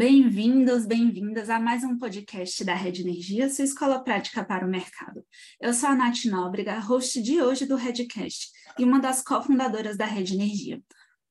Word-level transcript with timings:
Bem-vindos, 0.00 0.86
bem-vindas 0.86 1.50
a 1.50 1.60
mais 1.60 1.84
um 1.84 1.98
podcast 1.98 2.64
da 2.64 2.74
Rede 2.74 3.02
Energia, 3.02 3.50
sua 3.50 3.66
escola 3.66 4.02
prática 4.02 4.42
para 4.42 4.66
o 4.66 4.70
mercado. 4.70 5.22
Eu 5.60 5.74
sou 5.74 5.90
a 5.90 5.94
Nath 5.94 6.24
Nóbrega, 6.24 6.78
host 6.78 7.20
de 7.20 7.42
hoje 7.42 7.66
do 7.66 7.76
Redcast 7.76 8.50
e 8.78 8.84
uma 8.84 8.98
das 8.98 9.22
cofundadoras 9.22 9.98
da 9.98 10.06
Rede 10.06 10.32
Energia. 10.32 10.82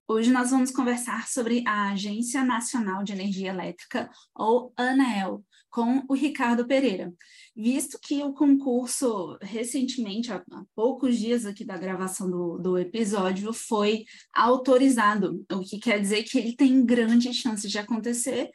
Hoje 0.08 0.30
nós 0.30 0.52
vamos 0.52 0.70
conversar 0.70 1.28
sobre 1.28 1.64
a 1.68 1.90
Agência 1.94 2.46
Nacional 2.46 3.04
de 3.04 3.12
Energia 3.12 3.50
Elétrica, 3.50 4.08
ou 4.36 4.72
ANEEL, 4.78 5.44
com 5.70 6.04
o 6.08 6.14
Ricardo 6.14 6.66
Pereira. 6.66 7.14
Visto 7.56 8.00
que 8.02 8.24
o 8.24 8.34
concurso, 8.34 9.38
recentemente, 9.42 10.32
há 10.32 10.44
poucos 10.76 11.18
dias 11.18 11.46
aqui 11.46 11.64
da 11.64 11.78
gravação 11.78 12.30
do, 12.30 12.58
do 12.58 12.78
episódio, 12.78 13.54
foi 13.54 14.06
autorizado, 14.34 15.46
o 15.52 15.60
que 15.60 15.80
quer 15.80 16.00
dizer 16.00 16.24
que 16.24 16.38
ele 16.38 16.56
tem 16.56 16.86
grandes 16.86 17.36
chances 17.36 17.70
de 17.70 17.78
acontecer 17.78 18.50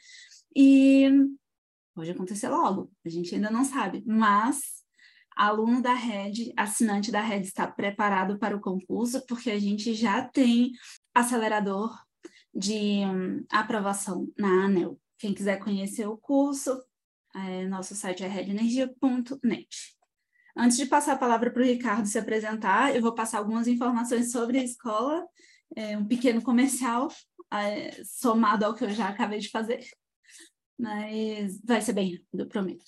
e 0.55 1.09
pode 1.95 2.11
acontecer 2.11 2.49
logo, 2.49 2.91
a 3.05 3.09
gente 3.09 3.33
ainda 3.33 3.49
não 3.49 3.63
sabe, 3.63 4.03
mas 4.05 4.83
aluno 5.35 5.81
da 5.81 5.93
rede, 5.93 6.53
assinante 6.55 7.11
da 7.11 7.21
rede 7.21 7.47
está 7.47 7.67
preparado 7.67 8.37
para 8.37 8.55
o 8.55 8.61
concurso, 8.61 9.25
porque 9.25 9.51
a 9.51 9.59
gente 9.59 9.93
já 9.93 10.23
tem 10.23 10.71
acelerador 11.13 11.93
de 12.53 13.05
um, 13.05 13.45
aprovação 13.49 14.27
na 14.37 14.65
ANEL. 14.65 14.99
Quem 15.17 15.33
quiser 15.33 15.59
conhecer 15.59 16.07
o 16.07 16.17
curso, 16.17 16.81
é, 17.35 17.67
nosso 17.67 17.93
site 17.95 18.23
é 18.23 18.27
redenergia.net. 18.27 19.67
Antes 20.57 20.77
de 20.77 20.85
passar 20.85 21.13
a 21.13 21.17
palavra 21.17 21.51
para 21.51 21.61
o 21.61 21.65
Ricardo 21.65 22.07
se 22.07 22.17
apresentar, 22.17 22.95
eu 22.95 23.01
vou 23.01 23.13
passar 23.13 23.39
algumas 23.39 23.67
informações 23.67 24.31
sobre 24.31 24.57
a 24.57 24.63
escola, 24.63 25.25
é, 25.75 25.97
um 25.97 26.05
pequeno 26.05 26.41
comercial, 26.41 27.09
é, 27.51 28.01
somado 28.05 28.65
ao 28.65 28.73
que 28.73 28.85
eu 28.85 28.89
já 28.89 29.09
acabei 29.09 29.39
de 29.39 29.49
fazer, 29.49 29.85
mas 30.79 31.59
vai 31.61 31.81
ser 31.81 31.93
bem 31.93 32.15
rápido, 32.15 32.47
prometo. 32.47 32.85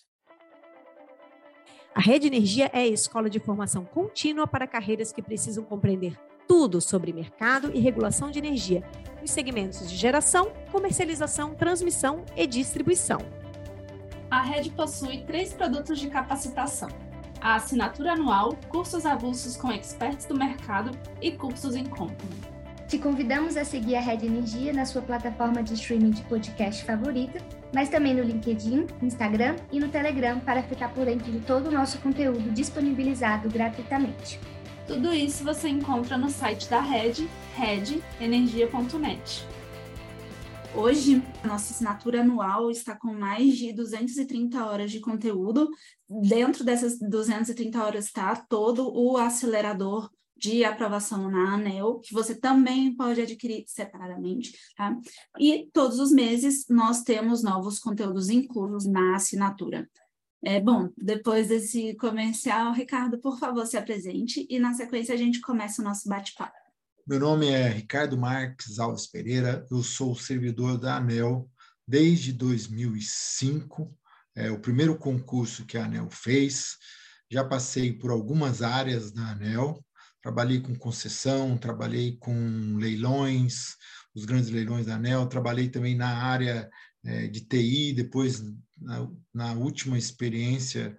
A 1.93 1.99
Rede 1.99 2.27
Energia 2.27 2.69
é 2.73 2.81
a 2.81 2.87
escola 2.87 3.29
de 3.29 3.39
formação 3.39 3.83
contínua 3.83 4.47
para 4.47 4.67
carreiras 4.67 5.11
que 5.11 5.21
precisam 5.21 5.63
compreender 5.63 6.17
tudo 6.47 6.79
sobre 6.79 7.11
mercado 7.11 7.71
e 7.73 7.79
regulação 7.79 8.31
de 8.31 8.39
energia, 8.39 8.81
nos 9.19 9.31
segmentos 9.31 9.89
de 9.89 9.97
geração, 9.97 10.53
comercialização, 10.71 11.53
transmissão 11.55 12.23
e 12.35 12.47
distribuição. 12.47 13.19
A 14.29 14.41
rede 14.41 14.69
possui 14.71 15.19
três 15.19 15.53
produtos 15.53 15.99
de 15.99 16.09
capacitação: 16.09 16.89
a 17.39 17.55
assinatura 17.55 18.13
anual, 18.13 18.57
cursos 18.67 19.05
avulsos 19.05 19.55
com 19.55 19.71
experts 19.71 20.25
do 20.25 20.37
mercado 20.37 20.91
e 21.21 21.31
cursos 21.31 21.75
em 21.75 21.85
company. 21.85 22.57
Te 22.89 22.97
convidamos 22.97 23.57
a 23.57 23.65
seguir 23.65 23.95
a 23.95 23.99
Rede 23.99 24.27
Energia 24.27 24.71
na 24.71 24.85
sua 24.85 25.01
plataforma 25.01 25.61
de 25.61 25.73
streaming 25.73 26.11
de 26.11 26.21
podcast 26.23 26.85
favorita, 26.85 27.39
mas 27.73 27.89
também 27.89 28.13
no 28.13 28.23
LinkedIn, 28.23 28.87
Instagram 29.01 29.57
e 29.71 29.79
no 29.79 29.89
Telegram 29.89 30.39
para 30.39 30.63
ficar 30.63 30.93
por 30.93 31.05
dentro 31.05 31.29
de 31.29 31.39
todo 31.41 31.67
o 31.67 31.71
nosso 31.71 31.99
conteúdo 31.99 32.49
disponibilizado 32.51 33.49
gratuitamente. 33.49 34.39
Tudo 34.87 35.13
isso 35.13 35.43
você 35.43 35.67
encontra 35.67 36.17
no 36.17 36.29
site 36.29 36.69
da 36.69 36.79
Red, 36.79 37.27
redenergia.net. 37.57 39.45
Hoje, 40.77 41.23
a 41.43 41.47
nossa 41.47 41.73
assinatura 41.73 42.21
anual 42.21 42.69
está 42.69 42.95
com 42.95 43.11
mais 43.11 43.57
de 43.57 43.73
230 43.73 44.63
horas 44.63 44.91
de 44.91 44.99
conteúdo. 44.99 45.71
Dentro 46.07 46.63
dessas 46.63 46.99
230 46.99 47.83
horas 47.83 48.05
está 48.05 48.35
todo 48.35 48.95
o 48.95 49.17
acelerador 49.17 50.07
de 50.37 50.63
aprovação 50.63 51.31
na 51.31 51.55
ANEL, 51.55 51.99
que 52.01 52.13
você 52.13 52.35
também 52.35 52.95
pode 52.95 53.19
adquirir 53.19 53.63
separadamente, 53.65 54.53
tá? 54.75 54.95
E 55.39 55.67
todos 55.73 55.99
os 55.99 56.11
meses 56.11 56.67
nós 56.69 57.01
temos 57.01 57.41
novos 57.41 57.79
conteúdos 57.79 58.29
inclusos 58.29 58.85
na 58.85 59.15
assinatura. 59.15 59.89
É, 60.43 60.61
bom, 60.61 60.89
depois 60.95 61.47
desse 61.47 61.95
comercial, 61.95 62.71
Ricardo, 62.71 63.17
por 63.17 63.39
favor, 63.39 63.65
se 63.65 63.77
apresente 63.77 64.45
e 64.47 64.59
na 64.59 64.75
sequência 64.75 65.15
a 65.15 65.17
gente 65.17 65.41
começa 65.41 65.81
o 65.81 65.85
nosso 65.85 66.07
bate-papo. 66.07 66.66
Meu 67.09 67.21
nome 67.21 67.47
é 67.47 67.69
Ricardo 67.69 68.17
Marques 68.17 68.79
Alves 68.79 69.07
Pereira, 69.07 69.65
eu 69.71 69.81
sou 69.81 70.13
servidor 70.13 70.77
da 70.77 70.97
ANEL 70.97 71.49
desde 71.87 72.33
2005, 72.33 73.97
é 74.35 74.51
o 74.51 74.59
primeiro 74.59 74.97
concurso 74.97 75.65
que 75.65 75.77
a 75.77 75.85
ANEL 75.85 76.09
fez. 76.09 76.75
Já 77.31 77.45
passei 77.45 77.93
por 77.93 78.11
algumas 78.11 78.61
áreas 78.61 79.09
da 79.09 79.21
ANEL, 79.21 79.81
trabalhei 80.21 80.59
com 80.59 80.75
concessão, 80.75 81.57
trabalhei 81.57 82.17
com 82.17 82.75
leilões, 82.75 83.77
os 84.13 84.25
grandes 84.25 84.49
leilões 84.49 84.85
da 84.87 84.95
ANEL, 84.95 85.27
trabalhei 85.27 85.69
também 85.69 85.95
na 85.95 86.09
área 86.09 86.69
é, 87.05 87.27
de 87.27 87.39
TI, 87.39 87.93
depois 87.93 88.43
na, 88.77 89.09
na 89.33 89.53
última 89.53 89.97
experiência, 89.97 90.93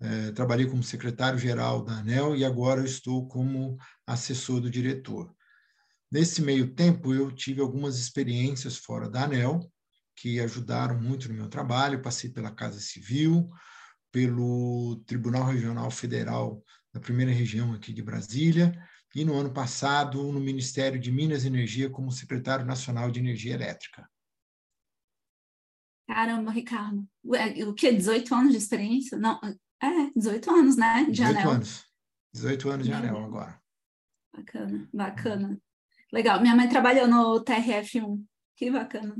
eh, 0.00 0.30
trabalhei 0.30 0.66
como 0.66 0.84
secretário-geral 0.84 1.84
da 1.84 1.94
ANEL 1.94 2.36
e 2.36 2.44
agora 2.44 2.84
estou 2.84 3.26
como 3.26 3.76
assessor 4.06 4.60
do 4.60 4.70
diretor. 4.70 5.34
Nesse 6.10 6.40
meio 6.40 6.74
tempo, 6.74 7.12
eu 7.12 7.30
tive 7.30 7.60
algumas 7.60 7.98
experiências 7.98 8.76
fora 8.76 9.10
da 9.10 9.24
ANEL, 9.24 9.60
que 10.16 10.40
ajudaram 10.40 11.00
muito 11.00 11.28
no 11.28 11.34
meu 11.34 11.48
trabalho. 11.48 12.02
Passei 12.02 12.30
pela 12.30 12.50
Casa 12.50 12.80
Civil, 12.80 13.46
pelo 14.10 15.02
Tribunal 15.06 15.44
Regional 15.44 15.90
Federal 15.90 16.62
da 16.92 16.98
primeira 16.98 17.30
região 17.30 17.74
aqui 17.74 17.92
de 17.92 18.02
Brasília, 18.02 18.72
e 19.14 19.24
no 19.24 19.34
ano 19.34 19.52
passado 19.52 20.32
no 20.32 20.40
Ministério 20.40 20.98
de 20.98 21.12
Minas 21.12 21.44
e 21.44 21.48
Energia 21.48 21.90
como 21.90 22.10
secretário 22.10 22.64
nacional 22.64 23.10
de 23.10 23.20
energia 23.20 23.54
elétrica. 23.54 24.08
Caramba, 26.06 26.50
Ricardo. 26.50 27.06
O 27.22 27.74
que? 27.74 27.92
18 27.92 28.34
anos 28.34 28.52
de 28.52 28.58
experiência? 28.58 29.18
Não, 29.18 29.38
é, 29.82 30.10
18 30.16 30.50
anos, 30.50 30.76
né? 30.76 31.04
De 31.04 31.12
18 31.12 31.36
anel. 31.36 31.50
anos. 31.50 31.84
18 32.32 32.70
anos 32.70 32.86
de 32.86 32.92
anel 32.92 33.24
agora. 33.24 33.60
Bacana, 34.34 34.88
bacana. 34.92 35.60
Legal. 36.12 36.40
Minha 36.40 36.56
mãe 36.56 36.68
trabalhou 36.68 37.06
no 37.06 37.44
TRF1. 37.44 38.22
Que 38.56 38.70
bacana. 38.70 39.16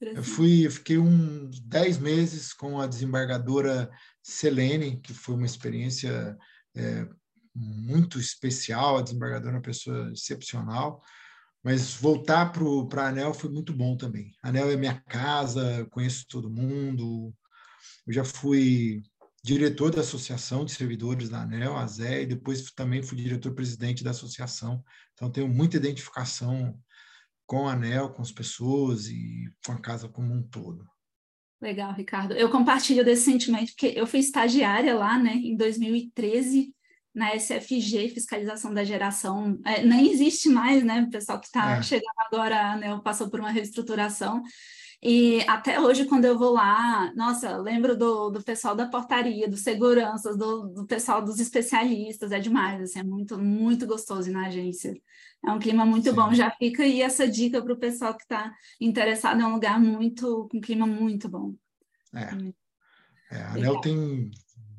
Eu 0.00 0.24
fui, 0.24 0.66
eu 0.66 0.70
fiquei 0.70 0.98
uns 0.98 1.60
10 1.60 1.98
meses 1.98 2.52
com 2.52 2.80
a 2.80 2.86
desembargadora 2.88 3.88
Selene, 4.20 5.00
que 5.00 5.14
foi 5.14 5.36
uma 5.36 5.46
experiência 5.46 6.36
é, 6.74 7.06
muito 7.54 8.18
especial. 8.18 8.96
A 8.96 9.02
desembargadora 9.02 9.52
é 9.52 9.56
uma 9.58 9.62
pessoa 9.62 10.10
excepcional. 10.12 11.00
Mas 11.62 11.94
voltar 11.94 12.52
para 12.52 13.04
a 13.04 13.08
ANEL 13.08 13.32
foi 13.32 13.48
muito 13.48 13.72
bom 13.72 13.96
também. 13.96 14.32
A 14.42 14.48
ANEL 14.48 14.70
é 14.72 14.76
minha 14.76 15.00
casa, 15.02 15.86
conheço 15.90 16.26
todo 16.26 16.50
mundo. 16.50 17.32
Eu 18.04 18.12
já 18.12 18.24
fui 18.24 19.00
diretor 19.44 19.90
da 19.90 20.00
Associação 20.00 20.64
de 20.64 20.72
Servidores 20.72 21.28
da 21.28 21.42
ANEL, 21.42 21.76
a 21.76 21.86
Zé, 21.86 22.22
e 22.22 22.26
depois 22.26 22.70
também 22.72 23.02
fui 23.02 23.16
diretor-presidente 23.16 24.02
da 24.02 24.10
associação. 24.10 24.82
Então, 25.22 25.30
tenho 25.30 25.46
muita 25.46 25.76
identificação 25.76 26.76
com 27.46 27.68
a 27.68 27.74
ANEL, 27.74 28.10
com 28.10 28.22
as 28.22 28.32
pessoas 28.32 29.06
e 29.06 29.48
com 29.64 29.70
a 29.70 29.78
casa 29.78 30.08
como 30.08 30.34
um 30.34 30.42
todo. 30.42 30.84
Legal, 31.60 31.92
Ricardo. 31.92 32.34
Eu 32.34 32.50
compartilho 32.50 33.04
desse 33.04 33.22
sentimento, 33.22 33.68
porque 33.68 33.92
eu 33.94 34.04
fui 34.04 34.18
estagiária 34.18 34.96
lá, 34.96 35.16
né, 35.16 35.34
em 35.34 35.56
2013, 35.56 36.74
na 37.14 37.36
SFG, 37.36 38.08
fiscalização 38.08 38.74
da 38.74 38.82
geração, 38.82 39.60
é, 39.64 39.84
nem 39.84 40.10
existe 40.10 40.48
mais, 40.48 40.82
né? 40.82 41.02
O 41.02 41.10
pessoal 41.10 41.38
que 41.38 41.46
está 41.46 41.76
é. 41.76 41.82
chegando 41.82 42.18
agora 42.26 42.76
né, 42.76 43.00
passou 43.04 43.30
por 43.30 43.38
uma 43.38 43.50
reestruturação. 43.52 44.42
E 45.02 45.40
até 45.48 45.80
hoje, 45.80 46.04
quando 46.04 46.26
eu 46.26 46.38
vou 46.38 46.52
lá, 46.52 47.12
nossa, 47.16 47.56
lembro 47.56 47.96
do, 47.96 48.30
do 48.30 48.42
pessoal 48.42 48.76
da 48.76 48.86
portaria, 48.86 49.48
dos 49.48 49.60
seguranças, 49.60 50.36
do, 50.36 50.68
do 50.68 50.86
pessoal 50.86 51.20
dos 51.20 51.40
especialistas, 51.40 52.30
é 52.30 52.38
demais, 52.38 52.80
assim, 52.80 53.00
é 53.00 53.02
muito, 53.02 53.36
muito 53.36 53.84
gostoso 53.84 54.30
na 54.30 54.46
agência. 54.46 54.94
É 55.44 55.50
um 55.50 55.58
clima 55.58 55.84
muito 55.84 56.10
Sim. 56.10 56.14
bom. 56.14 56.32
Já 56.32 56.52
fica 56.52 56.84
aí 56.84 57.02
essa 57.02 57.26
dica 57.26 57.60
para 57.60 57.72
o 57.72 57.78
pessoal 57.78 58.14
que 58.14 58.22
está 58.22 58.54
interessado, 58.80 59.40
é 59.40 59.44
um 59.44 59.54
lugar 59.54 59.80
muito, 59.80 60.46
com 60.48 60.58
um 60.58 60.60
clima 60.60 60.86
muito 60.86 61.28
bom. 61.28 61.52
É. 62.14 63.36
é 63.36 63.42
a 63.42 63.54
ANEL 63.54 63.80
tem 63.80 64.30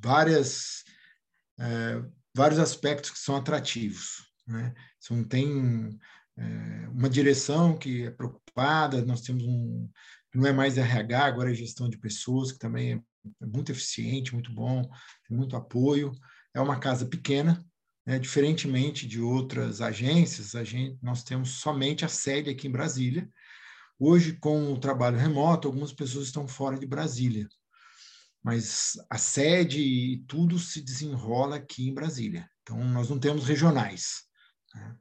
várias. 0.02 0.86
É, 1.60 2.02
vários 2.36 2.60
aspectos 2.60 3.12
que 3.12 3.20
são 3.20 3.36
atrativos. 3.36 4.31
Né? 4.48 4.74
Não 5.12 5.24
tem 5.24 6.00
é, 6.38 6.88
uma 6.90 7.10
direção 7.10 7.78
que 7.78 8.06
é 8.06 8.12
preocupada, 8.12 8.43
nós 9.06 9.22
temos 9.22 9.44
um. 9.44 9.90
Não 10.34 10.48
é 10.48 10.54
mais 10.54 10.78
RH, 10.78 11.26
agora 11.26 11.52
é 11.52 11.56
gestão 11.56 11.88
de 11.88 11.98
pessoas, 11.98 12.52
que 12.52 12.58
também 12.58 12.94
é, 12.94 12.96
é 13.42 13.46
muito 13.46 13.72
eficiente, 13.72 14.34
muito 14.34 14.52
bom, 14.52 14.82
tem 15.28 15.38
muito 15.38 15.56
apoio. 15.56 16.12
É 16.54 16.60
uma 16.60 16.80
casa 16.80 17.06
pequena, 17.06 17.64
né? 18.06 18.18
diferentemente 18.18 19.08
de 19.08 19.22
outras 19.22 19.80
agências, 19.82 20.56
a 20.56 20.64
gente, 20.64 20.98
nós 21.02 21.24
temos 21.24 21.52
somente 21.52 22.04
a 22.04 22.08
sede 22.08 22.50
aqui 22.50 22.68
em 22.68 22.72
Brasília. 22.72 23.30
Hoje, 24.00 24.34
com 24.34 24.74
o 24.74 24.80
trabalho 24.80 25.18
remoto, 25.18 25.68
algumas 25.68 25.94
pessoas 25.94 26.26
estão 26.26 26.48
fora 26.48 26.78
de 26.78 26.86
Brasília 26.86 27.48
mas 28.44 28.98
a 29.10 29.18
sede 29.18 29.80
e 29.80 30.18
tudo 30.26 30.60
se 30.60 30.82
desenrola 30.82 31.56
aqui 31.56 31.88
em 31.88 31.94
Brasília. 31.94 32.50
Então, 32.62 32.78
nós 32.84 33.10
não 33.10 33.18
temos 33.18 33.46
regionais. 33.46 34.26
Né? 34.76 34.98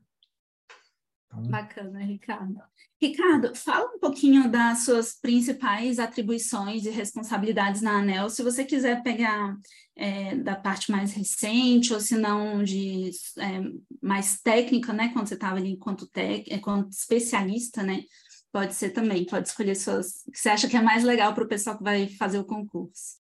Então... 1.26 1.42
Bacana, 1.48 2.04
Ricardo. 2.04 2.62
Ricardo, 3.02 3.52
fala 3.56 3.96
um 3.96 3.98
pouquinho 3.98 4.48
das 4.48 4.84
suas 4.84 5.12
principais 5.12 5.98
atribuições 5.98 6.86
e 6.86 6.90
responsabilidades 6.90 7.82
na 7.82 7.98
ANEL, 7.98 8.30
se 8.30 8.44
você 8.44 8.64
quiser 8.64 9.02
pegar 9.02 9.56
é, 9.96 10.36
da 10.36 10.54
parte 10.54 10.88
mais 10.88 11.12
recente, 11.12 11.92
ou 11.92 11.98
se 11.98 12.16
não 12.16 12.62
de 12.62 13.10
é, 13.38 13.60
mais 14.00 14.40
técnica, 14.40 14.92
né, 14.92 15.10
quando 15.12 15.26
você 15.26 15.34
estava 15.34 15.56
ali 15.56 15.70
enquanto, 15.70 16.06
tec, 16.06 16.46
enquanto 16.48 16.92
especialista, 16.92 17.82
né, 17.82 18.04
pode 18.52 18.72
ser 18.72 18.90
também, 18.90 19.26
pode 19.26 19.48
escolher 19.48 19.74
suas, 19.74 20.22
que 20.32 20.38
você 20.38 20.50
acha 20.50 20.68
que 20.68 20.76
é 20.76 20.80
mais 20.80 21.02
legal 21.02 21.34
para 21.34 21.42
o 21.42 21.48
pessoal 21.48 21.76
que 21.76 21.82
vai 21.82 22.06
fazer 22.06 22.38
o 22.38 22.44
concurso. 22.44 23.16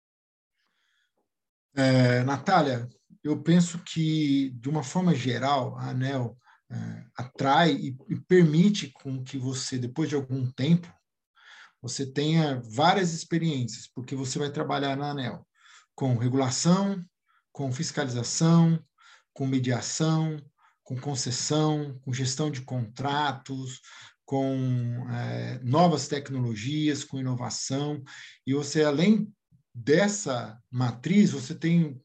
É, 1.76 2.24
Natália, 2.24 2.88
eu 3.22 3.40
penso 3.40 3.78
que, 3.84 4.50
de 4.56 4.68
uma 4.68 4.82
forma 4.82 5.14
geral, 5.14 5.78
a 5.78 5.90
ANEL 5.90 6.36
é, 6.36 6.47
atrai 7.16 7.72
e, 7.72 7.96
e 8.08 8.16
permite 8.16 8.88
com 8.88 9.22
que 9.22 9.38
você, 9.38 9.78
depois 9.78 10.08
de 10.08 10.14
algum 10.14 10.50
tempo, 10.52 10.92
você 11.80 12.04
tenha 12.04 12.60
várias 12.64 13.12
experiências, 13.12 13.86
porque 13.86 14.14
você 14.14 14.38
vai 14.38 14.50
trabalhar 14.50 14.96
na 14.96 15.10
ANEL 15.10 15.46
com 15.94 16.16
regulação, 16.16 17.04
com 17.52 17.72
fiscalização, 17.72 18.78
com 19.32 19.46
mediação, 19.46 20.36
com 20.82 20.96
concessão, 20.96 21.98
com 22.00 22.12
gestão 22.12 22.50
de 22.50 22.62
contratos, 22.62 23.80
com 24.24 25.06
é, 25.10 25.58
novas 25.62 26.06
tecnologias, 26.06 27.02
com 27.02 27.18
inovação. 27.18 28.02
E 28.46 28.52
você, 28.52 28.84
além 28.84 29.32
dessa 29.74 30.58
matriz, 30.70 31.30
você 31.30 31.54
tem 31.54 32.00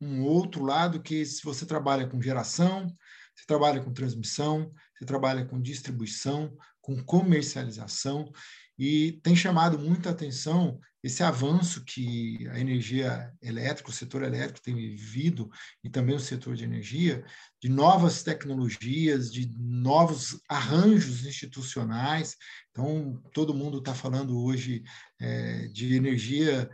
um 0.00 0.24
outro 0.24 0.64
lado 0.64 1.02
que 1.02 1.24
se 1.24 1.42
você 1.44 1.64
trabalha 1.64 2.08
com 2.08 2.20
geração, 2.20 2.86
você 3.34 3.46
trabalha 3.46 3.80
com 3.80 3.92
transmissão, 3.92 4.72
você 4.96 5.04
trabalha 5.04 5.44
com 5.44 5.60
distribuição, 5.60 6.56
com 6.80 7.02
comercialização, 7.02 8.32
e 8.78 9.20
tem 9.22 9.36
chamado 9.36 9.78
muita 9.78 10.10
atenção 10.10 10.80
esse 11.02 11.22
avanço 11.22 11.84
que 11.84 12.46
a 12.48 12.60
energia 12.60 13.32
elétrica, 13.42 13.90
o 13.90 13.92
setor 13.92 14.22
elétrico 14.22 14.62
tem 14.62 14.74
vivido, 14.74 15.50
e 15.82 15.90
também 15.90 16.14
o 16.14 16.20
setor 16.20 16.54
de 16.54 16.62
energia, 16.62 17.24
de 17.60 17.68
novas 17.68 18.22
tecnologias, 18.22 19.32
de 19.32 19.50
novos 19.58 20.40
arranjos 20.48 21.26
institucionais. 21.26 22.36
Então, 22.70 23.20
todo 23.32 23.54
mundo 23.54 23.78
está 23.78 23.94
falando 23.94 24.40
hoje 24.40 24.84
é, 25.20 25.66
de 25.68 25.94
energia 25.94 26.70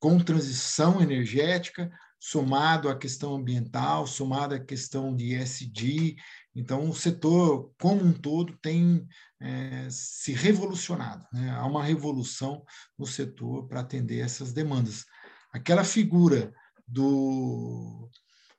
com 0.00 0.18
transição 0.18 1.00
energética, 1.00 1.92
somado 2.24 2.88
à 2.88 2.96
questão 2.96 3.34
ambiental, 3.34 4.06
somado 4.06 4.54
à 4.54 4.60
questão 4.60 5.12
de 5.12 5.34
ESG. 5.34 6.14
Então, 6.54 6.88
o 6.88 6.94
setor 6.94 7.72
como 7.80 8.00
um 8.00 8.12
todo 8.12 8.56
tem 8.58 9.04
é, 9.40 9.88
se 9.90 10.32
revolucionado. 10.32 11.26
Né? 11.32 11.50
Há 11.50 11.66
uma 11.66 11.82
revolução 11.82 12.64
no 12.96 13.08
setor 13.08 13.66
para 13.66 13.80
atender 13.80 14.20
essas 14.20 14.52
demandas. 14.52 15.04
Aquela 15.52 15.82
figura 15.82 16.54
do 16.86 18.08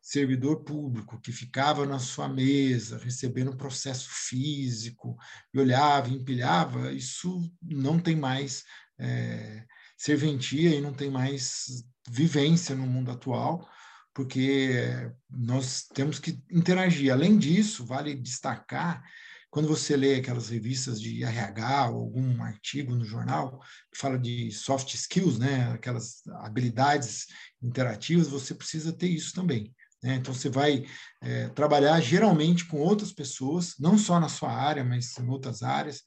servidor 0.02 0.66
público 0.66 1.22
que 1.22 1.32
ficava 1.32 1.86
na 1.86 2.00
sua 2.00 2.28
mesa, 2.28 2.98
recebendo 2.98 3.56
processo 3.56 4.10
físico, 4.12 5.16
e 5.54 5.60
olhava, 5.60 6.10
empilhava, 6.10 6.92
isso 6.92 7.50
não 7.62 7.98
tem 7.98 8.18
mais 8.18 8.66
é, 9.00 9.66
serventia 10.04 10.76
e 10.76 10.82
não 10.82 10.94
tem 10.94 11.10
mais 11.10 11.86
vivência 12.10 12.76
no 12.76 12.86
mundo 12.86 13.10
atual, 13.10 13.66
porque 14.14 15.10
nós 15.30 15.86
temos 15.94 16.20
que 16.20 16.38
interagir. 16.52 17.14
Além 17.14 17.38
disso, 17.38 17.86
vale 17.86 18.14
destacar, 18.14 19.02
quando 19.50 19.66
você 19.66 19.96
lê 19.96 20.16
aquelas 20.16 20.50
revistas 20.50 21.00
de 21.00 21.24
RH 21.24 21.92
ou 21.92 22.02
algum 22.02 22.44
artigo 22.44 22.94
no 22.94 23.06
jornal 23.06 23.62
que 23.94 23.98
fala 23.98 24.20
de 24.20 24.52
soft 24.52 24.94
skills, 24.94 25.40
né, 25.40 25.72
aquelas 25.72 26.28
habilidades 26.42 27.28
interativas, 27.62 28.28
você 28.28 28.54
precisa 28.54 28.92
ter 28.92 29.08
isso 29.08 29.34
também. 29.34 29.74
Né? 30.04 30.16
Então, 30.16 30.34
você 30.34 30.50
vai 30.50 30.84
é, 31.22 31.48
trabalhar 31.50 32.02
geralmente 32.02 32.66
com 32.66 32.78
outras 32.78 33.14
pessoas, 33.14 33.76
não 33.80 33.98
só 33.98 34.20
na 34.20 34.28
sua 34.28 34.52
área, 34.52 34.84
mas 34.84 35.18
em 35.18 35.30
outras 35.30 35.64
áreas. 35.64 36.02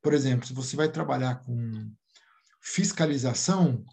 Por 0.00 0.14
exemplo, 0.14 0.46
se 0.46 0.54
você 0.54 0.76
vai 0.76 0.88
trabalhar 0.88 1.42
com 1.42 1.90
fiscalização, 2.60 3.84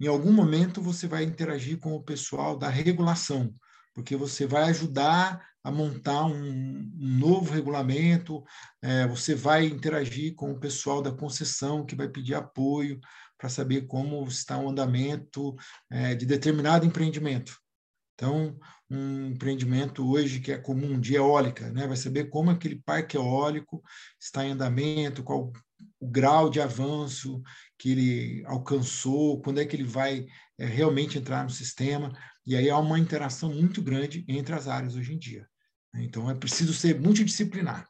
em 0.00 0.06
algum 0.06 0.32
momento 0.32 0.80
você 0.80 1.06
vai 1.06 1.24
interagir 1.24 1.78
com 1.78 1.94
o 1.94 2.02
pessoal 2.02 2.56
da 2.56 2.68
regulação, 2.68 3.54
porque 3.94 4.16
você 4.16 4.46
vai 4.46 4.64
ajudar 4.64 5.44
a 5.62 5.70
montar 5.70 6.24
um, 6.24 6.32
um 6.34 7.18
novo 7.18 7.52
regulamento, 7.52 8.42
é, 8.82 9.06
você 9.06 9.34
vai 9.34 9.66
interagir 9.66 10.34
com 10.34 10.50
o 10.50 10.58
pessoal 10.58 11.00
da 11.00 11.12
concessão, 11.12 11.86
que 11.86 11.94
vai 11.94 12.08
pedir 12.08 12.34
apoio 12.34 12.98
para 13.38 13.48
saber 13.48 13.82
como 13.86 14.24
está 14.26 14.58
o 14.58 14.68
andamento 14.68 15.54
é, 15.90 16.14
de 16.14 16.26
determinado 16.26 16.86
empreendimento. 16.86 17.56
Então, 18.14 18.56
um 18.90 19.28
empreendimento 19.28 20.08
hoje 20.08 20.40
que 20.40 20.52
é 20.52 20.58
comum 20.58 21.00
de 21.00 21.14
eólica, 21.14 21.70
né, 21.70 21.86
vai 21.86 21.96
saber 21.96 22.28
como 22.28 22.50
aquele 22.50 22.76
parque 22.84 23.16
eólico 23.16 23.82
está 24.20 24.44
em 24.44 24.52
andamento, 24.52 25.24
qual 25.24 25.52
o 25.98 26.08
grau 26.08 26.50
de 26.50 26.60
avanço 26.60 27.42
que 27.82 27.90
ele 27.90 28.44
alcançou, 28.46 29.42
quando 29.42 29.60
é 29.60 29.64
que 29.64 29.74
ele 29.74 29.82
vai 29.82 30.24
é, 30.56 30.64
realmente 30.64 31.18
entrar 31.18 31.42
no 31.42 31.50
sistema. 31.50 32.16
E 32.46 32.54
aí 32.54 32.70
há 32.70 32.78
uma 32.78 32.96
interação 32.96 33.52
muito 33.52 33.82
grande 33.82 34.24
entre 34.28 34.54
as 34.54 34.68
áreas 34.68 34.94
hoje 34.94 35.12
em 35.12 35.18
dia. 35.18 35.48
Né? 35.92 36.04
Então 36.04 36.30
é 36.30 36.34
preciso 36.36 36.72
ser 36.72 37.00
multidisciplinar. 37.00 37.88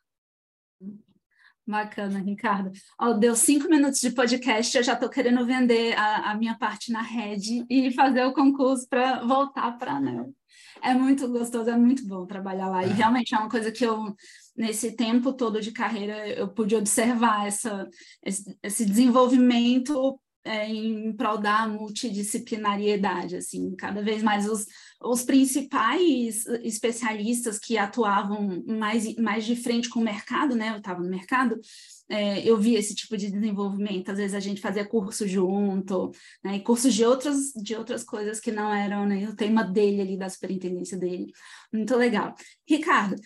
Bacana, 1.67 2.19
Ricardo. 2.19 2.73
Oh, 3.01 3.15
deu 3.15 3.37
cinco 3.37 3.69
minutos 3.69 4.01
de 4.01 4.11
podcast, 4.11 4.77
eu 4.77 4.83
já 4.83 4.95
estou 4.95 5.09
querendo 5.09 5.47
vender 5.47 5.97
a, 5.97 6.33
a, 6.33 6.35
minha 6.35 6.57
parte 6.59 6.91
na 6.91 7.03
rede 7.03 7.65
e 7.71 7.93
fazer 7.93 8.25
o 8.25 8.33
concurso 8.33 8.89
para 8.89 9.23
voltar 9.25 9.79
para 9.79 9.93
a 9.93 9.97
ANEL. 9.97 10.35
É 10.83 10.93
muito 10.93 11.29
gostoso, 11.29 11.71
é 11.71 11.77
muito 11.77 12.07
bom 12.07 12.27
trabalhar 12.27 12.69
lá. 12.69 12.85
E 12.85 12.91
é. 12.91 12.93
realmente 12.93 13.33
é 13.35 13.39
uma 13.39 13.49
coisa 13.49 13.71
que 13.71 13.85
eu 13.85 14.15
nesse 14.57 14.93
tempo 14.93 15.33
todo 15.33 15.61
de 15.61 15.73
carreira, 15.73 16.29
eu 16.29 16.49
pude 16.49 16.77
observar 16.77 17.47
essa, 17.47 17.89
esse, 18.23 18.59
esse 18.63 18.85
desenvolvimento 18.85 20.21
é, 20.45 20.69
em 20.69 21.13
prol 21.13 21.39
da 21.39 21.69
multidisciplinariedade, 21.69 23.37
assim, 23.37 23.75
cada 23.77 24.03
vez 24.03 24.23
mais 24.23 24.49
os, 24.49 24.67
os 25.01 25.23
principais 25.23 26.47
especialistas 26.63 27.59
que 27.59 27.79
atuavam 27.79 28.63
mais, 28.67 29.15
mais 29.17 29.45
de 29.45 29.55
frente 29.55 29.89
com 29.89 30.01
o 30.01 30.05
mercado, 30.05 30.55
né, 30.55 30.71
eu 30.71 30.79
estava 30.79 31.01
no 31.01 31.09
mercado, 31.09 31.61
é, 32.09 32.47
eu 32.47 32.59
vi 32.59 32.75
esse 32.75 32.95
tipo 32.95 33.17
de 33.17 33.31
desenvolvimento, 33.31 34.11
às 34.11 34.19
vezes 34.19 34.35
a 34.35 34.41
gente 34.41 34.61
fazia 34.61 34.85
curso 34.85 35.27
junto, 35.27 36.11
né, 36.45 36.57
e 36.57 36.61
cursos 36.61 36.93
de 36.93 37.05
outras, 37.05 37.53
de 37.55 37.75
outras 37.77 38.03
coisas 38.03 38.41
que 38.41 38.51
não 38.51 38.73
eram 38.73 39.07
né, 39.07 39.29
o 39.29 39.37
tema 39.37 39.63
dele 39.63 40.03
ali, 40.03 40.17
da 40.17 40.29
superintendência 40.29 40.99
dele, 40.99 41.33
muito 41.73 41.97
legal. 41.97 42.35
Ricardo, 42.69 43.17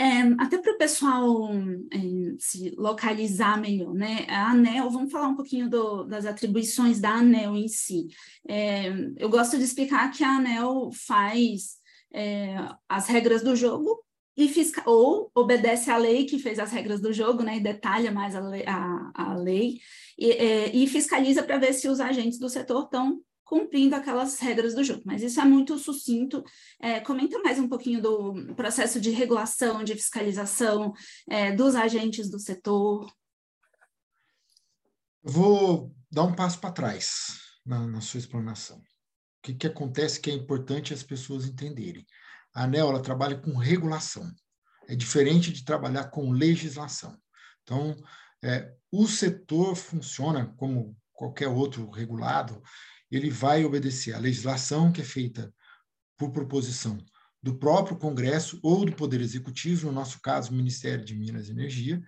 é, 0.00 0.22
até 0.38 0.56
para 0.56 0.72
o 0.72 0.78
pessoal 0.78 1.50
é, 1.92 1.98
se 2.38 2.74
localizar 2.78 3.60
melhor, 3.60 3.92
né? 3.92 4.24
A 4.30 4.52
ANEL, 4.52 4.88
vamos 4.88 5.12
falar 5.12 5.28
um 5.28 5.36
pouquinho 5.36 5.68
do, 5.68 6.04
das 6.04 6.24
atribuições 6.24 6.98
da 6.98 7.10
ANEL 7.10 7.54
em 7.54 7.68
si. 7.68 8.08
É, 8.48 8.88
eu 9.18 9.28
gosto 9.28 9.58
de 9.58 9.64
explicar 9.64 10.10
que 10.10 10.24
a 10.24 10.36
ANEL 10.36 10.88
faz 10.94 11.76
é, 12.14 12.56
as 12.88 13.08
regras 13.08 13.42
do 13.42 13.54
jogo 13.54 14.02
e 14.34 14.48
fisca 14.48 14.82
ou 14.88 15.30
obedece 15.34 15.90
à 15.90 15.98
lei 15.98 16.24
que 16.24 16.38
fez 16.38 16.58
as 16.58 16.72
regras 16.72 17.02
do 17.02 17.12
jogo, 17.12 17.42
né? 17.42 17.58
E 17.58 17.60
detalha 17.60 18.10
mais 18.10 18.34
a 18.34 18.40
lei, 18.40 18.64
a, 18.66 19.10
a 19.14 19.34
lei 19.34 19.80
e, 20.18 20.30
é, 20.30 20.74
e 20.74 20.86
fiscaliza 20.86 21.42
para 21.42 21.58
ver 21.58 21.74
se 21.74 21.86
os 21.88 22.00
agentes 22.00 22.38
do 22.38 22.48
setor 22.48 22.84
estão 22.84 23.20
cumprindo 23.50 23.96
aquelas 23.96 24.38
regras 24.38 24.76
do 24.76 24.84
jogo. 24.84 25.02
Mas 25.04 25.22
isso 25.22 25.40
é 25.40 25.44
muito 25.44 25.76
sucinto. 25.76 26.44
É, 26.78 27.00
comenta 27.00 27.36
mais 27.40 27.58
um 27.58 27.68
pouquinho 27.68 28.00
do 28.00 28.54
processo 28.54 29.00
de 29.00 29.10
regulação, 29.10 29.82
de 29.82 29.92
fiscalização 29.96 30.92
é, 31.28 31.50
dos 31.50 31.74
agentes 31.74 32.30
do 32.30 32.38
setor. 32.38 33.12
Vou 35.20 35.92
dar 36.08 36.22
um 36.22 36.32
passo 36.32 36.60
para 36.60 36.70
trás 36.70 37.40
na, 37.66 37.88
na, 37.88 38.00
sua 38.00 38.20
explanação. 38.20 38.78
O 38.78 38.82
que, 39.42 39.54
que 39.54 39.66
acontece 39.66 40.20
que 40.20 40.30
é 40.30 40.34
importante 40.34 40.94
as 40.94 41.02
pessoas 41.02 41.44
entenderem? 41.44 42.06
A 42.54 42.62
ANEL 42.62 42.90
ela 42.90 43.02
trabalha 43.02 43.36
com 43.36 43.56
regulação. 43.56 44.30
É 44.86 44.94
diferente 44.94 45.52
de 45.52 45.64
trabalhar 45.64 46.04
com 46.04 46.30
legislação. 46.30 47.18
Então, 47.64 47.96
é, 48.44 48.72
o 48.92 49.08
setor 49.08 49.74
funciona 49.74 50.54
como 50.56 50.96
qualquer 51.12 51.48
outro 51.48 51.90
regulado, 51.90 52.62
ele 53.10 53.30
vai 53.30 53.64
obedecer 53.64 54.14
à 54.14 54.18
legislação 54.18 54.92
que 54.92 55.00
é 55.00 55.04
feita 55.04 55.52
por 56.16 56.32
proposição 56.32 56.98
do 57.42 57.56
próprio 57.56 57.96
Congresso 57.96 58.60
ou 58.62 58.84
do 58.84 58.92
Poder 58.92 59.20
Executivo, 59.20 59.86
no 59.86 59.92
nosso 59.92 60.20
caso, 60.20 60.52
o 60.52 60.54
Ministério 60.54 61.04
de 61.04 61.14
Minas 61.14 61.48
e 61.48 61.52
Energia, 61.52 62.02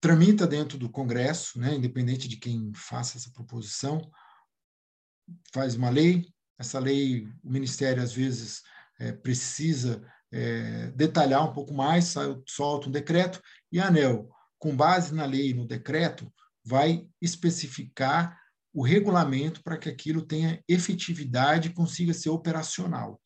tramita 0.00 0.46
dentro 0.46 0.76
do 0.76 0.90
Congresso, 0.90 1.58
né, 1.58 1.74
independente 1.74 2.28
de 2.28 2.36
quem 2.36 2.72
faça 2.74 3.16
essa 3.16 3.30
proposição, 3.32 4.10
faz 5.52 5.74
uma 5.74 5.88
lei, 5.88 6.26
essa 6.58 6.78
lei, 6.78 7.28
o 7.42 7.50
Ministério, 7.50 8.02
às 8.02 8.12
vezes, 8.12 8.62
é, 8.98 9.12
precisa 9.12 10.02
é, 10.32 10.90
detalhar 10.92 11.48
um 11.48 11.52
pouco 11.52 11.72
mais, 11.72 12.14
solta 12.46 12.88
um 12.88 12.92
decreto, 12.92 13.40
e 13.70 13.78
a 13.78 13.88
ANEL, 13.88 14.28
com 14.58 14.76
base 14.76 15.14
na 15.14 15.24
lei 15.24 15.50
e 15.50 15.54
no 15.54 15.66
decreto, 15.66 16.32
vai 16.64 17.06
especificar 17.20 18.40
o 18.76 18.82
regulamento 18.82 19.62
para 19.62 19.78
que 19.78 19.88
aquilo 19.88 20.20
tenha 20.20 20.62
efetividade 20.68 21.70
e 21.70 21.72
consiga 21.72 22.12
ser 22.12 22.28
operacional. 22.28 23.18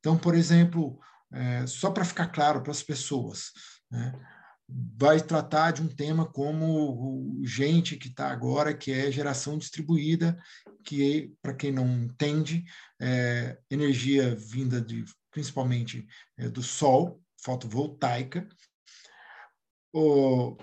Então, 0.00 0.18
por 0.18 0.34
exemplo, 0.34 0.98
é, 1.32 1.64
só 1.64 1.92
para 1.92 2.04
ficar 2.04 2.26
claro 2.26 2.60
para 2.60 2.72
as 2.72 2.82
pessoas, 2.82 3.52
né, 3.88 4.12
vai 4.68 5.20
tratar 5.20 5.70
de 5.70 5.80
um 5.80 5.86
tema 5.86 6.26
como 6.26 7.40
gente 7.44 7.96
que 7.96 8.08
está 8.08 8.32
agora, 8.32 8.76
que 8.76 8.90
é 8.90 9.12
geração 9.12 9.56
distribuída, 9.56 10.36
que, 10.82 11.32
para 11.40 11.54
quem 11.54 11.70
não 11.70 11.86
entende, 12.02 12.64
é 13.00 13.56
energia 13.70 14.34
vinda 14.34 14.80
de, 14.80 15.04
principalmente 15.30 16.04
é, 16.36 16.48
do 16.48 16.64
sol, 16.64 17.22
fotovoltaica. 17.44 18.48
O, 19.94 20.56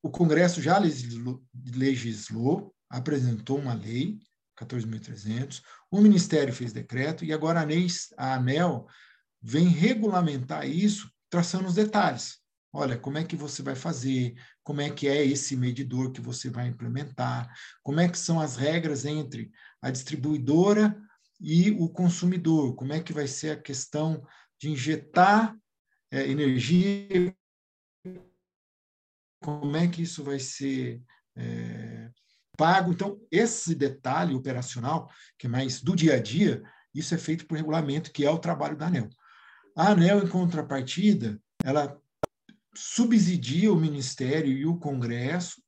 o 0.00 0.10
Congresso 0.10 0.62
já 0.62 0.78
legislou, 0.78 1.42
legislou 1.74 2.72
apresentou 2.90 3.58
uma 3.58 3.72
lei, 3.72 4.18
14.300, 4.58 5.62
o 5.90 6.00
Ministério 6.00 6.52
fez 6.52 6.72
decreto, 6.72 7.24
e 7.24 7.32
agora 7.32 7.60
a 8.18 8.34
ANEL 8.34 8.86
vem 9.40 9.68
regulamentar 9.68 10.68
isso, 10.68 11.10
traçando 11.30 11.68
os 11.68 11.74
detalhes. 11.74 12.40
Olha, 12.72 12.96
como 12.98 13.18
é 13.18 13.24
que 13.24 13.34
você 13.34 13.62
vai 13.62 13.74
fazer? 13.74 14.34
Como 14.62 14.80
é 14.80 14.90
que 14.90 15.08
é 15.08 15.24
esse 15.24 15.56
medidor 15.56 16.12
que 16.12 16.20
você 16.20 16.50
vai 16.50 16.68
implementar? 16.68 17.52
Como 17.82 17.98
é 17.98 18.08
que 18.08 18.18
são 18.18 18.40
as 18.40 18.56
regras 18.56 19.04
entre 19.04 19.50
a 19.82 19.90
distribuidora 19.90 20.96
e 21.40 21.70
o 21.72 21.88
consumidor? 21.88 22.76
Como 22.76 22.92
é 22.92 23.02
que 23.02 23.12
vai 23.12 23.26
ser 23.26 23.50
a 23.50 23.60
questão 23.60 24.24
de 24.60 24.70
injetar 24.70 25.56
é, 26.12 26.28
energia? 26.28 27.34
Como 29.42 29.76
é 29.76 29.88
que 29.88 30.02
isso 30.02 30.22
vai 30.22 30.38
ser 30.38 31.02
é, 31.34 31.89
pago? 32.60 32.92
Então, 32.92 33.18
esse 33.30 33.74
detalhe 33.74 34.34
operacional, 34.34 35.10
que 35.38 35.46
é 35.46 35.50
mais 35.50 35.80
do 35.80 35.96
dia 35.96 36.16
a 36.16 36.20
dia, 36.20 36.62
isso 36.94 37.14
é 37.14 37.18
feito 37.18 37.46
por 37.46 37.56
regulamento, 37.56 38.12
que 38.12 38.22
é 38.22 38.30
o 38.30 38.38
trabalho 38.38 38.76
da 38.76 38.88
ANEL. 38.88 39.08
A 39.74 39.92
ANEL, 39.92 40.22
em 40.22 40.28
contrapartida, 40.28 41.40
ela 41.64 41.98
subsidia 42.76 43.72
o 43.72 43.80
Ministério 43.80 44.52
e 44.52 44.66
o 44.66 44.76
Congresso 44.76 45.62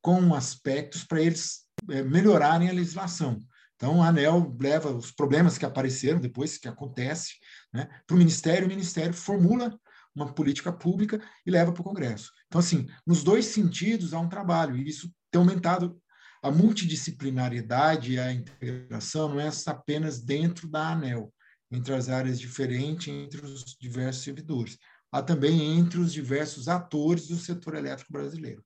com 0.00 0.34
aspectos 0.34 1.04
para 1.04 1.20
eles 1.20 1.66
é, 1.90 2.02
melhorarem 2.02 2.70
a 2.70 2.72
legislação. 2.72 3.38
Então, 3.76 4.02
a 4.02 4.08
ANEL 4.08 4.56
leva 4.58 4.96
os 4.96 5.10
problemas 5.10 5.58
que 5.58 5.66
apareceram 5.66 6.20
depois 6.20 6.56
que 6.56 6.68
acontece 6.68 7.34
né, 7.70 7.86
para 8.06 8.14
o 8.14 8.18
Ministério, 8.18 8.64
o 8.64 8.70
Ministério 8.70 9.12
formula 9.12 9.78
uma 10.14 10.32
política 10.32 10.72
pública 10.72 11.20
e 11.44 11.50
leva 11.50 11.70
para 11.70 11.82
o 11.82 11.84
Congresso. 11.84 12.32
Então, 12.46 12.58
assim, 12.58 12.88
nos 13.06 13.22
dois 13.22 13.44
sentidos 13.44 14.14
há 14.14 14.20
um 14.20 14.28
trabalho, 14.28 14.74
e 14.74 14.88
isso 14.88 15.12
tem 15.30 15.38
aumentado 15.38 16.00
a 16.42 16.50
multidisciplinariedade 16.50 18.12
e 18.12 18.18
a 18.18 18.32
integração 18.32 19.28
não 19.28 19.40
é 19.40 19.50
apenas 19.66 20.20
dentro 20.20 20.68
da 20.68 20.92
ANEL, 20.92 21.32
entre 21.70 21.94
as 21.94 22.08
áreas 22.08 22.40
diferentes, 22.40 23.08
entre 23.08 23.44
os 23.44 23.76
diversos 23.78 24.24
servidores 24.24 24.78
há 25.12 25.22
também 25.22 25.78
entre 25.78 25.98
os 25.98 26.12
diversos 26.12 26.68
atores 26.68 27.26
do 27.26 27.36
setor 27.36 27.74
elétrico 27.74 28.12
brasileiro. 28.12 28.64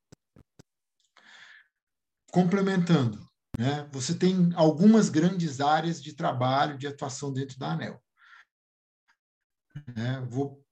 Complementando, 2.30 3.26
né, 3.56 3.88
você 3.92 4.14
tem 4.14 4.52
algumas 4.54 5.08
grandes 5.08 5.60
áreas 5.60 6.02
de 6.02 6.14
trabalho, 6.14 6.76
de 6.76 6.86
atuação 6.86 7.32
dentro 7.32 7.58
da 7.58 7.72
ANEL. 7.72 8.02
É, 9.96 10.20
vou 10.26 10.62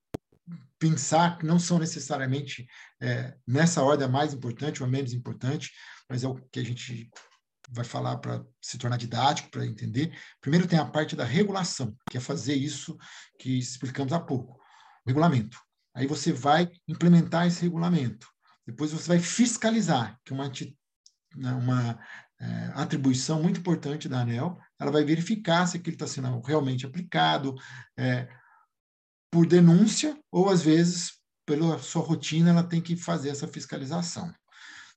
pensar 0.79 1.39
que 1.39 1.47
não 1.47 1.59
são 1.59 1.79
necessariamente 1.79 2.67
é, 3.01 3.37
nessa 3.47 3.83
ordem 3.83 4.07
a 4.07 4.11
mais 4.11 4.35
importante 4.35 4.83
ou 4.83 4.89
a 4.89 4.91
menos 4.91 5.13
importante, 5.13 5.71
mas 6.13 6.23
é 6.23 6.29
o 6.29 6.35
que 6.35 6.61
a 6.61 6.63
gente 6.63 7.11
vai 7.71 7.87
falar 7.87 8.19
para 8.19 8.45
se 8.61 8.77
tornar 8.77 8.99
didático, 8.99 9.51
para 9.51 9.65
entender. 9.65 10.15
Primeiro 10.43 10.69
tem 10.69 10.79
a 10.79 10.85
parte 10.85 11.17
da 11.17 11.25
regulação, 11.25 11.97
que 12.11 12.19
é 12.19 12.21
fazer 12.21 12.55
isso 12.55 12.99
que 13.39 13.59
explicamos 13.59 14.13
há 14.13 14.21
pouco 14.21 14.61
regulamento. 15.07 15.59
Aí 15.95 16.07
você 16.07 16.31
vai 16.31 16.71
implementar 16.87 17.47
esse 17.47 17.63
regulamento. 17.63 18.29
Depois 18.67 18.93
você 18.93 19.09
vai 19.09 19.21
fiscalizar, 19.21 20.21
que 20.23 20.35
é 20.35 20.37
uma, 20.37 20.53
né, 21.35 21.53
uma 21.55 21.99
é, 22.39 22.73
atribuição 22.75 23.43
muito 23.43 23.61
importante 23.61 24.11
da 24.11 24.21
ANEL. 24.21 24.61
Ela 24.79 24.91
vai 24.91 25.05
verificar 25.05 25.67
se 25.67 25.79
aquilo 25.79 25.95
está 25.95 26.07
sendo 26.07 26.43
realmente 26.43 26.85
aplicado 26.85 27.55
é, 27.97 28.29
por 29.31 29.47
denúncia 29.47 30.15
ou, 30.31 30.51
às 30.51 30.61
vezes, 30.61 31.15
pela 31.47 31.79
sua 31.79 32.03
rotina, 32.03 32.51
ela 32.51 32.63
tem 32.63 32.83
que 32.83 32.97
fazer 32.97 33.31
essa 33.31 33.49
fiscalização. 33.49 34.31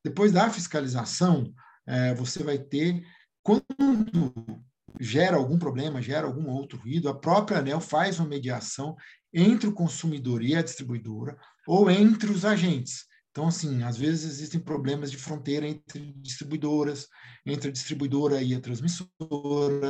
Depois 0.06 0.32
da 0.32 0.52
fiscalização, 0.52 1.52
é, 1.88 2.14
você 2.14 2.44
vai 2.44 2.60
ter, 2.60 3.04
quando 3.42 4.64
gera 5.00 5.36
algum 5.36 5.58
problema, 5.58 6.00
gera 6.00 6.28
algum 6.28 6.48
outro 6.48 6.78
ruído, 6.78 7.10
a 7.10 7.20
própria 7.20 7.58
ANEL 7.58 7.82
faz 7.82 8.20
uma 8.20 8.30
mediação 8.30 8.96
entre 9.34 9.68
o 9.68 9.74
consumidor 9.74 10.44
e 10.44 10.56
a 10.56 10.62
distribuidora 10.62 11.36
ou 11.68 11.90
entre 11.90 12.30
os 12.30 12.46
agentes. 12.46 13.06
Então, 13.32 13.48
assim, 13.48 13.82
às 13.82 13.98
vezes 13.98 14.26
existem 14.26 14.60
problemas 14.60 15.10
de 15.10 15.18
fronteira 15.18 15.68
entre 15.68 16.14
distribuidoras, 16.18 17.08
entre 17.44 17.70
a 17.70 17.72
distribuidora 17.72 18.44
e 18.44 18.54
a 18.54 18.62
transmissora, 18.62 19.10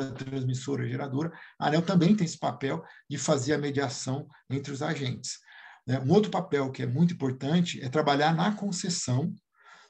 a 0.08 0.12
transmissora 0.14 0.84
e 0.84 0.86
a 0.86 0.90
geradora. 0.92 1.30
A 1.60 1.68
ANEL 1.68 1.82
também 1.82 2.16
tem 2.16 2.24
esse 2.24 2.40
papel 2.40 2.82
de 3.10 3.18
fazer 3.18 3.54
a 3.54 3.58
mediação 3.58 4.30
entre 4.50 4.72
os 4.72 4.82
agentes. 4.82 5.40
Né? 5.86 6.00
Um 6.00 6.14
outro 6.14 6.32
papel 6.32 6.72
que 6.72 6.84
é 6.84 6.88
muito 6.88 7.14
importante 7.14 7.84
é 7.84 7.90
trabalhar 7.90 8.34
na 8.34 8.54
concessão 8.54 9.36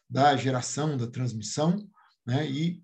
da 0.09 0.35
geração, 0.35 0.97
da 0.97 1.07
transmissão, 1.07 1.87
né? 2.25 2.49
e 2.49 2.83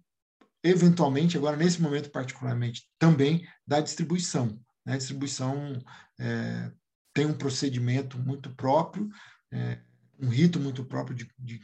eventualmente, 0.64 1.38
agora 1.38 1.58
nesse 1.58 1.82
momento 1.82 2.10
particularmente, 2.12 2.88
também 3.00 3.48
da 3.66 3.80
distribuição. 3.80 4.60
Né? 4.86 4.94
A 4.94 4.98
distribuição 4.98 5.82
é, 6.20 6.72
tem 7.14 7.26
um 7.26 7.38
procedimento 7.38 8.18
muito 8.20 8.54
próprio, 8.56 9.10
é, 9.52 9.82
um 10.20 10.30
rito 10.30 10.60
muito 10.60 10.86
próprio 10.86 11.16
de, 11.16 11.28
de, 11.38 11.60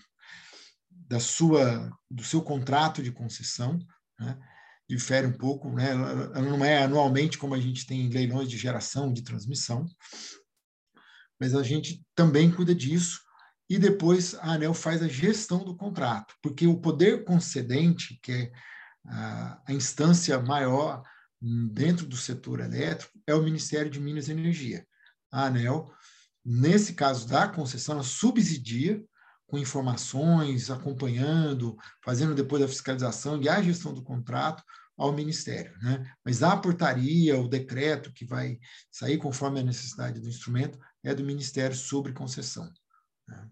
da 0.89 1.19
sua, 1.19 1.91
do 2.09 2.23
seu 2.23 2.41
contrato 2.41 3.03
de 3.03 3.11
concessão, 3.11 3.79
né? 4.19 4.37
difere 4.89 5.27
um 5.27 5.37
pouco, 5.37 5.71
né? 5.71 5.93
não 5.93 6.63
é 6.63 6.83
anualmente 6.83 7.37
como 7.37 7.53
a 7.53 7.59
gente 7.59 7.85
tem 7.85 8.07
leilões 8.07 8.49
de 8.49 8.57
geração, 8.57 9.11
de 9.11 9.21
transmissão, 9.21 9.85
mas 11.39 11.53
a 11.53 11.61
gente 11.61 12.03
também 12.15 12.49
cuida 12.49 12.73
disso 12.73 13.26
e 13.69 13.77
depois 13.77 14.33
a 14.35 14.53
ANEL 14.53 14.73
faz 14.73 15.03
a 15.03 15.07
gestão 15.07 15.63
do 15.63 15.75
contrato, 15.75 16.33
porque 16.41 16.65
o 16.65 16.79
poder 16.79 17.25
concedente, 17.25 18.19
que 18.21 18.31
é 18.31 18.51
a, 19.05 19.61
instância 19.69 20.39
maior 20.39 21.03
dentro 21.41 22.05
do 22.05 22.15
setor 22.15 22.59
elétrico, 22.59 23.19
é 23.25 23.33
o 23.33 23.43
Ministério 23.43 23.91
de 23.91 23.99
Minas 23.99 24.27
e 24.27 24.31
Energia. 24.31 24.85
A 25.31 25.45
ANEL, 25.45 25.91
nesse 26.43 26.93
caso 26.93 27.27
da 27.27 27.47
concessão, 27.47 27.95
ela 27.95 28.03
subsidia 28.03 29.03
com 29.45 29.57
informações, 29.57 30.69
acompanhando, 30.69 31.77
fazendo 32.03 32.35
depois 32.35 32.61
a 32.61 32.67
fiscalização 32.67 33.41
e 33.41 33.47
a 33.47 33.61
gestão 33.61 33.93
do 33.93 34.03
contrato 34.03 34.63
ao 34.97 35.13
Ministério. 35.13 35.77
Né? 35.81 36.11
Mas 36.25 36.41
a 36.41 36.57
portaria, 36.57 37.39
o 37.39 37.47
decreto 37.47 38.11
que 38.11 38.25
vai 38.25 38.59
sair 38.91 39.17
conforme 39.17 39.59
a 39.59 39.63
necessidade 39.63 40.19
do 40.19 40.27
instrumento, 40.27 40.77
é 41.03 41.13
do 41.13 41.23
Ministério 41.23 41.75
sobre 41.75 42.11
concessão. 42.11 42.69
Né? 43.27 43.49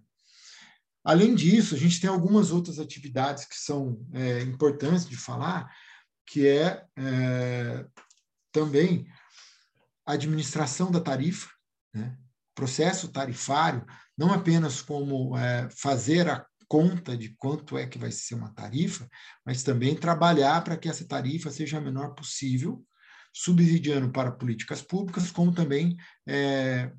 Além 1.06 1.36
disso, 1.36 1.76
a 1.76 1.78
gente 1.78 2.02
tem 2.02 2.10
algumas 2.10 2.52
outras 2.52 2.80
atividades 2.80 3.46
que 3.46 3.56
são 3.56 4.04
é, 4.12 4.42
importantes 4.42 5.08
de 5.08 5.16
falar, 5.16 5.72
que 6.26 6.48
é, 6.48 6.84
é 6.98 7.86
também 8.52 9.06
a 10.04 10.14
administração 10.14 10.92
da 10.92 11.00
tarifa, 11.00 11.48
né? 11.94 12.18
processo 12.56 13.10
tarifário, 13.10 13.86
não 14.18 14.34
apenas 14.34 14.82
como 14.82 15.38
é, 15.38 15.70
fazer 15.70 16.28
a 16.28 16.44
conta 16.68 17.16
de 17.16 17.30
quanto 17.38 17.78
é 17.78 17.86
que 17.86 18.00
vai 18.00 18.12
ser 18.12 18.34
uma 18.34 18.54
tarifa, 18.54 19.08
mas 19.46 19.62
também 19.62 19.96
trabalhar 19.96 20.64
para 20.64 20.76
que 20.76 20.90
essa 20.90 21.08
tarifa 21.08 21.52
seja 21.52 21.78
a 21.78 21.82
menor 21.82 22.16
possível, 22.16 22.84
subsidiando 23.32 24.10
para 24.10 24.32
políticas 24.32 24.82
públicas, 24.82 25.30
como 25.30 25.54
também 25.54 25.96
é, 26.26 26.92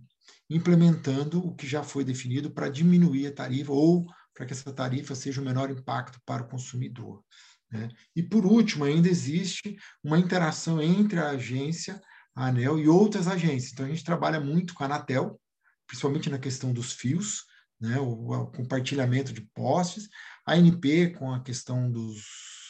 implementando 0.49 1.45
o 1.45 1.55
que 1.55 1.67
já 1.67 1.83
foi 1.83 2.05
definido 2.05 2.51
para 2.51 2.69
diminuir 2.69 3.27
a 3.27 3.33
tarifa 3.33 3.73
ou 3.73 4.07
para 4.33 4.47
que 4.47 4.53
essa 4.53 4.73
tarifa 4.73 5.15
seja 5.15 5.41
o 5.41 5.45
menor 5.45 5.71
impacto 5.71 6.21
para 6.25 6.43
o 6.43 6.49
consumidor. 6.49 7.25
Né? 7.71 7.89
E, 8.15 8.23
por 8.23 8.47
último, 8.47 8.85
ainda 8.85 9.09
existe 9.09 9.77
uma 10.03 10.19
interação 10.19 10.81
entre 10.81 11.19
a 11.19 11.31
agência, 11.31 12.01
a 12.35 12.47
ANEL 12.47 12.79
e 12.79 12.89
outras 12.89 13.27
agências. 13.27 13.73
Então, 13.73 13.87
a 13.87 13.89
gente 13.89 14.05
trabalha 14.05 14.39
muito 14.39 14.75
com 14.75 14.85
a 14.85 14.87
Anatel, 14.87 15.41
principalmente 15.87 16.31
na 16.31 16.39
questão 16.39 16.73
dos 16.73 16.93
fios, 16.93 17.45
né? 17.81 17.99
o, 17.99 18.31
o 18.31 18.47
compartilhamento 18.49 19.33
de 19.33 19.41
postes, 19.55 20.09
a 20.47 20.55
ANP 20.55 21.15
com 21.19 21.33
a 21.33 21.43
questão 21.43 21.91
dos 21.91 22.23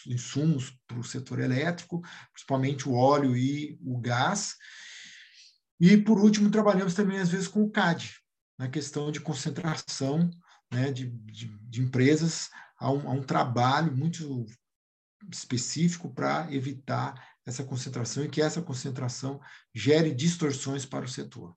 insumos 0.06 0.73
para 0.87 0.99
o 0.99 1.04
setor 1.04 1.40
elétrico, 1.40 2.00
principalmente 2.33 2.88
o 2.88 2.95
óleo 2.95 3.37
e 3.37 3.78
o 3.83 3.99
gás, 3.99 4.54
E, 5.78 5.97
por 5.97 6.18
último, 6.18 6.50
trabalhamos 6.50 6.95
também, 6.95 7.18
às 7.18 7.28
vezes, 7.28 7.49
com 7.49 7.62
o 7.62 7.71
CAD, 7.71 8.16
na 8.59 8.68
questão 8.68 9.12
de 9.12 9.21
concentração 9.21 10.30
né, 10.73 10.90
de, 10.90 11.06
de, 11.06 11.47
de 11.62 11.83
empresas 11.83 12.50
a 12.78 12.90
um, 12.90 13.09
a 13.09 13.12
um 13.12 13.23
trabalho 13.23 13.95
muito 13.95 14.47
específico 15.30 16.12
para 16.12 16.52
evitar 16.52 17.14
essa 17.45 17.64
concentração 17.64 18.25
e 18.25 18.28
que 18.28 18.42
essa 18.42 18.62
concentração 18.62 19.40
gere 19.75 20.14
distorções 20.14 20.85
para 20.85 21.04
o 21.04 21.09
setor. 21.09 21.54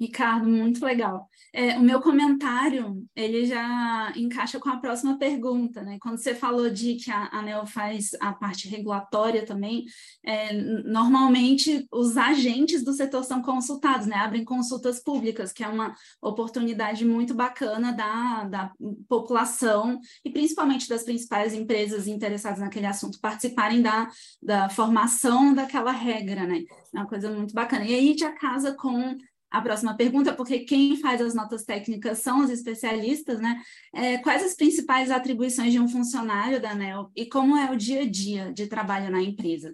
Ricardo, 0.00 0.48
muito 0.48 0.84
legal. 0.84 1.28
É, 1.52 1.78
o 1.78 1.82
meu 1.82 2.00
comentário, 2.00 3.06
ele 3.14 3.46
já 3.46 4.12
encaixa 4.16 4.58
com 4.58 4.68
a 4.68 4.78
próxima 4.78 5.16
pergunta, 5.16 5.82
né? 5.82 5.98
Quando 6.00 6.18
você 6.18 6.34
falou 6.34 6.68
de 6.68 6.96
que 6.96 7.12
a 7.12 7.28
ANEL 7.32 7.64
faz 7.64 8.10
a 8.20 8.32
parte 8.32 8.68
regulatória 8.68 9.46
também, 9.46 9.84
é, 10.24 10.52
normalmente 10.52 11.86
os 11.92 12.16
agentes 12.16 12.82
do 12.82 12.92
setor 12.92 13.22
são 13.22 13.40
consultados, 13.40 14.06
né? 14.08 14.16
Abrem 14.16 14.44
consultas 14.44 15.00
públicas, 15.00 15.52
que 15.52 15.62
é 15.62 15.68
uma 15.68 15.94
oportunidade 16.20 17.04
muito 17.04 17.32
bacana 17.32 17.92
da, 17.92 18.44
da 18.44 18.72
população 19.08 20.00
e 20.24 20.30
principalmente 20.30 20.88
das 20.88 21.04
principais 21.04 21.54
empresas 21.54 22.08
interessadas 22.08 22.58
naquele 22.58 22.86
assunto 22.86 23.20
participarem 23.20 23.80
da, 23.80 24.08
da 24.42 24.68
formação 24.68 25.54
daquela 25.54 25.92
regra, 25.92 26.46
né? 26.46 26.64
É 26.92 26.98
uma 26.98 27.06
coisa 27.06 27.30
muito 27.30 27.54
bacana. 27.54 27.84
E 27.84 27.94
aí 27.94 28.16
já 28.18 28.32
casa 28.32 28.74
com 28.74 29.16
a 29.54 29.62
próxima 29.62 29.96
pergunta, 29.96 30.34
porque 30.34 30.60
quem 30.60 31.00
faz 31.00 31.20
as 31.20 31.32
notas 31.32 31.62
técnicas 31.62 32.18
são 32.18 32.42
os 32.42 32.50
especialistas, 32.50 33.38
né? 33.38 33.62
É, 33.94 34.18
quais 34.18 34.42
as 34.42 34.54
principais 34.54 35.12
atribuições 35.12 35.70
de 35.72 35.78
um 35.78 35.88
funcionário 35.88 36.60
da 36.60 36.72
ANEL 36.72 37.08
e 37.14 37.24
como 37.24 37.56
é 37.56 37.70
o 37.70 37.76
dia 37.76 38.02
a 38.02 38.10
dia 38.10 38.52
de 38.52 38.66
trabalho 38.66 39.12
na 39.12 39.22
empresa? 39.22 39.72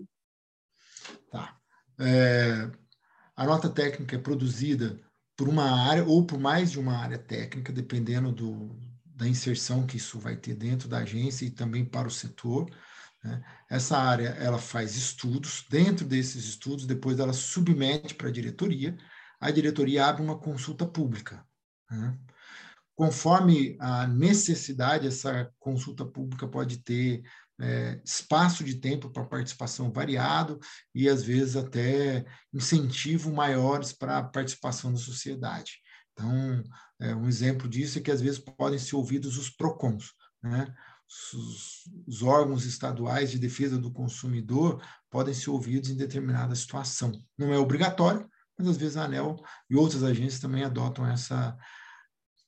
Tá. 1.31 1.57
É, 1.99 2.71
a 3.35 3.47
nota 3.47 3.71
técnica 3.71 4.17
é 4.17 4.19
produzida 4.19 5.01
por 5.35 5.49
uma 5.49 5.89
área 5.89 6.05
ou 6.05 6.27
por 6.27 6.39
mais 6.39 6.71
de 6.71 6.79
uma 6.79 6.99
área 6.99 7.17
técnica, 7.17 7.73
dependendo 7.73 8.31
do, 8.33 8.79
da 9.07 9.27
inserção 9.27 9.87
que 9.87 9.97
isso 9.97 10.19
vai 10.19 10.37
ter 10.37 10.55
dentro 10.55 10.91
da 10.91 10.99
agência 10.99 11.47
e 11.47 11.51
também 11.51 11.87
para 11.87 12.07
o 12.07 12.11
setor. 12.11 12.71
Né? 13.25 13.43
Essa 13.71 13.97
área 13.97 14.29
ela 14.39 14.59
faz 14.59 14.95
estudos, 14.95 15.65
dentro 15.71 16.05
desses 16.05 16.45
estudos, 16.45 16.85
depois 16.85 17.19
ela 17.19 17.33
submete 17.33 18.15
para 18.15 18.29
a 18.29 18.33
diretoria, 18.33 18.95
a 19.41 19.51
diretoria 19.51 20.07
abre 20.07 20.23
uma 20.23 20.39
consulta 20.39 20.87
pública. 20.87 21.45
Né? 21.91 22.19
Conforme 22.95 23.77
a 23.81 24.07
necessidade, 24.07 25.07
essa 25.07 25.51
consulta 25.59 26.05
pública 26.05 26.47
pode 26.47 26.79
ter 26.79 27.23
é, 27.59 28.01
espaço 28.05 28.63
de 28.63 28.75
tempo 28.75 29.11
para 29.11 29.25
participação 29.25 29.91
variado 29.91 30.59
e, 30.95 31.09
às 31.09 31.23
vezes, 31.23 31.57
até 31.57 32.25
incentivo 32.53 33.33
maiores 33.33 33.93
para 33.93 34.19
a 34.19 34.23
participação 34.23 34.93
da 34.93 34.99
sociedade. 34.99 35.79
Então, 36.13 36.63
é, 37.01 37.15
um 37.15 37.27
exemplo 37.27 37.69
disso 37.69 37.99
é 37.99 38.03
que, 38.03 38.11
às 38.11 38.21
vezes, 38.21 38.39
podem 38.39 38.79
ser 38.79 38.97
ouvidos 38.97 39.39
os 39.39 39.49
PROCONs, 39.49 40.13
né? 40.43 40.73
Os, 41.35 41.89
os, 42.07 42.23
órgãos 42.23 42.65
estaduais 42.65 43.33
de 43.33 43.39
defesa 43.39 43.77
do 43.77 43.91
consumidor 43.91 44.81
podem 45.11 45.35
ser 45.35 45.51
ouvidos 45.51 45.91
em 45.91 45.97
determinada 45.97 46.55
situação. 46.55 47.11
Não 47.37 47.53
é 47.53 47.59
obrigatório, 47.59 48.31
mas 48.61 48.69
às 48.69 48.77
vezes 48.77 48.97
a 48.97 49.05
ANEL 49.05 49.37
e 49.69 49.75
outras 49.75 50.03
agências 50.03 50.41
também 50.41 50.63
adotam 50.63 51.07
essa, 51.07 51.57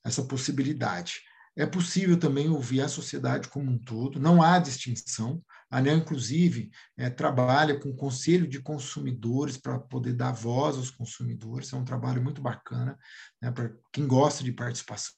essa 0.04 0.22
possibilidade. 0.24 1.20
É 1.56 1.66
possível 1.66 2.18
também 2.18 2.48
ouvir 2.48 2.80
a 2.80 2.88
sociedade 2.88 3.48
como 3.48 3.70
um 3.70 3.78
todo, 3.78 4.20
não 4.20 4.42
há 4.42 4.58
distinção. 4.58 5.42
A 5.70 5.78
ANEL, 5.78 5.96
inclusive, 5.98 6.70
é, 6.96 7.10
trabalha 7.10 7.78
com 7.78 7.90
o 7.90 7.96
Conselho 7.96 8.46
de 8.46 8.60
Consumidores 8.60 9.56
para 9.56 9.78
poder 9.78 10.14
dar 10.14 10.32
voz 10.32 10.76
aos 10.76 10.90
consumidores. 10.90 11.72
É 11.72 11.76
um 11.76 11.84
trabalho 11.84 12.22
muito 12.22 12.40
bacana 12.40 12.98
né, 13.40 13.50
para 13.50 13.70
quem 13.92 14.06
gosta 14.06 14.42
de 14.44 14.52
participação 14.52 15.14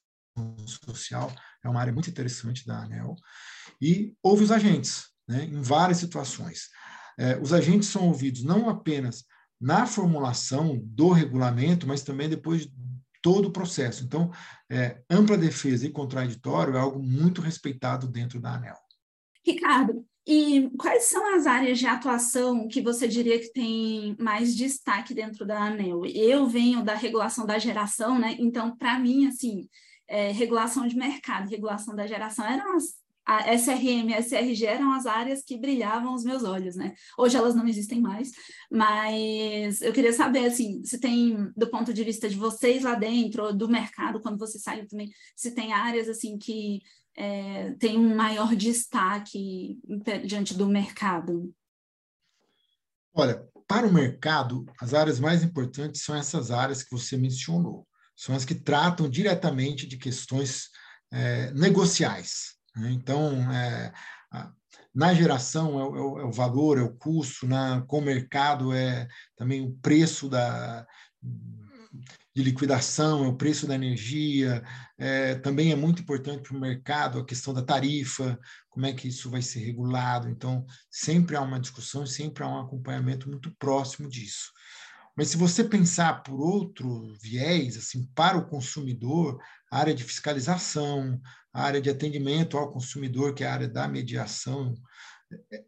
social. 0.92 1.32
É 1.62 1.68
uma 1.68 1.80
área 1.80 1.92
muito 1.92 2.10
interessante 2.10 2.66
da 2.66 2.82
ANEL. 2.82 3.14
E 3.80 4.14
ouve 4.22 4.44
os 4.44 4.50
agentes, 4.50 5.06
né, 5.28 5.44
em 5.44 5.62
várias 5.62 5.98
situações. 5.98 6.68
É, 7.16 7.38
os 7.38 7.52
agentes 7.52 7.88
são 7.88 8.08
ouvidos 8.08 8.42
não 8.42 8.68
apenas 8.68 9.24
na 9.64 9.86
formulação 9.86 10.78
do 10.84 11.08
regulamento, 11.08 11.86
mas 11.86 12.02
também 12.02 12.28
depois 12.28 12.66
de 12.66 12.72
todo 13.22 13.48
o 13.48 13.50
processo. 13.50 14.04
Então, 14.04 14.30
é, 14.70 15.00
ampla 15.08 15.38
defesa 15.38 15.86
e 15.86 15.90
contraditório 15.90 16.76
é 16.76 16.78
algo 16.78 17.02
muito 17.02 17.40
respeitado 17.40 18.06
dentro 18.06 18.38
da 18.38 18.56
ANEL. 18.56 18.76
Ricardo, 19.42 20.04
e 20.26 20.68
quais 20.78 21.04
são 21.04 21.34
as 21.34 21.46
áreas 21.46 21.78
de 21.78 21.86
atuação 21.86 22.68
que 22.68 22.82
você 22.82 23.08
diria 23.08 23.38
que 23.40 23.54
tem 23.54 24.14
mais 24.20 24.54
destaque 24.54 25.14
dentro 25.14 25.46
da 25.46 25.58
ANEL? 25.58 26.04
Eu 26.04 26.46
venho 26.46 26.84
da 26.84 26.94
regulação 26.94 27.46
da 27.46 27.58
geração, 27.58 28.18
né? 28.18 28.36
Então, 28.38 28.76
para 28.76 28.98
mim, 28.98 29.26
assim, 29.26 29.66
é, 30.06 30.30
regulação 30.30 30.86
de 30.86 30.94
mercado, 30.94 31.48
regulação 31.48 31.96
da 31.96 32.06
geração 32.06 32.44
eram 32.44 32.76
as 32.76 33.02
a 33.26 33.54
SRM 33.54 34.10
e 34.10 34.14
a 34.14 34.20
SRG 34.20 34.66
eram 34.66 34.92
as 34.92 35.06
áreas 35.06 35.42
que 35.42 35.58
brilhavam 35.58 36.14
os 36.14 36.24
meus 36.24 36.44
olhos, 36.44 36.76
né? 36.76 36.94
Hoje 37.18 37.36
elas 37.36 37.54
não 37.54 37.66
existem 37.66 38.00
mais, 38.00 38.30
mas 38.70 39.80
eu 39.80 39.92
queria 39.92 40.12
saber, 40.12 40.46
assim, 40.46 40.84
se 40.84 40.98
tem, 40.98 41.50
do 41.56 41.68
ponto 41.70 41.92
de 41.94 42.04
vista 42.04 42.28
de 42.28 42.36
vocês 42.36 42.82
lá 42.82 42.94
dentro, 42.94 43.52
do 43.52 43.68
mercado, 43.68 44.20
quando 44.20 44.38
você 44.38 44.58
saiu 44.58 44.86
também, 44.86 45.10
se 45.34 45.52
tem 45.52 45.72
áreas, 45.72 46.08
assim, 46.08 46.36
que 46.36 46.82
é, 47.16 47.72
tem 47.78 47.98
um 47.98 48.14
maior 48.14 48.54
destaque 48.54 49.78
diante 50.24 50.54
do 50.54 50.66
mercado. 50.66 51.54
Olha, 53.14 53.42
para 53.66 53.86
o 53.86 53.92
mercado, 53.92 54.66
as 54.80 54.92
áreas 54.92 55.18
mais 55.18 55.42
importantes 55.42 56.02
são 56.02 56.14
essas 56.14 56.50
áreas 56.50 56.82
que 56.82 56.90
você 56.90 57.16
mencionou. 57.16 57.86
São 58.14 58.34
as 58.34 58.44
que 58.44 58.54
tratam 58.54 59.08
diretamente 59.08 59.86
de 59.86 59.96
questões 59.96 60.68
é, 61.12 61.52
negociais? 61.52 62.54
Então, 62.76 63.52
é, 63.52 63.92
na 64.94 65.14
geração 65.14 65.78
é 65.78 65.84
o, 65.84 66.18
é 66.20 66.24
o, 66.24 66.32
valor, 66.32 66.78
é 66.78 66.82
o 66.82 66.94
custo, 66.94 67.46
na, 67.46 67.82
com 67.82 67.98
o 67.98 68.04
mercado 68.04 68.72
é 68.72 69.08
também 69.36 69.60
o 69.60 69.72
preço 69.82 70.28
da, 70.28 70.86
de 72.34 72.42
liquidação, 72.42 73.24
é 73.24 73.28
o 73.28 73.36
preço 73.36 73.66
da 73.66 73.74
energia, 73.74 74.62
é, 74.98 75.36
também 75.36 75.70
é 75.70 75.76
muito 75.76 76.02
importante 76.02 76.42
para 76.42 76.56
o 76.56 76.60
mercado 76.60 77.18
a 77.18 77.24
questão 77.24 77.54
da 77.54 77.62
tarifa, 77.62 78.38
como 78.68 78.86
é 78.86 78.92
que 78.92 79.08
isso 79.08 79.30
vai 79.30 79.42
ser 79.42 79.60
regulado. 79.60 80.28
Então, 80.28 80.66
sempre 80.90 81.36
há 81.36 81.40
uma 81.40 81.60
discussão, 81.60 82.04
sempre 82.04 82.42
há 82.42 82.48
um 82.48 82.60
acompanhamento 82.60 83.28
muito 83.28 83.54
próximo 83.56 84.08
disso. 84.08 84.52
Mas 85.16 85.28
se 85.28 85.36
você 85.36 85.62
pensar 85.62 86.24
por 86.24 86.40
outro 86.40 87.14
viés, 87.22 87.76
assim, 87.76 88.04
para 88.14 88.36
o 88.36 88.48
consumidor, 88.48 89.40
área 89.78 89.94
de 89.94 90.04
fiscalização, 90.04 91.20
a 91.52 91.62
área 91.62 91.80
de 91.80 91.90
atendimento 91.90 92.58
ao 92.58 92.72
consumidor, 92.72 93.34
que 93.34 93.44
é 93.44 93.46
a 93.46 93.52
área 93.52 93.68
da 93.68 93.86
mediação, 93.86 94.74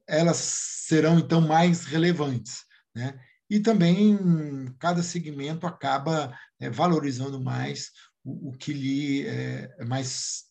elas 0.07 0.37
serão 0.37 1.19
então 1.19 1.41
mais 1.41 1.85
relevantes, 1.85 2.65
né? 2.95 3.19
E 3.49 3.61
também 3.61 4.19
cada 4.79 5.03
segmento 5.03 5.67
acaba 5.67 6.37
é, 6.59 6.69
valorizando 6.69 7.41
mais 7.41 7.91
o, 8.25 8.49
o, 8.49 8.53
que 8.53 8.73
lhe 8.73 9.27
é, 9.27 9.73
é 9.79 9.85
mais 9.85 10.47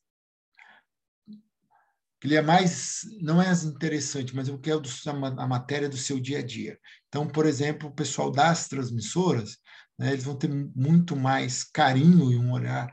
que 2.21 2.29
lhe 2.29 2.35
é 2.35 2.41
mais 2.41 3.01
não 3.21 3.41
é 3.41 3.51
interessante, 3.51 4.33
mas 4.33 4.47
o 4.47 4.57
que 4.57 4.71
é 4.71 4.73
a 4.73 5.47
matéria 5.47 5.89
do 5.89 5.97
seu 5.97 6.19
dia 6.19 6.39
a 6.39 6.41
dia. 6.41 6.79
Então, 7.09 7.27
por 7.27 7.45
exemplo, 7.45 7.89
o 7.89 7.93
pessoal 7.93 8.31
das 8.31 8.69
transmissoras, 8.69 9.57
né, 9.99 10.13
eles 10.13 10.23
vão 10.23 10.37
ter 10.37 10.49
muito 10.49 11.15
mais 11.17 11.63
carinho 11.63 12.31
e 12.31 12.37
um 12.37 12.53
olhar 12.53 12.89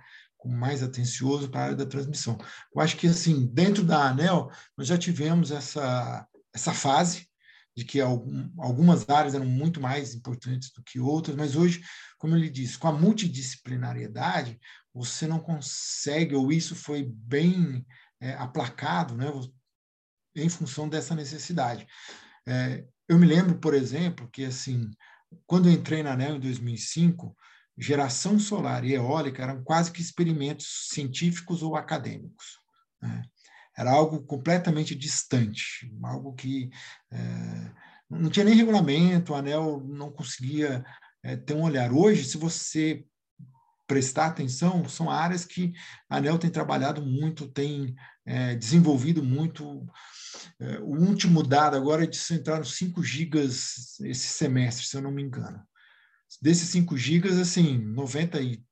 mais 0.49 0.83
atencioso 0.83 1.49
para 1.49 1.61
a 1.61 1.65
área 1.65 1.77
da 1.77 1.87
transmissão. 1.87 2.39
Eu 2.75 2.81
acho 2.81 2.97
que, 2.97 3.07
assim, 3.07 3.47
dentro 3.47 3.85
da 3.85 4.09
ANEL, 4.09 4.51
nós 4.77 4.89
já 4.89 4.99
tivemos 4.99 5.51
essa, 5.51 6.27
essa 6.53 6.73
fase 6.73 7.29
de 7.77 7.85
que 7.85 8.01
algum, 8.01 8.51
algumas 8.59 9.09
áreas 9.09 9.35
eram 9.35 9.47
muito 9.47 9.81
mais 9.81 10.15
importantes 10.15 10.71
do 10.73 10.83
que 10.83 11.01
outras, 11.01 11.37
mas 11.37 11.57
hoje, 11.57 11.83
como 12.19 12.37
ele 12.37 12.51
disse, 12.51 12.79
com 12.79 12.89
a 12.89 12.93
multidisciplinariedade, 12.93 14.61
você 14.93 15.27
não 15.27 15.39
consegue, 15.39 16.35
ou 16.35 16.53
isso 16.53 16.77
foi 16.77 17.03
bem 17.03 17.87
é, 18.21 18.35
aplacado, 18.35 19.17
né, 19.17 19.27
em 20.37 20.49
função 20.49 20.89
dessa 20.89 21.15
necessidade. 21.15 21.87
É, 22.47 22.85
eu 23.09 23.19
me 23.19 23.27
lembro, 23.27 23.59
por 23.59 23.75
exemplo, 23.75 24.29
que, 24.31 24.45
assim, 24.45 24.91
quando 25.47 25.69
eu 25.69 25.73
entrei 25.73 26.03
na 26.03 26.13
ANEL 26.13 26.37
em 26.37 26.41
2005, 26.41 27.35
geração 27.77 28.39
solar 28.39 28.85
e 28.85 28.95
eólica 28.95 29.43
eram 29.43 29.63
quase 29.63 29.91
que 29.91 30.03
experimentos 30.03 30.89
científicos 30.91 31.63
ou 31.63 31.77
acadêmicos. 31.77 32.59
Né? 33.01 33.23
Era 33.77 33.91
algo 33.91 34.23
completamente 34.23 34.95
distante, 34.95 35.91
algo 36.03 36.35
que 36.35 36.71
é, 37.11 37.71
não 38.11 38.29
tinha 38.29 38.45
nem 38.45 38.55
regulamento, 38.55 39.33
o 39.33 39.35
ANEL 39.35 39.83
não 39.87 40.13
conseguia 40.13 40.85
é, 41.23 41.37
ter 41.37 41.55
um 41.55 41.63
olhar. 41.63 41.93
Hoje, 41.93 42.25
se 42.25 42.37
você 42.37 43.05
prestar 43.87 44.27
atenção 44.27 44.89
são 44.89 45.11
áreas 45.11 45.45
que 45.45 45.73
a 46.09 46.17
ANEL 46.17 46.39
tem 46.39 46.51
trabalhado 46.51 47.05
muito, 47.05 47.49
tem 47.49 47.95
é, 48.25 48.55
desenvolvido 48.55 49.23
muito. 49.23 49.87
O 50.83 50.97
último 50.97 51.43
dado 51.43 51.77
agora 51.77 52.05
é 52.05 52.07
de 52.07 52.19
entraram 52.33 52.65
5 52.65 53.03
gigas 53.03 53.99
esse 54.01 54.29
semestre, 54.29 54.87
se 54.87 54.97
eu 54.97 55.03
não 55.03 55.11
me 55.11 55.23
engano. 55.23 55.61
Desses 56.41 56.69
5 56.71 56.97
gigas, 56.97 57.39
assim, 57.39 57.79
90 57.79 58.41
e 58.41 58.65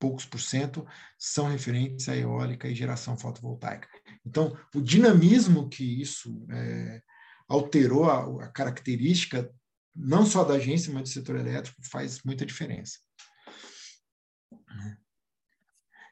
poucos 0.00 0.24
por 0.24 0.40
cento 0.40 0.86
são 1.18 1.48
referentes 1.48 2.08
à 2.08 2.16
eólica 2.16 2.66
e 2.66 2.74
geração 2.74 3.18
fotovoltaica. 3.18 3.86
Então, 4.24 4.56
o 4.74 4.80
dinamismo 4.80 5.68
que 5.68 6.00
isso 6.00 6.46
é, 6.50 7.02
alterou 7.46 8.08
a, 8.08 8.44
a, 8.44 8.48
característica, 8.48 9.52
não 9.94 10.24
só 10.24 10.42
da 10.42 10.54
agência, 10.54 10.92
mas 10.92 11.02
do 11.02 11.08
setor 11.10 11.36
elétrico, 11.36 11.82
faz 11.82 12.22
muita 12.22 12.46
diferença. 12.46 12.98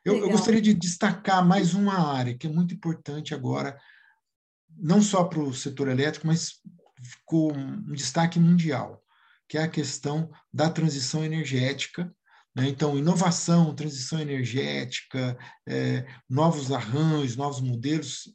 Eu, 0.05 0.19
eu, 0.19 0.31
gostaria 0.31 0.61
de 0.61 0.75
destacar 0.75 1.45
mais 1.47 1.75
uma 1.75 2.15
área 2.15 2.37
que 2.37 2.47
é 2.47 2.51
muito 2.51 2.75
importante 2.75 3.35
agora, 3.35 3.79
não 4.77 5.01
só 5.01 5.25
para 5.25 5.41
o 5.41 5.55
setor 5.55 5.89
elétrico, 5.89 6.27
mas 6.27 6.61
com 7.25 7.53
um 7.53 7.93
destaque 7.93 8.39
mundial, 8.39 9.03
que 9.49 9.57
é 9.57 9.63
a 9.63 9.69
questão 9.69 10.31
da 10.53 10.69
transição 10.69 11.25
energética. 11.25 12.13
Né? 12.55 12.69
Então, 12.69 12.99
inovação, 12.99 13.75
transição 13.75 14.21
energética, 14.21 15.39
é, 15.67 16.07
novos 16.29 16.71
arranjos, 16.71 17.37
novos 17.37 17.61
modelos, 17.61 18.35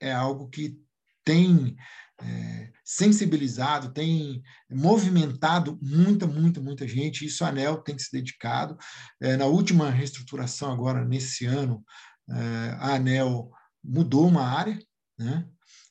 é 0.00 0.12
algo 0.12 0.48
que 0.48 0.78
tem 1.24 1.76
é, 2.20 2.70
sensibilizado, 2.84 3.92
tem 3.92 4.42
movimentado 4.70 5.78
muita, 5.82 6.26
muita, 6.26 6.60
muita 6.60 6.86
gente. 6.86 7.24
Isso 7.24 7.44
a 7.44 7.48
ANEL 7.48 7.78
tem 7.78 7.98
se 7.98 8.10
dedicado. 8.12 8.76
É, 9.20 9.36
na 9.36 9.46
última 9.46 9.90
reestruturação, 9.90 10.72
agora 10.72 11.04
nesse 11.04 11.46
ano, 11.46 11.84
é, 12.30 12.34
a 12.78 12.94
ANEL 12.94 13.50
mudou 13.82 14.28
uma 14.28 14.46
área, 14.46 14.78
né? 15.18 15.46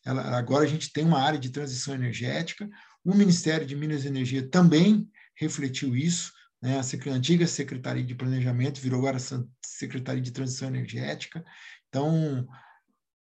Ela, 0.06 0.38
agora 0.38 0.66
a 0.66 0.68
gente 0.68 0.92
tem 0.92 1.06
uma 1.06 1.20
área 1.20 1.40
de 1.40 1.50
transição 1.50 1.94
energética. 1.94 2.70
O 3.04 3.14
Ministério 3.14 3.66
de 3.66 3.76
Minas 3.76 4.06
e 4.06 4.08
Energia 4.08 4.48
também 4.48 5.10
refletiu 5.36 5.96
isso. 5.96 6.32
Né? 6.62 6.80
A 6.80 7.14
antiga 7.14 7.46
Secretaria 7.48 8.04
de 8.04 8.16
Planejamento 8.16 8.80
virou 8.80 9.00
agora 9.00 9.18
Secretaria 9.66 10.22
de 10.22 10.32
Transição 10.32 10.70
Energética. 10.70 11.44
Então, 11.90 12.48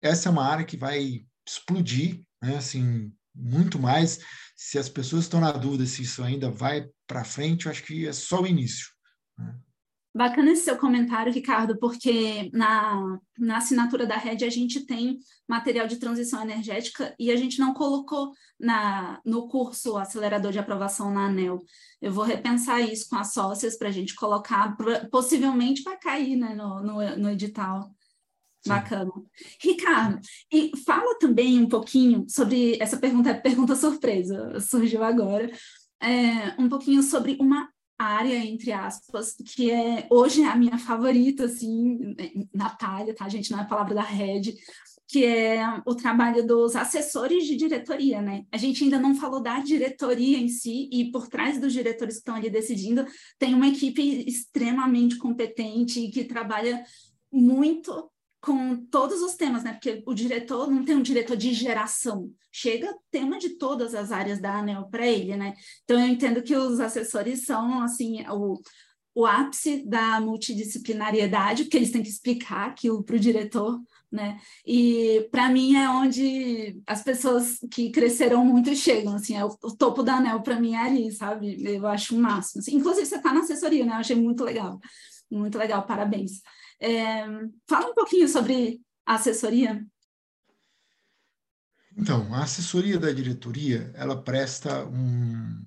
essa 0.01 0.29
é 0.29 0.31
uma 0.31 0.45
área 0.45 0.65
que 0.65 0.77
vai 0.77 1.25
explodir 1.47 2.25
né? 2.41 2.57
Assim, 2.57 3.11
muito 3.33 3.79
mais. 3.79 4.19
Se 4.55 4.77
as 4.77 4.89
pessoas 4.89 5.23
estão 5.23 5.39
na 5.39 5.51
dúvida 5.51 5.85
se 5.85 6.03
isso 6.03 6.23
ainda 6.23 6.49
vai 6.49 6.89
para 7.05 7.23
frente, 7.23 7.65
eu 7.65 7.71
acho 7.71 7.83
que 7.83 8.07
é 8.07 8.13
só 8.13 8.41
o 8.41 8.47
início. 8.47 8.87
Né? 9.37 9.55
Bacana 10.17 10.51
esse 10.51 10.63
seu 10.63 10.75
comentário, 10.75 11.31
Ricardo, 11.31 11.77
porque 11.77 12.49
na, 12.51 13.19
na 13.37 13.57
assinatura 13.57 14.03
da 14.07 14.17
rede 14.17 14.43
a 14.43 14.49
gente 14.49 14.83
tem 14.83 15.19
material 15.47 15.85
de 15.85 15.97
transição 15.97 16.41
energética 16.41 17.13
e 17.19 17.29
a 17.29 17.35
gente 17.35 17.59
não 17.59 17.71
colocou 17.71 18.31
na, 18.59 19.21
no 19.23 19.47
curso 19.47 19.95
acelerador 19.95 20.51
de 20.51 20.57
aprovação 20.57 21.13
na 21.13 21.27
ANEL. 21.27 21.59
Eu 22.01 22.11
vou 22.11 22.23
repensar 22.23 22.81
isso 22.81 23.07
com 23.07 23.15
as 23.15 23.31
sócias 23.31 23.77
para 23.77 23.89
a 23.89 23.91
gente 23.91 24.15
colocar, 24.15 24.75
possivelmente 25.11 25.83
vai 25.83 25.99
cair 25.99 26.35
né, 26.35 26.55
no, 26.55 26.81
no, 26.81 27.17
no 27.17 27.29
edital. 27.29 27.91
Bacana. 28.65 29.11
Ricardo, 29.61 30.19
e 30.51 30.71
fala 30.83 31.15
também 31.19 31.59
um 31.59 31.69
pouquinho 31.69 32.25
sobre 32.27 32.75
essa 32.81 32.97
pergunta, 32.97 33.35
pergunta 33.35 33.75
surpresa, 33.75 34.59
surgiu 34.59 35.03
agora, 35.03 35.49
é, 36.01 36.59
um 36.59 36.67
pouquinho 36.67 37.03
sobre 37.03 37.37
uma 37.39 37.69
área, 37.97 38.37
entre 38.45 38.71
aspas, 38.71 39.33
que 39.33 39.71
é 39.71 40.07
hoje 40.09 40.43
é 40.43 40.47
a 40.47 40.55
minha 40.55 40.77
favorita, 40.77 41.45
assim, 41.45 42.15
Natália, 42.53 43.15
tá, 43.15 43.27
gente? 43.27 43.51
Não 43.51 43.59
é 43.59 43.61
a 43.63 43.65
palavra 43.65 43.95
da 43.95 44.03
rede, 44.03 44.55
que 45.07 45.25
é 45.25 45.61
o 45.85 45.95
trabalho 45.95 46.45
dos 46.45 46.75
assessores 46.75 47.45
de 47.45 47.55
diretoria, 47.55 48.21
né? 48.21 48.45
A 48.51 48.57
gente 48.57 48.83
ainda 48.83 48.99
não 48.99 49.15
falou 49.15 49.41
da 49.41 49.59
diretoria 49.59 50.37
em 50.37 50.49
si, 50.49 50.89
e 50.91 51.11
por 51.11 51.27
trás 51.27 51.59
dos 51.59 51.71
diretores 51.73 52.15
que 52.15 52.21
estão 52.21 52.35
ali 52.35 52.49
decidindo, 52.49 53.05
tem 53.39 53.53
uma 53.53 53.67
equipe 53.67 54.01
extremamente 54.27 55.17
competente 55.17 56.09
que 56.09 56.25
trabalha 56.25 56.83
muito 57.31 58.11
com 58.47 58.77
todos 58.85 59.21
os 59.21 59.35
temas, 59.35 59.61
né? 59.61 59.73
Porque 59.73 60.01
o 60.05 60.13
diretor 60.13 60.71
não 60.71 60.85
tem 60.85 60.95
um 60.95 61.01
diretor 61.01 61.35
de 61.35 61.53
geração, 61.53 62.31
chega 62.49 62.95
tema 63.11 63.37
de 63.37 63.57
todas 63.57 63.93
as 63.93 64.09
áreas 64.09 64.39
da 64.39 64.59
ANEL 64.59 64.87
para 64.89 65.05
ele, 65.05 65.35
né? 65.35 65.53
Então 65.83 65.99
eu 65.99 66.07
entendo 66.07 66.41
que 66.41 66.55
os 66.55 66.79
assessores 66.79 67.43
são 67.43 67.83
assim 67.83 68.25
o, 68.29 68.57
o 69.13 69.25
ápice 69.25 69.85
da 69.85 70.21
multidisciplinariedade, 70.21 71.63
porque 71.65 71.75
eles 71.75 71.91
têm 71.91 72.01
que 72.01 72.07
explicar 72.07 72.69
aquilo 72.69 73.03
para 73.03 73.17
o 73.17 73.19
diretor, 73.19 73.81
né? 74.09 74.39
E 74.65 75.27
para 75.29 75.49
mim 75.49 75.75
é 75.75 75.89
onde 75.89 76.81
as 76.87 77.03
pessoas 77.03 77.57
que 77.69 77.91
cresceram 77.91 78.45
muito 78.45 78.73
chegam, 78.77 79.13
assim, 79.15 79.35
é 79.35 79.43
o, 79.43 79.49
o 79.61 79.75
topo 79.75 80.03
da 80.03 80.15
ANEL 80.19 80.41
para 80.41 80.57
mim 80.57 80.73
é 80.73 80.79
ali, 80.83 81.11
sabe? 81.11 81.61
Eu 81.61 81.85
acho 81.85 82.15
o 82.15 82.19
máximo. 82.19 82.61
Assim. 82.61 82.77
Inclusive 82.77 83.05
você 83.05 83.17
está 83.17 83.33
na 83.33 83.41
assessoria, 83.41 83.85
né? 83.85 83.91
Eu 83.91 83.97
achei 83.97 84.15
muito 84.15 84.41
legal, 84.45 84.79
muito 85.29 85.57
legal, 85.57 85.85
parabéns. 85.85 86.41
É, 86.79 87.25
fala 87.67 87.89
um 87.89 87.93
pouquinho 87.93 88.27
sobre 88.27 88.81
a 89.05 89.15
assessoria. 89.15 89.85
Então, 91.95 92.33
a 92.33 92.43
assessoria 92.43 92.99
da 92.99 93.11
diretoria, 93.11 93.91
ela 93.95 94.21
presta 94.21 94.85
um, 94.85 95.65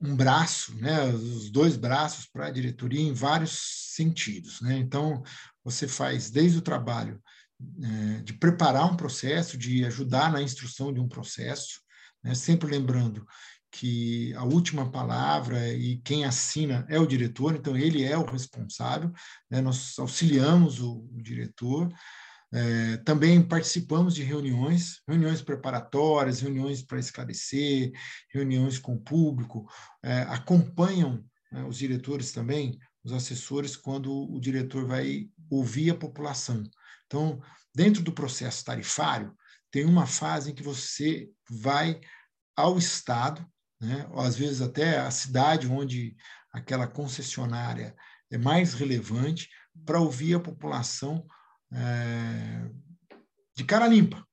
um 0.00 0.16
braço, 0.16 0.74
né, 0.76 1.06
os 1.06 1.50
dois 1.50 1.76
braços 1.76 2.26
para 2.26 2.46
a 2.46 2.50
diretoria 2.50 3.00
em 3.00 3.12
vários 3.12 3.92
sentidos. 3.94 4.60
Né? 4.60 4.76
Então, 4.78 5.22
você 5.62 5.86
faz 5.86 6.30
desde 6.30 6.58
o 6.58 6.62
trabalho 6.62 7.22
é, 7.82 8.22
de 8.22 8.32
preparar 8.34 8.92
um 8.92 8.96
processo, 8.96 9.56
de 9.56 9.84
ajudar 9.84 10.32
na 10.32 10.42
instrução 10.42 10.92
de 10.92 11.00
um 11.00 11.08
processo, 11.08 11.80
né? 12.22 12.34
sempre 12.34 12.68
lembrando 12.68 13.24
que 13.78 14.34
a 14.34 14.44
última 14.44 14.90
palavra 14.90 15.68
e 15.68 15.98
quem 15.98 16.24
assina 16.24 16.86
é 16.88 16.98
o 16.98 17.06
diretor, 17.06 17.54
então 17.54 17.76
ele 17.76 18.02
é 18.02 18.16
o 18.16 18.24
responsável, 18.24 19.12
né? 19.50 19.60
nós 19.60 19.98
auxiliamos 19.98 20.80
o, 20.80 21.06
o 21.12 21.22
diretor, 21.22 21.92
é, 22.54 22.96
também 22.98 23.42
participamos 23.42 24.14
de 24.14 24.22
reuniões, 24.22 25.02
reuniões 25.06 25.42
preparatórias, 25.42 26.40
reuniões 26.40 26.82
para 26.82 26.98
esclarecer, 26.98 27.92
reuniões 28.32 28.78
com 28.78 28.94
o 28.94 29.00
público, 29.00 29.68
é, 30.02 30.22
acompanham 30.22 31.22
né, 31.52 31.62
os 31.64 31.76
diretores 31.76 32.32
também, 32.32 32.78
os 33.04 33.12
assessores, 33.12 33.76
quando 33.76 34.10
o 34.10 34.40
diretor 34.40 34.86
vai 34.86 35.28
ouvir 35.50 35.90
a 35.90 35.94
população. 35.94 36.62
Então, 37.06 37.42
dentro 37.74 38.02
do 38.02 38.10
processo 38.12 38.64
tarifário, 38.64 39.36
tem 39.70 39.84
uma 39.84 40.06
fase 40.06 40.50
em 40.50 40.54
que 40.54 40.62
você 40.62 41.28
vai 41.50 42.00
ao 42.56 42.78
Estado, 42.78 43.46
né? 43.86 44.06
ou 44.10 44.20
às 44.20 44.36
vezes 44.36 44.60
até 44.60 44.98
a 44.98 45.10
cidade 45.10 45.68
onde 45.68 46.16
aquela 46.52 46.86
concessionária 46.86 47.94
é 48.30 48.36
mais 48.36 48.74
relevante, 48.74 49.48
para 49.84 50.00
ouvir 50.00 50.34
a 50.34 50.40
população 50.40 51.26
é, 51.72 52.70
de 53.54 53.64
cara 53.64 53.86
limpa. 53.86 54.26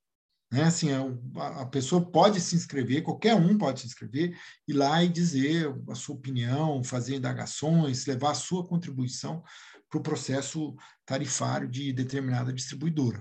Né? 0.52 0.64
Assim, 0.64 0.90
a, 0.92 1.62
a, 1.62 1.66
pessoa 1.66 2.10
pode 2.10 2.40
se 2.40 2.56
inscrever, 2.56 3.04
qualquer 3.04 3.36
um 3.36 3.58
pode 3.58 3.82
se 3.82 3.88
inscrever, 3.88 4.38
ir 4.68 4.74
lá 4.74 5.04
e 5.04 5.10
dizer 5.10 5.74
a 5.90 5.96
sua 5.96 6.16
opinião, 6.16 6.84
fazer 6.84 7.16
indagações, 7.16 8.06
levar 8.06 8.32
a 8.32 8.36
sua 8.36 8.66
contribuição 8.66 9.44
para 9.90 10.00
o 10.00 10.04
processo 10.04 10.76
tarifário 11.06 11.68
de 11.68 11.92
determinada 11.92 12.54
distribuidora. 12.54 13.20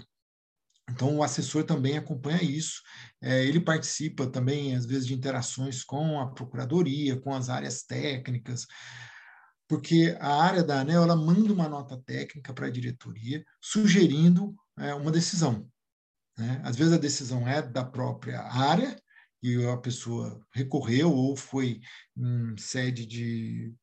Então, 0.92 1.16
o 1.16 1.22
assessor 1.22 1.64
também 1.64 1.96
acompanha 1.96 2.42
isso, 2.42 2.82
é, 3.20 3.44
ele 3.44 3.60
participa 3.60 4.26
também, 4.26 4.76
às 4.76 4.84
vezes, 4.84 5.06
de 5.06 5.14
interações 5.14 5.82
com 5.82 6.20
a 6.20 6.30
procuradoria, 6.30 7.18
com 7.18 7.32
as 7.34 7.48
áreas 7.48 7.82
técnicas, 7.82 8.66
porque 9.66 10.14
a 10.20 10.42
área 10.42 10.62
da 10.62 10.80
ANEL 10.80 11.02
ela 11.02 11.16
manda 11.16 11.52
uma 11.52 11.68
nota 11.68 11.96
técnica 12.04 12.52
para 12.52 12.66
a 12.66 12.70
diretoria 12.70 13.42
sugerindo 13.60 14.54
é, 14.78 14.92
uma 14.94 15.10
decisão. 15.10 15.66
Né? 16.36 16.60
Às 16.62 16.76
vezes 16.76 16.92
a 16.92 16.98
decisão 16.98 17.48
é 17.48 17.62
da 17.62 17.84
própria 17.84 18.42
área, 18.42 18.94
e 19.42 19.66
a 19.66 19.76
pessoa 19.76 20.40
recorreu 20.52 21.12
ou 21.12 21.36
foi 21.36 21.80
em 22.16 22.56
sede 22.56 23.04
de 23.04 23.74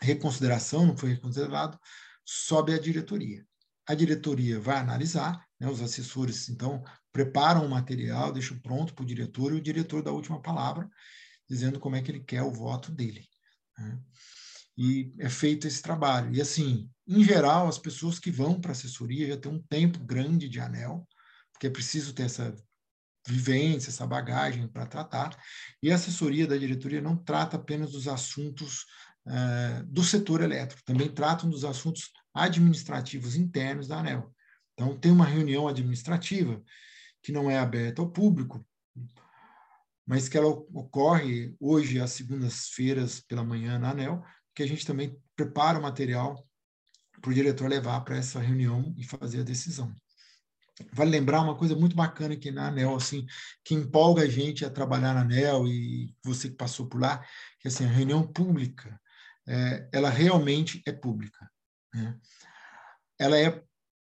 reconsideração, 0.00 0.86
não 0.86 0.96
foi 0.96 1.10
reconsiderado, 1.10 1.78
sobe 2.24 2.74
à 2.74 2.78
diretoria. 2.78 3.46
A 3.86 3.94
diretoria 3.94 4.58
vai 4.58 4.76
analisar, 4.78 5.44
né, 5.62 5.70
os 5.70 5.80
assessores, 5.80 6.48
então, 6.48 6.82
preparam 7.12 7.64
o 7.64 7.70
material, 7.70 8.32
deixam 8.32 8.58
pronto 8.58 8.92
para 8.92 9.04
o 9.04 9.06
diretor, 9.06 9.52
e 9.52 9.58
o 9.58 9.62
diretor 9.62 10.02
dá 10.02 10.10
a 10.10 10.14
última 10.14 10.42
palavra, 10.42 10.90
dizendo 11.48 11.78
como 11.78 11.94
é 11.94 12.02
que 12.02 12.10
ele 12.10 12.18
quer 12.18 12.42
o 12.42 12.50
voto 12.50 12.90
dele. 12.90 13.24
Né? 13.78 14.00
E 14.76 15.14
é 15.20 15.30
feito 15.30 15.68
esse 15.68 15.80
trabalho. 15.80 16.34
E, 16.34 16.40
assim, 16.40 16.90
em 17.06 17.22
geral, 17.22 17.68
as 17.68 17.78
pessoas 17.78 18.18
que 18.18 18.28
vão 18.28 18.60
para 18.60 18.72
a 18.72 18.72
assessoria 18.72 19.28
já 19.28 19.36
têm 19.36 19.52
um 19.52 19.62
tempo 19.62 20.00
grande 20.00 20.48
de 20.48 20.58
anel, 20.58 21.06
porque 21.52 21.68
é 21.68 21.70
preciso 21.70 22.12
ter 22.12 22.24
essa 22.24 22.52
vivência, 23.28 23.90
essa 23.90 24.04
bagagem 24.04 24.66
para 24.66 24.84
tratar. 24.84 25.38
E 25.80 25.92
a 25.92 25.94
assessoria 25.94 26.44
da 26.44 26.56
diretoria 26.56 27.00
não 27.00 27.16
trata 27.16 27.56
apenas 27.56 27.92
dos 27.92 28.08
assuntos 28.08 28.84
uh, 29.28 29.84
do 29.86 30.02
setor 30.02 30.40
elétrico, 30.40 30.82
também 30.84 31.08
tratam 31.08 31.48
dos 31.48 31.64
assuntos 31.64 32.10
administrativos 32.34 33.36
internos 33.36 33.86
da 33.86 34.00
ANEL. 34.00 34.34
Então, 34.82 34.98
tem 34.98 35.12
uma 35.12 35.24
reunião 35.24 35.68
administrativa 35.68 36.60
que 37.22 37.30
não 37.30 37.48
é 37.48 37.56
aberta 37.56 38.02
ao 38.02 38.10
público, 38.10 38.66
mas 40.04 40.28
que 40.28 40.36
ela 40.36 40.48
ocorre 40.48 41.54
hoje 41.60 42.00
às 42.00 42.10
segundas-feiras 42.10 43.20
pela 43.20 43.44
manhã 43.44 43.78
na 43.78 43.90
ANEL, 43.90 44.24
que 44.52 44.60
a 44.60 44.66
gente 44.66 44.84
também 44.84 45.16
prepara 45.36 45.78
o 45.78 45.82
material 45.82 46.44
para 47.20 47.30
o 47.30 47.34
diretor 47.34 47.68
levar 47.68 48.00
para 48.00 48.16
essa 48.16 48.40
reunião 48.40 48.92
e 48.98 49.04
fazer 49.04 49.42
a 49.42 49.44
decisão. 49.44 49.94
Vale 50.92 51.12
lembrar 51.12 51.42
uma 51.42 51.56
coisa 51.56 51.76
muito 51.76 51.94
bacana 51.94 52.34
aqui 52.34 52.50
na 52.50 52.66
ANEL, 52.66 52.96
assim, 52.96 53.24
que 53.64 53.74
empolga 53.74 54.22
a 54.22 54.28
gente 54.28 54.64
a 54.64 54.70
trabalhar 54.70 55.14
na 55.14 55.20
ANEL 55.20 55.68
e 55.68 56.12
você 56.24 56.48
que 56.48 56.56
passou 56.56 56.88
por 56.88 57.00
lá, 57.00 57.24
que 57.60 57.68
assim, 57.68 57.84
a 57.84 57.88
reunião 57.88 58.26
pública, 58.26 59.00
é, 59.46 59.88
ela 59.92 60.10
realmente 60.10 60.82
é 60.84 60.90
pública. 60.90 61.48
Né? 61.94 62.18
Ela 63.16 63.38
é 63.38 63.62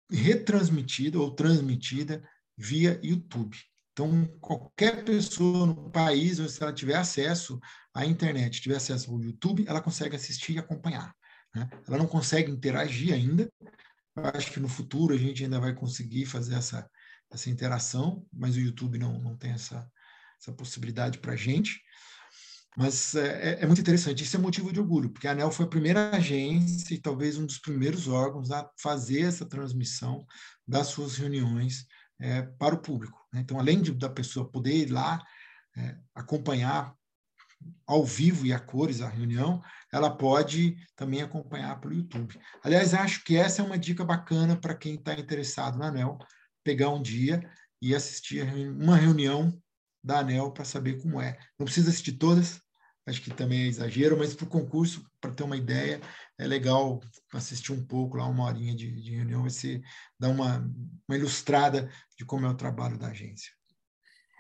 retransmitida 0.10 1.20
ou 1.20 1.32
transmitida 1.32 2.24
via 2.58 3.00
YouTube. 3.04 3.58
Então, 3.91 4.28
qualquer 4.39 5.04
pessoa 5.04 5.65
no 5.65 5.89
país, 5.89 6.38
se 6.38 6.62
ela 6.62 6.72
tiver 6.72 6.96
acesso 6.96 7.60
à 7.93 8.06
internet, 8.06 8.62
tiver 8.62 8.76
acesso 8.76 9.12
ao 9.12 9.20
YouTube, 9.20 9.65
ela 9.67 9.82
consegue 9.82 10.15
assistir 10.15 10.54
e 10.54 10.60
acompanhar. 10.60 11.13
Né? 11.54 11.67
Ela 11.88 11.98
não 11.98 12.08
consegue 12.08 12.52
interagir 12.52 13.13
ainda. 13.13 13.52
Eu 14.15 14.26
acho 14.34 14.52
que 14.52 14.60
no 14.60 14.67
futuro 14.67 15.13
a 15.13 15.17
gente 15.17 15.43
ainda 15.43 15.60
vai 15.60 15.74
conseguir 15.74 16.26
fazer 16.26 16.56
essa, 16.56 16.88
essa 17.32 17.50
interação, 17.50 18.26
mas 18.32 18.56
o 18.56 18.60
YouTube 18.60 19.00
não, 19.00 19.20
não 19.20 19.36
tem 19.36 19.52
essa, 19.52 19.89
essa 20.39 20.54
possibilidade 20.54 21.17
para 21.17 21.34
a 21.34 21.38
gente. 21.38 21.82
Mas 22.77 23.15
é, 23.15 23.27
é, 23.27 23.63
é, 23.63 23.65
muito 23.65 23.81
interessante. 23.81 24.23
Isso 24.23 24.37
é 24.37 24.39
motivo 24.39 24.71
de 24.71 24.79
orgulho, 24.79 25.09
porque 25.09 25.27
a 25.27 25.31
ANEL 25.31 25.49
foi 25.49 25.65
a 25.65 25.69
primeira 25.69 26.11
agência 26.15 26.93
e 26.93 26.99
talvez 26.99 27.35
um 27.35 27.45
dos 27.47 27.57
primeiros 27.57 28.07
órgãos 28.07 28.51
a 28.51 28.69
fazer 28.77 29.21
essa 29.21 29.47
transmissão 29.47 30.23
das 30.67 30.85
suas 30.85 31.17
reuniões 31.17 31.87
é, 32.19 32.43
para 32.43 32.75
o 32.75 32.79
público. 32.79 33.19
Né? 33.33 33.39
Então, 33.39 33.59
além 33.59 33.81
de, 33.81 33.91
da 33.91 34.07
pessoa 34.07 34.47
poder 34.47 34.75
ir 34.75 34.91
lá 34.91 35.19
é, 35.75 35.97
acompanhar 36.13 36.93
ao 37.87 38.05
vivo 38.05 38.45
e 38.45 38.53
a 38.53 38.59
cores 38.59 39.01
a 39.01 39.09
reunião, 39.09 39.59
ela 39.91 40.15
pode 40.15 40.77
também 40.95 41.23
acompanhar 41.23 41.79
pelo 41.79 41.95
YouTube. 41.95 42.39
Aliás, 42.63 42.93
acho 42.93 43.23
que 43.23 43.35
essa 43.35 43.63
é 43.63 43.65
uma 43.65 43.79
dica 43.79 44.05
bacana 44.05 44.55
para 44.55 44.75
quem 44.75 44.93
está 44.93 45.15
interessado 45.15 45.79
na 45.79 45.87
ANEL, 45.87 46.19
pegar 46.63 46.89
um 46.89 47.01
dia 47.01 47.41
e 47.81 47.95
assistir 47.95 48.43
uma 48.69 48.95
reunião 48.95 49.59
da 50.03 50.19
ANEL 50.19 50.51
para 50.51 50.63
saber 50.63 51.01
como 51.01 51.19
é. 51.19 51.39
Não 51.57 51.65
precisa 51.65 51.89
assistir 51.89 52.13
todas, 52.13 52.61
acho 53.08 53.22
que 53.22 53.34
também 53.34 53.62
é 53.62 53.67
exagero, 53.67 54.17
mas 54.17 54.36
para 54.36 54.46
o 54.46 54.50
concurso, 54.50 55.04
para 55.20 55.32
ter 55.32 55.43
uma 55.43 55.56
ideia, 55.56 56.02
é 56.38 56.46
legal 56.46 57.00
assistir 57.34 57.72
um 57.72 57.84
pouco 57.84 58.17
lá, 58.17 58.28
uma 58.28 58.46
horinha 58.46 58.76
de, 58.76 59.02
de 59.02 59.15
reunião, 59.15 59.43
você 59.43 59.82
dá 60.20 60.28
uma, 60.30 60.70
uma 61.08 61.17
ilustrada 61.17 61.89
de 62.17 62.26
como 62.26 62.46
é 62.46 62.50
o 62.50 62.56
trabalho 62.56 62.98
da 62.98 63.08
agência. 63.08 63.52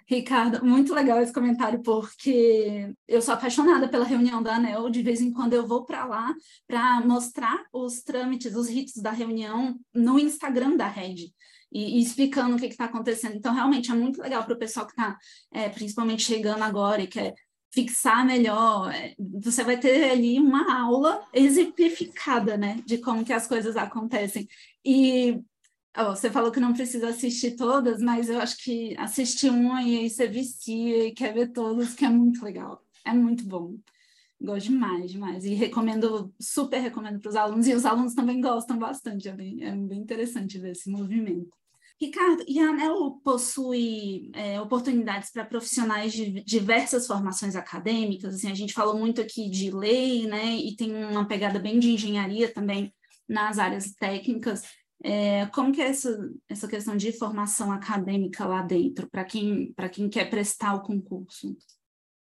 Ricardo, 0.09 0.63
muito 0.63 0.93
legal 0.93 1.19
esse 1.21 1.33
comentário, 1.33 1.81
porque 1.81 2.93
eu 3.07 3.21
sou 3.21 3.33
apaixonada 3.33 3.89
pela 3.89 4.05
reunião 4.05 4.41
da 4.41 4.55
ANEL. 4.55 4.89
De 4.89 5.01
vez 5.01 5.19
em 5.19 5.33
quando 5.33 5.51
eu 5.51 5.67
vou 5.67 5.85
para 5.85 6.05
lá 6.05 6.33
para 6.65 7.01
mostrar 7.01 7.65
os 7.73 8.01
trâmites, 8.03 8.55
os 8.55 8.69
ritos 8.69 9.01
da 9.01 9.11
reunião 9.11 9.77
no 9.93 10.17
Instagram 10.17 10.77
da 10.77 10.87
rede. 10.87 11.33
E, 11.69 11.97
e 11.99 12.01
explicando 12.01 12.55
o 12.55 12.59
que 12.59 12.67
está 12.67 12.85
acontecendo. 12.85 13.35
Então, 13.35 13.53
realmente 13.53 13.91
é 13.91 13.93
muito 13.93 14.21
legal 14.21 14.45
para 14.45 14.53
o 14.53 14.57
pessoal 14.57 14.85
que 14.85 14.93
está, 14.93 15.17
é, 15.51 15.67
principalmente 15.67 16.23
chegando 16.23 16.63
agora 16.63 17.01
e 17.01 17.07
quer 17.07 17.35
fixar 17.71 18.25
melhor, 18.25 18.93
é, 18.93 19.15
você 19.17 19.63
vai 19.63 19.79
ter 19.79 20.11
ali 20.11 20.39
uma 20.39 20.81
aula 20.81 21.23
exemplificada, 21.33 22.57
né, 22.57 22.81
de 22.85 22.97
como 22.97 23.23
que 23.25 23.33
as 23.33 23.47
coisas 23.47 23.75
acontecem. 23.77 24.47
E 24.83 25.41
você 25.95 26.29
falou 26.29 26.51
que 26.51 26.59
não 26.59 26.73
precisa 26.73 27.09
assistir 27.09 27.55
todas, 27.55 28.01
mas 28.01 28.29
eu 28.29 28.39
acho 28.39 28.57
que 28.63 28.95
assistir 28.97 29.49
uma 29.49 29.81
e 29.83 29.97
aí 29.97 30.09
você 30.09 30.27
vicia 30.27 31.07
e 31.07 31.11
quer 31.11 31.33
ver 31.33 31.51
todas, 31.51 31.93
que 31.93 32.05
é 32.05 32.09
muito 32.09 32.43
legal, 32.43 32.83
é 33.03 33.13
muito 33.13 33.43
bom. 33.45 33.75
Gosto 34.39 34.69
demais, 34.69 35.11
demais. 35.11 35.45
E 35.45 35.55
recomendo, 35.55 36.31
super 36.39 36.79
recomendo 36.79 37.19
para 37.19 37.29
os 37.29 37.35
alunos, 37.35 37.67
e 37.67 37.73
os 37.73 37.85
alunos 37.85 38.13
também 38.13 38.39
gostam 38.39 38.77
bastante, 38.77 39.27
é 39.27 39.33
bem, 39.33 39.63
é 39.63 39.75
bem 39.75 39.99
interessante 39.99 40.59
ver 40.59 40.71
esse 40.71 40.89
movimento. 40.89 41.57
Ricardo, 41.99 42.43
e 42.47 42.59
a 42.59 42.69
ANEL 42.69 43.19
possui 43.23 44.29
é, 44.35 44.61
oportunidades 44.61 45.31
para 45.31 45.45
profissionais 45.45 46.13
de 46.13 46.43
diversas 46.43 47.07
formações 47.07 47.55
acadêmicas, 47.55 48.35
assim, 48.35 48.51
a 48.51 48.55
gente 48.55 48.73
falou 48.73 48.97
muito 48.99 49.19
aqui 49.19 49.49
de 49.49 49.71
lei, 49.71 50.27
né, 50.27 50.55
e 50.55 50.75
tem 50.75 50.93
uma 50.93 51.27
pegada 51.27 51.57
bem 51.57 51.79
de 51.79 51.89
engenharia 51.89 52.53
também 52.53 52.93
nas 53.27 53.57
áreas 53.57 53.93
técnicas. 53.93 54.61
É, 55.03 55.47
como 55.47 55.71
que 55.71 55.81
é 55.81 55.87
essa, 55.87 56.29
essa 56.47 56.67
questão 56.67 56.95
de 56.95 57.11
formação 57.11 57.71
acadêmica 57.71 58.45
lá 58.45 58.61
dentro, 58.61 59.09
para 59.09 59.25
quem, 59.25 59.73
quem 59.91 60.07
quer 60.07 60.29
prestar 60.29 60.75
o 60.75 60.83
concurso? 60.83 61.57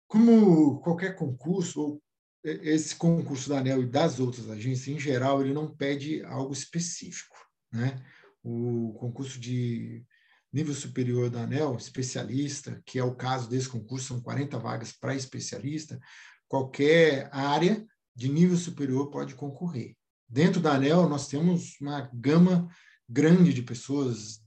Como 0.06 0.80
qualquer 0.80 1.16
concurso, 1.16 2.00
esse 2.44 2.94
concurso 2.94 3.48
da 3.48 3.58
ANEL 3.58 3.82
e 3.82 3.86
das 3.86 4.20
outras 4.20 4.48
agências, 4.48 4.88
em 4.88 5.00
geral, 5.00 5.40
ele 5.40 5.52
não 5.52 5.74
pede 5.74 6.22
algo 6.24 6.52
específico, 6.52 7.36
né? 7.72 8.00
O 8.44 8.92
concurso 9.00 9.40
de 9.40 10.04
nível 10.52 10.74
superior 10.74 11.30
da 11.30 11.42
ANEL, 11.42 11.76
especialista, 11.76 12.80
que 12.86 12.98
é 12.98 13.02
o 13.02 13.16
caso 13.16 13.48
desse 13.48 13.68
concurso, 13.68 14.08
são 14.08 14.20
40 14.20 14.58
vagas 14.58 14.92
para 14.92 15.16
especialista, 15.16 15.98
qualquer 16.46 17.28
área 17.32 17.84
de 18.14 18.28
nível 18.28 18.56
superior 18.56 19.10
pode 19.10 19.34
concorrer. 19.34 19.96
Dentro 20.28 20.60
da 20.60 20.74
ANEL, 20.74 21.08
nós 21.08 21.26
temos 21.26 21.80
uma 21.80 22.08
gama 22.14 22.68
grande 23.08 23.52
de 23.52 23.62
pessoas, 23.62 24.40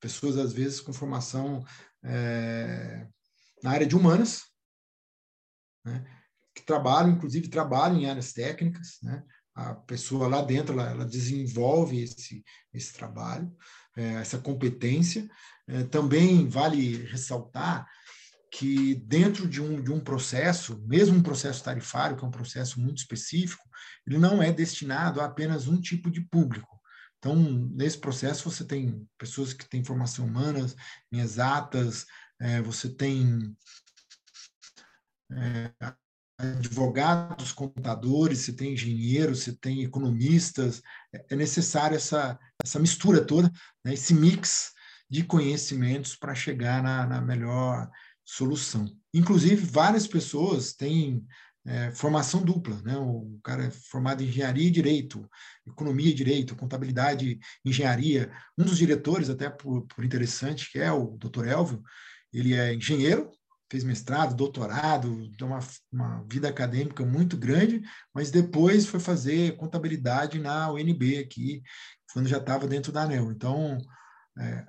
pessoas 0.00 0.36
às 0.36 0.52
vezes 0.52 0.80
com 0.80 0.92
formação 0.92 1.64
é, 2.04 3.06
na 3.62 3.70
área 3.70 3.86
de 3.86 3.96
humanas, 3.96 4.42
né, 5.84 6.04
que 6.54 6.62
trabalham, 6.62 7.12
inclusive 7.12 7.48
trabalham 7.48 7.98
em 7.98 8.10
áreas 8.10 8.32
técnicas, 8.32 8.98
né, 9.02 9.24
a 9.56 9.74
pessoa 9.74 10.28
lá 10.28 10.42
dentro 10.42 10.74
ela, 10.74 10.90
ela 10.90 11.04
desenvolve 11.06 12.02
esse, 12.02 12.44
esse 12.74 12.92
trabalho, 12.92 13.50
é, 13.96 14.14
essa 14.14 14.38
competência. 14.38 15.26
É, 15.66 15.82
também 15.84 16.46
vale 16.46 17.04
ressaltar 17.06 17.88
que 18.50 18.94
dentro 18.94 19.48
de 19.48 19.60
um, 19.60 19.82
de 19.82 19.90
um 19.90 19.98
processo, 19.98 20.80
mesmo 20.86 21.16
um 21.16 21.22
processo 21.22 21.64
tarifário, 21.64 22.16
que 22.16 22.24
é 22.24 22.28
um 22.28 22.30
processo 22.30 22.80
muito 22.80 22.98
específico, 22.98 23.64
ele 24.06 24.18
não 24.18 24.42
é 24.42 24.52
destinado 24.52 25.20
a 25.20 25.24
apenas 25.24 25.66
um 25.66 25.80
tipo 25.80 26.10
de 26.10 26.20
público. 26.20 26.78
Então, 27.18 27.34
nesse 27.34 27.98
processo, 27.98 28.48
você 28.48 28.64
tem 28.64 29.08
pessoas 29.18 29.54
que 29.54 29.68
têm 29.68 29.82
formação 29.82 30.26
humanas, 30.26 30.76
em 31.10 31.18
exatas, 31.18 32.04
é, 32.38 32.60
você 32.60 32.90
tem 32.90 33.56
é, 35.32 35.72
advogados, 36.38 37.52
contadores, 37.52 38.40
se 38.40 38.52
tem 38.52 38.74
engenheiros, 38.74 39.40
se 39.40 39.52
tem 39.54 39.82
economistas, 39.82 40.82
é, 41.14 41.26
é 41.30 41.36
necessário 41.36 41.96
essa, 41.96 42.38
essa 42.62 42.78
mistura 42.78 43.24
toda, 43.24 43.50
né, 43.84 43.94
esse 43.94 44.14
mix 44.14 44.72
de 45.08 45.24
conhecimentos 45.24 46.16
para 46.16 46.34
chegar 46.34 46.82
na, 46.82 47.06
na, 47.06 47.20
melhor 47.20 47.88
solução. 48.24 48.86
Inclusive, 49.14 49.64
várias 49.64 50.06
pessoas 50.06 50.74
têm 50.74 51.24
é, 51.64 51.90
formação 51.92 52.42
dupla, 52.42 52.80
né? 52.82 52.96
o 52.96 53.38
cara 53.42 53.64
é 53.66 53.70
formado 53.70 54.22
em 54.22 54.26
engenharia 54.26 54.66
e 54.66 54.70
direito, 54.70 55.28
economia 55.66 56.10
e 56.10 56.14
direito, 56.14 56.56
contabilidade 56.56 57.38
engenharia. 57.64 58.30
Um 58.58 58.64
dos 58.64 58.78
diretores, 58.78 59.30
até 59.30 59.48
por, 59.48 59.86
por 59.86 60.04
interessante, 60.04 60.70
que 60.70 60.78
é 60.78 60.90
o 60.92 61.16
Dr. 61.18 61.46
Elvio, 61.46 61.82
ele 62.32 62.54
é 62.54 62.74
engenheiro, 62.74 63.30
fez 63.70 63.82
mestrado, 63.84 64.34
doutorado, 64.34 65.30
uma, 65.42 65.58
uma 65.92 66.24
vida 66.30 66.48
acadêmica 66.48 67.04
muito 67.04 67.36
grande, 67.36 67.82
mas 68.14 68.30
depois 68.30 68.86
foi 68.86 69.00
fazer 69.00 69.56
contabilidade 69.56 70.38
na 70.38 70.70
UNB 70.72 71.18
aqui, 71.18 71.62
quando 72.12 72.28
já 72.28 72.38
estava 72.38 72.66
dentro 72.66 72.92
da 72.92 73.02
ANEL. 73.02 73.30
Então, 73.32 73.78
é, 74.38 74.66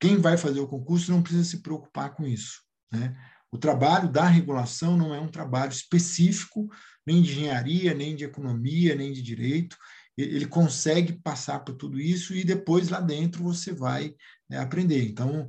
quem 0.00 0.18
vai 0.18 0.36
fazer 0.36 0.60
o 0.60 0.68
concurso 0.68 1.10
não 1.10 1.22
precisa 1.22 1.44
se 1.44 1.62
preocupar 1.62 2.14
com 2.14 2.26
isso. 2.26 2.62
Né? 2.92 3.16
O 3.50 3.58
trabalho 3.58 4.10
da 4.10 4.26
regulação 4.26 4.96
não 4.96 5.14
é 5.14 5.20
um 5.20 5.28
trabalho 5.28 5.72
específico, 5.72 6.68
nem 7.06 7.22
de 7.22 7.32
engenharia, 7.32 7.94
nem 7.94 8.14
de 8.14 8.24
economia, 8.24 8.94
nem 8.94 9.12
de 9.12 9.22
direito. 9.22 9.76
Ele 10.16 10.46
consegue 10.46 11.14
passar 11.22 11.60
por 11.60 11.74
tudo 11.74 11.98
isso 11.98 12.34
e 12.34 12.44
depois 12.44 12.88
lá 12.88 13.00
dentro 13.00 13.42
você 13.42 13.72
vai 13.72 14.14
né, 14.50 14.58
aprender. 14.58 15.08
Então, 15.08 15.48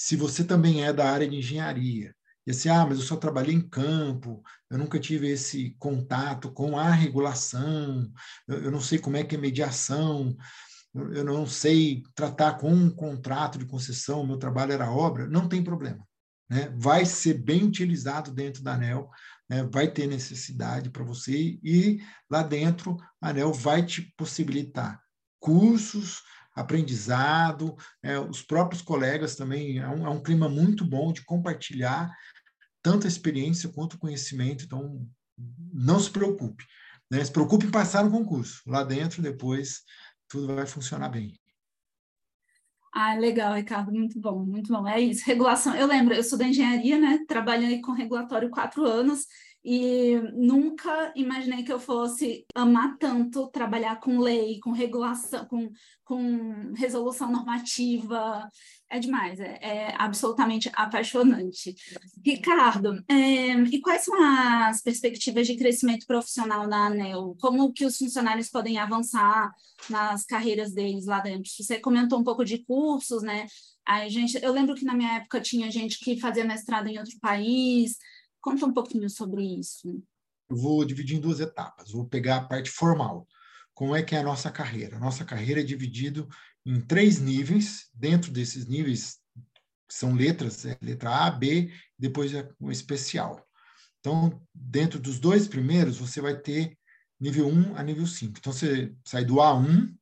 se 0.00 0.14
você 0.14 0.44
também 0.44 0.84
é 0.84 0.92
da 0.92 1.10
área 1.10 1.28
de 1.28 1.34
engenharia, 1.34 2.14
e 2.46 2.52
assim, 2.52 2.68
ah, 2.68 2.86
mas 2.86 2.98
eu 2.98 3.04
só 3.04 3.16
trabalhei 3.16 3.52
em 3.52 3.68
campo, 3.68 4.40
eu 4.70 4.78
nunca 4.78 4.96
tive 4.96 5.28
esse 5.28 5.74
contato 5.76 6.52
com 6.52 6.78
a 6.78 6.88
regulação, 6.88 8.08
eu, 8.46 8.62
eu 8.62 8.70
não 8.70 8.80
sei 8.80 9.00
como 9.00 9.16
é 9.16 9.24
que 9.24 9.34
é 9.34 9.38
mediação, 9.38 10.36
eu, 10.94 11.14
eu 11.14 11.24
não 11.24 11.44
sei 11.48 12.04
tratar 12.14 12.58
com 12.58 12.72
um 12.72 12.88
contrato 12.88 13.58
de 13.58 13.66
concessão, 13.66 14.24
meu 14.24 14.38
trabalho 14.38 14.72
era 14.72 14.88
obra, 14.88 15.26
não 15.26 15.48
tem 15.48 15.64
problema. 15.64 16.06
né? 16.48 16.72
vai 16.76 17.04
ser 17.04 17.34
bem 17.34 17.64
utilizado 17.64 18.30
dentro 18.30 18.62
da 18.62 18.74
ANEL, 18.74 19.10
né? 19.50 19.64
vai 19.64 19.90
ter 19.90 20.06
necessidade 20.06 20.90
para 20.90 21.02
você, 21.02 21.58
e 21.60 22.00
lá 22.30 22.44
dentro 22.44 22.96
a 23.20 23.30
ANEL 23.30 23.52
vai 23.52 23.84
te 23.84 24.14
possibilitar 24.16 25.02
cursos, 25.40 26.22
aprendizado, 26.60 27.76
é, 28.02 28.18
os 28.18 28.42
próprios 28.42 28.82
colegas 28.82 29.36
também, 29.36 29.78
é 29.78 29.88
um, 29.88 30.06
é 30.06 30.10
um 30.10 30.22
clima 30.22 30.48
muito 30.48 30.84
bom 30.84 31.12
de 31.12 31.24
compartilhar 31.24 32.10
tanto 32.82 33.06
a 33.06 33.08
experiência 33.08 33.68
quanto 33.68 33.94
o 33.94 33.98
conhecimento, 33.98 34.64
então 34.64 35.06
não 35.72 36.00
se 36.00 36.10
preocupe. 36.10 36.64
Né? 37.10 37.24
Se 37.24 37.32
preocupe 37.32 37.66
em 37.66 37.70
passar 37.70 38.04
no 38.04 38.10
concurso. 38.10 38.62
Lá 38.66 38.82
dentro, 38.82 39.22
depois, 39.22 39.82
tudo 40.28 40.54
vai 40.54 40.66
funcionar 40.66 41.08
bem. 41.08 41.38
Ah, 42.92 43.14
legal, 43.14 43.54
Ricardo, 43.54 43.92
muito 43.92 44.18
bom, 44.20 44.44
muito 44.44 44.72
bom. 44.72 44.86
É 44.88 45.00
isso, 45.00 45.24
regulação. 45.26 45.74
Eu 45.74 45.86
lembro, 45.86 46.14
eu 46.14 46.24
sou 46.24 46.38
da 46.38 46.48
engenharia, 46.48 46.98
né? 46.98 47.20
Trabalhei 47.28 47.80
com 47.80 47.92
regulatório 47.92 48.50
quatro 48.50 48.84
anos 48.84 49.26
e 49.70 50.18
nunca 50.32 51.12
imaginei 51.14 51.62
que 51.62 51.70
eu 51.70 51.78
fosse 51.78 52.46
amar 52.54 52.96
tanto 52.96 53.50
trabalhar 53.50 54.00
com 54.00 54.18
lei, 54.18 54.58
com 54.60 54.72
regulação, 54.72 55.44
com, 55.44 55.70
com 56.06 56.72
resolução 56.72 57.30
normativa. 57.30 58.48
É 58.88 58.98
demais, 58.98 59.38
é, 59.38 59.58
é 59.60 59.94
absolutamente 59.98 60.70
apaixonante. 60.72 61.74
Ricardo, 62.24 63.04
é, 63.10 63.60
e 63.70 63.78
quais 63.82 64.06
são 64.06 64.14
as 64.22 64.80
perspectivas 64.80 65.46
de 65.46 65.58
crescimento 65.58 66.06
profissional 66.06 66.66
na 66.66 66.86
ANEL? 66.86 67.36
Como 67.38 67.70
que 67.70 67.84
os 67.84 67.98
funcionários 67.98 68.48
podem 68.48 68.78
avançar 68.78 69.52
nas 69.90 70.24
carreiras 70.24 70.72
deles 70.72 71.04
lá 71.04 71.20
dentro? 71.20 71.52
Você 71.52 71.78
comentou 71.78 72.18
um 72.18 72.24
pouco 72.24 72.42
de 72.42 72.64
cursos, 72.64 73.22
né? 73.22 73.46
A 73.86 74.08
gente, 74.08 74.42
eu 74.42 74.52
lembro 74.52 74.74
que 74.74 74.84
na 74.84 74.94
minha 74.94 75.16
época 75.16 75.42
tinha 75.42 75.70
gente 75.70 75.98
que 75.98 76.18
fazia 76.18 76.44
mestrado 76.44 76.88
em 76.88 76.98
outro 76.98 77.18
país, 77.20 77.98
Conta 78.48 78.64
um 78.64 78.72
pouquinho 78.72 79.10
sobre 79.10 79.42
isso. 79.42 80.02
Eu 80.48 80.56
vou 80.56 80.82
dividir 80.82 81.18
em 81.18 81.20
duas 81.20 81.38
etapas. 81.38 81.90
Vou 81.90 82.06
pegar 82.06 82.36
a 82.36 82.44
parte 82.44 82.70
formal. 82.70 83.28
Como 83.74 83.94
é 83.94 84.02
que 84.02 84.14
é 84.14 84.20
a 84.20 84.22
nossa 84.22 84.50
carreira? 84.50 84.96
A 84.96 85.00
nossa 85.00 85.22
carreira 85.22 85.60
é 85.60 85.62
dividida 85.64 86.26
em 86.64 86.80
três 86.80 87.20
níveis. 87.20 87.90
Dentro 87.92 88.32
desses 88.32 88.66
níveis 88.66 89.18
são 89.86 90.14
letras, 90.14 90.64
é 90.64 90.78
letra 90.80 91.26
A, 91.26 91.30
B, 91.30 91.70
depois 91.98 92.32
é 92.32 92.48
o 92.58 92.70
especial. 92.70 93.46
Então, 94.00 94.40
dentro 94.54 94.98
dos 94.98 95.20
dois 95.20 95.46
primeiros, 95.46 95.98
você 95.98 96.18
vai 96.18 96.34
ter 96.34 96.74
nível 97.20 97.48
1 97.48 97.76
a 97.76 97.82
nível 97.82 98.06
5. 98.06 98.38
Então, 98.38 98.50
você 98.50 98.94
sai 99.04 99.26
do 99.26 99.34
A1 99.34 99.94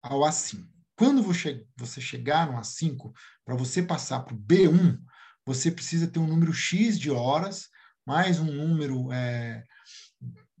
ao 0.00 0.20
A5. 0.20 0.64
Quando 0.94 1.24
você 1.24 2.00
chegar 2.00 2.46
no 2.46 2.56
A5, 2.56 3.12
para 3.44 3.56
você 3.56 3.82
passar 3.82 4.20
para 4.20 4.34
o 4.34 4.38
B1, 4.38 4.96
você 5.44 5.72
precisa 5.72 6.06
ter 6.06 6.20
um 6.20 6.26
número 6.28 6.52
X 6.52 6.96
de 6.96 7.10
horas, 7.10 7.69
mais 8.10 8.40
um 8.40 8.50
número 8.50 9.12
é, 9.12 9.62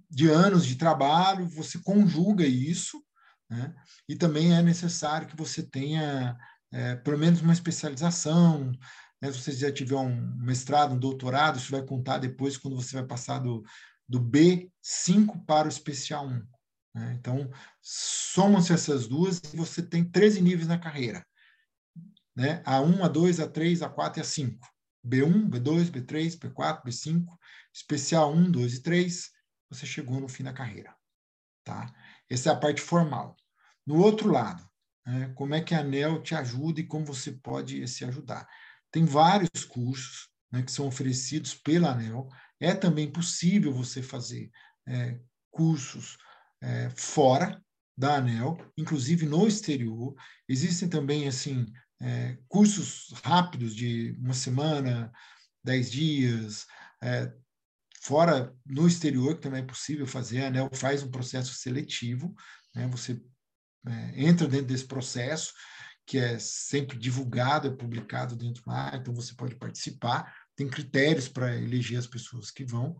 de 0.08 0.30
anos 0.30 0.64
de 0.64 0.76
trabalho, 0.76 1.48
você 1.48 1.80
conjuga 1.80 2.46
isso, 2.46 3.04
né? 3.50 3.74
e 4.08 4.14
também 4.14 4.54
é 4.54 4.62
necessário 4.62 5.26
que 5.26 5.36
você 5.36 5.60
tenha 5.60 6.38
é, 6.70 6.94
pelo 6.94 7.18
menos 7.18 7.40
uma 7.40 7.52
especialização, 7.52 8.70
né? 9.20 9.32
se 9.32 9.42
você 9.42 9.50
já 9.50 9.72
tiver 9.72 9.96
um 9.96 10.32
mestrado, 10.36 10.94
um 10.94 10.98
doutorado, 10.98 11.58
isso 11.58 11.72
vai 11.72 11.84
contar 11.84 12.18
depois 12.18 12.56
quando 12.56 12.76
você 12.76 12.94
vai 12.94 13.04
passar 13.04 13.40
do, 13.40 13.64
do 14.08 14.20
B5 14.20 15.44
para 15.44 15.66
o 15.66 15.70
especial 15.70 16.28
1. 16.28 16.46
Né? 16.94 17.16
Então, 17.18 17.50
somam-se 17.82 18.72
essas 18.72 19.08
duas 19.08 19.40
e 19.52 19.56
você 19.56 19.82
tem 19.82 20.04
13 20.04 20.40
níveis 20.40 20.68
na 20.68 20.78
carreira 20.78 21.26
né? 22.36 22.62
A1, 22.64 23.00
A2, 23.00 23.44
A3, 23.44 23.80
A4 23.80 24.18
e 24.18 24.20
A5. 24.20 24.58
B1, 25.06 25.48
B2, 25.48 25.90
B3, 25.90 26.38
B4, 26.38 26.84
B5, 26.84 27.24
especial 27.72 28.32
1, 28.32 28.50
2 28.50 28.74
e 28.74 28.82
3, 28.82 29.30
você 29.70 29.86
chegou 29.86 30.20
no 30.20 30.28
fim 30.28 30.42
da 30.42 30.52
carreira. 30.52 30.94
Tá? 31.64 31.92
Essa 32.28 32.50
é 32.50 32.52
a 32.52 32.56
parte 32.56 32.80
formal. 32.80 33.36
No 33.86 33.96
outro 33.96 34.30
lado, 34.30 34.68
né, 35.06 35.32
como 35.34 35.54
é 35.54 35.60
que 35.60 35.74
a 35.74 35.80
ANEL 35.80 36.22
te 36.22 36.34
ajuda 36.34 36.80
e 36.80 36.86
como 36.86 37.04
você 37.04 37.32
pode 37.32 37.86
se 37.88 38.04
ajudar? 38.04 38.46
Tem 38.90 39.04
vários 39.04 39.64
cursos 39.64 40.28
né, 40.50 40.62
que 40.62 40.72
são 40.72 40.86
oferecidos 40.86 41.54
pela 41.54 41.92
ANEL. 41.92 42.28
É 42.58 42.74
também 42.74 43.10
possível 43.10 43.72
você 43.72 44.02
fazer 44.02 44.50
é, 44.86 45.18
cursos 45.50 46.18
é, 46.60 46.90
fora 46.90 47.62
da 47.96 48.16
ANEL, 48.16 48.58
inclusive 48.76 49.26
no 49.26 49.46
exterior. 49.46 50.14
Existem 50.48 50.88
também 50.88 51.28
assim 51.28 51.66
é, 52.00 52.38
cursos 52.48 53.12
rápidos 53.22 53.74
de 53.74 54.16
uma 54.18 54.34
semana, 54.34 55.12
dez 55.62 55.90
dias, 55.90 56.66
é, 57.02 57.32
fora 58.00 58.54
no 58.64 58.86
exterior, 58.86 59.34
que 59.34 59.42
também 59.42 59.62
é 59.62 59.66
possível 59.66 60.06
fazer, 60.06 60.42
a 60.42 60.48
ANEL 60.48 60.70
faz 60.72 61.02
um 61.02 61.10
processo 61.10 61.54
seletivo, 61.54 62.34
né, 62.74 62.86
você 62.88 63.20
é, 63.86 64.24
entra 64.24 64.48
dentro 64.48 64.66
desse 64.66 64.86
processo, 64.86 65.52
que 66.06 66.18
é 66.18 66.38
sempre 66.38 66.98
divulgado, 66.98 67.68
é 67.68 67.70
publicado 67.70 68.34
dentro 68.34 68.62
lá, 68.66 68.90
então 68.94 69.14
você 69.14 69.34
pode 69.34 69.54
participar, 69.56 70.34
tem 70.56 70.68
critérios 70.68 71.28
para 71.28 71.56
eleger 71.56 71.98
as 71.98 72.06
pessoas 72.06 72.50
que 72.50 72.64
vão, 72.64 72.96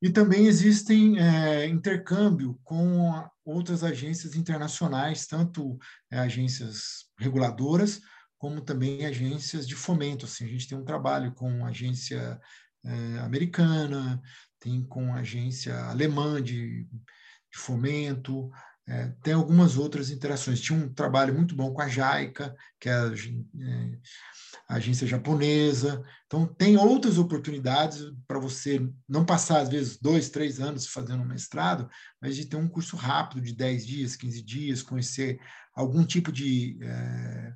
e 0.00 0.10
também 0.10 0.46
existem 0.46 1.18
é, 1.18 1.66
intercâmbio 1.66 2.60
com 2.62 3.26
outras 3.44 3.82
agências 3.82 4.34
internacionais, 4.34 5.26
tanto 5.26 5.78
é, 6.10 6.18
agências 6.18 7.06
reguladoras, 7.18 8.00
como 8.38 8.60
também 8.60 9.06
agências 9.06 9.66
de 9.66 9.74
fomento. 9.74 10.26
Assim, 10.26 10.44
a 10.44 10.48
gente 10.48 10.68
tem 10.68 10.76
um 10.76 10.84
trabalho 10.84 11.32
com 11.32 11.64
agência 11.64 12.40
é, 12.84 13.18
americana, 13.20 14.20
tem 14.60 14.84
com 14.84 15.14
agência 15.14 15.76
alemã 15.84 16.42
de, 16.42 16.84
de 16.84 17.58
fomento, 17.58 18.50
é, 18.86 19.08
tem 19.22 19.32
algumas 19.34 19.78
outras 19.78 20.10
interações. 20.10 20.60
Tinha 20.60 20.78
um 20.78 20.92
trabalho 20.92 21.34
muito 21.34 21.54
bom 21.54 21.72
com 21.72 21.80
a 21.80 21.88
JAICA, 21.88 22.54
que 22.78 22.88
é 22.88 22.92
a, 22.92 23.06
a 23.06 24.53
agência 24.76 25.06
japonesa. 25.06 26.02
Então, 26.26 26.46
tem 26.46 26.76
outras 26.76 27.18
oportunidades 27.18 28.02
para 28.26 28.38
você 28.38 28.86
não 29.08 29.24
passar, 29.24 29.60
às 29.60 29.68
vezes, 29.68 29.98
dois, 29.98 30.30
três 30.30 30.60
anos 30.60 30.86
fazendo 30.86 31.22
um 31.22 31.26
mestrado, 31.26 31.88
mas 32.20 32.36
de 32.36 32.46
ter 32.46 32.56
um 32.56 32.68
curso 32.68 32.96
rápido 32.96 33.40
de 33.40 33.54
10 33.54 33.86
dias, 33.86 34.16
15 34.16 34.42
dias, 34.42 34.82
conhecer 34.82 35.38
algum 35.74 36.04
tipo 36.04 36.32
de 36.32 36.78
é, 36.82 37.52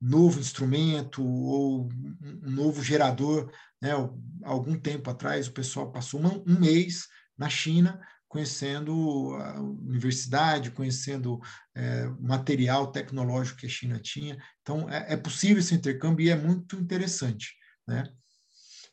novo 0.00 0.40
instrumento 0.40 1.24
ou 1.24 1.88
um 2.22 2.50
novo 2.50 2.82
gerador. 2.82 3.50
Né? 3.80 3.90
Algum 4.44 4.78
tempo 4.78 5.10
atrás, 5.10 5.46
o 5.46 5.52
pessoal 5.52 5.92
passou 5.92 6.20
um 6.20 6.58
mês 6.58 7.06
na 7.36 7.48
China 7.48 8.00
conhecendo 8.34 9.32
a 9.36 9.60
universidade, 9.60 10.72
conhecendo 10.72 11.40
é, 11.72 12.08
material 12.20 12.90
tecnológico 12.90 13.60
que 13.60 13.66
a 13.66 13.70
China 13.70 14.00
tinha. 14.00 14.36
Então, 14.60 14.90
é, 14.90 15.12
é, 15.12 15.16
possível 15.16 15.60
esse 15.60 15.72
intercâmbio 15.72 16.26
e 16.26 16.30
é 16.30 16.36
muito 16.36 16.74
interessante. 16.74 17.54
Né? 17.86 18.02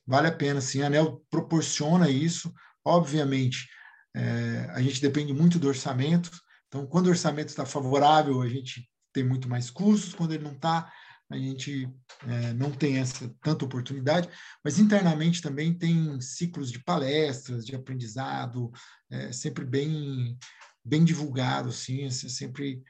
Vale 0.06 0.28
a 0.28 0.32
pena, 0.32 0.62
sim. 0.62 0.84
A 0.84 0.86
ANEL 0.86 1.26
proporciona 1.32 2.08
isso. 2.08 2.54
Obviamente, 2.86 3.68
é, 4.16 4.68
a 4.76 4.82
gente 4.84 5.02
depende 5.02 5.34
muito 5.34 5.58
do 5.58 5.68
orçamento. 5.68 6.30
Então, 6.68 6.86
quando 6.86 7.08
o 7.08 7.10
orçamento 7.10 7.50
está 7.50 7.66
favorável, 7.66 8.44
a 8.44 8.48
gente 8.48 8.88
tem 9.12 9.24
muito 9.24 9.50
mais 9.50 9.72
cursos. 9.72 10.14
Quando 10.14 10.36
ele 10.36 10.44
não 10.44 10.54
está, 10.54 10.94
a 11.32 11.38
gente 11.38 11.90
é, 12.28 12.54
não 12.54 12.72
tem 12.72 12.98
essa 12.98 13.34
tanta 13.42 13.66
oportunidade, 13.66 14.30
mas 14.64 14.78
internamente 14.80 15.42
também 15.42 15.74
tem 15.74 16.20
ciclos 16.20 16.72
de 16.72 16.84
palestras, 16.84 17.66
de 17.66 17.76
aprendizado, 17.76 18.72
é, 19.10 19.32
sempre 19.32 19.66
bem 19.66 20.38
bem 20.84 21.04
divulgado, 21.04 21.70
assim, 21.70 22.06
é 22.06 22.10
sempre 22.10 22.84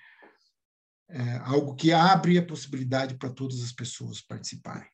é, 1.10 1.38
algo 1.43 1.75
que 1.75 1.91
abre 1.91 2.38
a 2.38 2.45
possibilidade 2.45 3.15
para 3.15 3.30
todas 3.30 3.62
as 3.62 3.73
pessoas 3.73 4.21
participarem. 4.21 4.89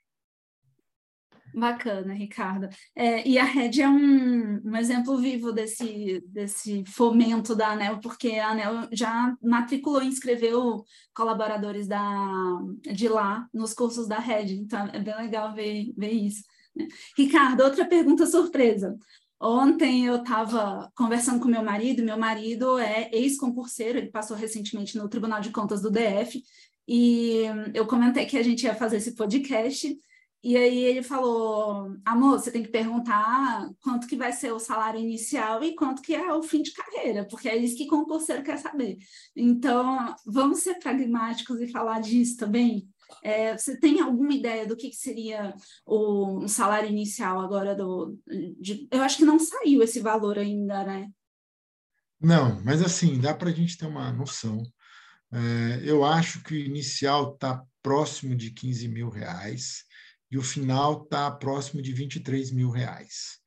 Bacana, 1.53 2.13
Ricardo. 2.13 2.69
É, 2.95 3.27
e 3.27 3.37
a 3.37 3.43
Red 3.43 3.81
é 3.81 3.89
um, 3.89 4.61
um 4.63 4.75
exemplo 4.75 5.17
vivo 5.17 5.51
desse, 5.51 6.23
desse 6.27 6.83
fomento 6.85 7.55
da 7.55 7.69
ANEL, 7.69 7.99
porque 7.99 8.31
a 8.33 8.49
ANEL 8.49 8.87
já 8.91 9.35
matriculou 9.41 10.03
e 10.03 10.07
inscreveu 10.07 10.83
colaboradores 11.13 11.87
da, 11.87 12.59
de 12.93 13.07
lá 13.07 13.47
nos 13.53 13.73
cursos 13.73 14.07
da 14.07 14.19
Red, 14.19 14.53
então 14.53 14.87
é 14.93 14.99
bem 14.99 15.15
legal 15.15 15.53
ver, 15.53 15.93
ver 15.97 16.11
isso. 16.11 16.43
Né? 16.75 16.87
Ricardo, 17.17 17.63
outra 17.63 17.85
pergunta 17.85 18.25
surpresa. 18.25 18.95
Ontem 19.39 20.05
eu 20.05 20.17
estava 20.17 20.91
conversando 20.95 21.39
com 21.39 21.47
meu 21.47 21.63
marido, 21.63 22.03
meu 22.03 22.17
marido 22.17 22.77
é 22.79 23.09
ex-concurseiro, 23.11 23.99
ele 23.99 24.11
passou 24.11 24.35
recentemente 24.35 24.97
no 24.97 25.07
Tribunal 25.07 25.41
de 25.41 25.51
Contas 25.51 25.81
do 25.81 25.91
DF, 25.91 26.41
e 26.87 27.43
eu 27.73 27.85
comentei 27.85 28.25
que 28.25 28.37
a 28.37 28.43
gente 28.43 28.63
ia 28.63 28.73
fazer 28.73 28.97
esse 28.97 29.13
podcast, 29.13 29.95
e 30.43 30.55
aí 30.55 30.83
ele 30.83 31.01
falou, 31.01 31.97
amor, 32.05 32.39
você 32.39 32.51
tem 32.51 32.61
que 32.61 32.69
perguntar 32.69 33.69
quanto 33.81 34.07
que 34.07 34.15
vai 34.15 34.31
ser 34.31 34.53
o 34.53 34.59
salário 34.59 34.99
inicial 34.99 35.63
e 35.63 35.75
quanto 35.75 36.01
que 36.01 36.13
é 36.13 36.33
o 36.33 36.43
fim 36.43 36.61
de 36.61 36.71
carreira, 36.71 37.27
porque 37.27 37.49
é 37.49 37.57
isso 37.57 37.75
que 37.75 37.87
concurseiro 37.87 38.43
quer 38.43 38.57
saber. 38.57 38.97
Então, 39.35 40.15
vamos 40.25 40.59
ser 40.59 40.75
pragmáticos 40.75 41.59
e 41.59 41.71
falar 41.71 42.01
disso 42.01 42.37
também? 42.37 42.87
É, 43.23 43.57
você 43.57 43.79
tem 43.79 43.99
alguma 43.99 44.33
ideia 44.33 44.67
do 44.67 44.75
que, 44.75 44.89
que 44.89 44.95
seria 44.95 45.53
o, 45.85 46.43
o, 46.43 46.47
salário 46.47 46.89
inicial 46.89 47.39
agora 47.39 47.73
do. 47.73 48.17
De, 48.59 48.87
eu 48.91 49.01
acho 49.01 49.17
que 49.17 49.25
não 49.25 49.39
saiu 49.39 49.81
esse 49.81 49.99
valor 49.99 50.37
ainda, 50.37 50.83
né? 50.83 51.09
Não, 52.19 52.61
mas 52.63 52.81
assim, 52.81 53.19
dá 53.19 53.33
para 53.33 53.49
a 53.49 53.53
gente 53.53 53.77
ter 53.77 53.85
uma 53.85 54.11
noção. 54.11 54.61
É, 55.31 55.81
eu 55.83 56.03
acho 56.03 56.43
que 56.43 56.53
o 56.53 56.57
inicial 56.57 57.33
está 57.33 57.63
próximo 57.81 58.35
de 58.35 58.51
15 58.51 58.87
mil 58.87 59.09
reais 59.09 59.86
e 60.29 60.37
o 60.37 60.43
final 60.43 61.03
está 61.03 61.29
próximo 61.31 61.81
de 61.81 61.93
23 61.93 62.51
mil 62.51 62.69
reais. 62.69 63.39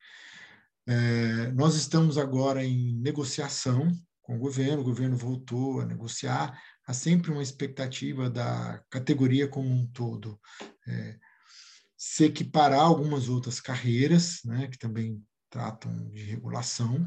É, 0.86 1.52
nós 1.52 1.74
estamos 1.74 2.18
agora 2.18 2.64
em 2.64 2.96
negociação 2.96 3.88
com 4.22 4.36
o 4.36 4.38
governo, 4.38 4.80
o 4.80 4.84
governo 4.84 5.16
voltou 5.16 5.80
a 5.80 5.86
negociar, 5.86 6.60
há 6.86 6.92
sempre 6.92 7.30
uma 7.30 7.42
expectativa 7.42 8.30
da 8.30 8.82
categoria 8.88 9.48
como 9.48 9.68
um 9.68 9.86
todo 9.86 10.40
é, 10.86 11.18
se 11.96 12.24
equiparar 12.24 12.80
algumas 12.80 13.28
outras 13.28 13.60
carreiras, 13.60 14.40
né, 14.44 14.68
que 14.68 14.78
também 14.78 15.22
tratam 15.50 16.08
de 16.08 16.22
regulação. 16.22 17.06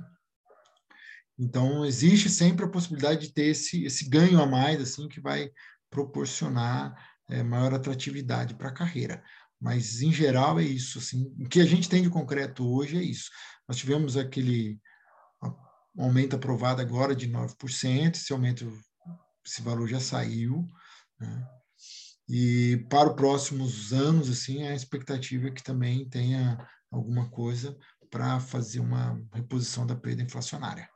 Então, 1.39 1.84
existe 1.84 2.30
sempre 2.30 2.65
a 2.65 2.69
possibilidade 2.69 3.28
de 3.28 3.34
ter 3.34 3.45
esse, 3.45 3.86
esse 3.86 4.07
ganho 4.07 4.39
a 4.39 4.45
mais, 4.45 4.80
assim, 4.80 5.07
que 5.07 5.19
vai 5.19 5.49
proporcionar 5.89 6.93
é, 7.30 7.41
maior 7.41 7.74
atratividade 7.74 8.53
para 8.53 8.69
a 8.69 8.74
carreira. 8.74 9.24
Mas, 9.64 10.01
em 10.01 10.11
geral, 10.11 10.59
é 10.59 10.64
isso. 10.64 10.99
Assim, 10.99 11.34
o 11.39 11.47
que 11.47 11.61
a 11.61 11.66
gente 11.66 11.88
tem 11.88 12.03
de 12.03 12.09
concreto 12.09 12.68
hoje 12.70 12.97
é 12.97 13.01
isso. 13.01 13.32
Nós 13.66 13.78
tivemos 13.78 14.18
aquele 14.18 14.78
aumento 15.97 16.36
aprovado 16.36 16.82
agora 16.82 17.16
de 17.16 17.30
9%, 17.30 18.16
esse 18.16 18.34
aumento, 18.34 18.70
esse 19.45 19.61
valor 19.61 19.88
já 19.88 20.01
saiu, 20.01 20.70
né? 21.18 21.47
E 22.28 22.86
para 22.89 23.09
os 23.09 23.16
próximos 23.16 23.93
anos, 23.93 24.30
assim, 24.30 24.64
a 24.64 24.76
expectativa 24.76 25.47
é 25.47 25.51
que 25.51 25.64
também 25.64 26.09
tenha 26.09 26.57
alguma 26.91 27.30
coisa 27.30 27.78
para 28.09 28.41
fazer 28.41 28.82
uma 28.82 29.22
reposição 29.34 29.88
da 29.88 29.95
perda 29.95 30.24
inflacionária. 30.24 30.89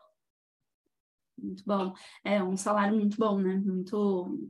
Muito 1.38 1.64
bom. 1.66 1.94
É 2.24 2.44
um 2.44 2.58
salário 2.58 2.96
muito 2.98 3.18
bom, 3.18 3.40
né? 3.40 3.56
Muito 3.58 4.50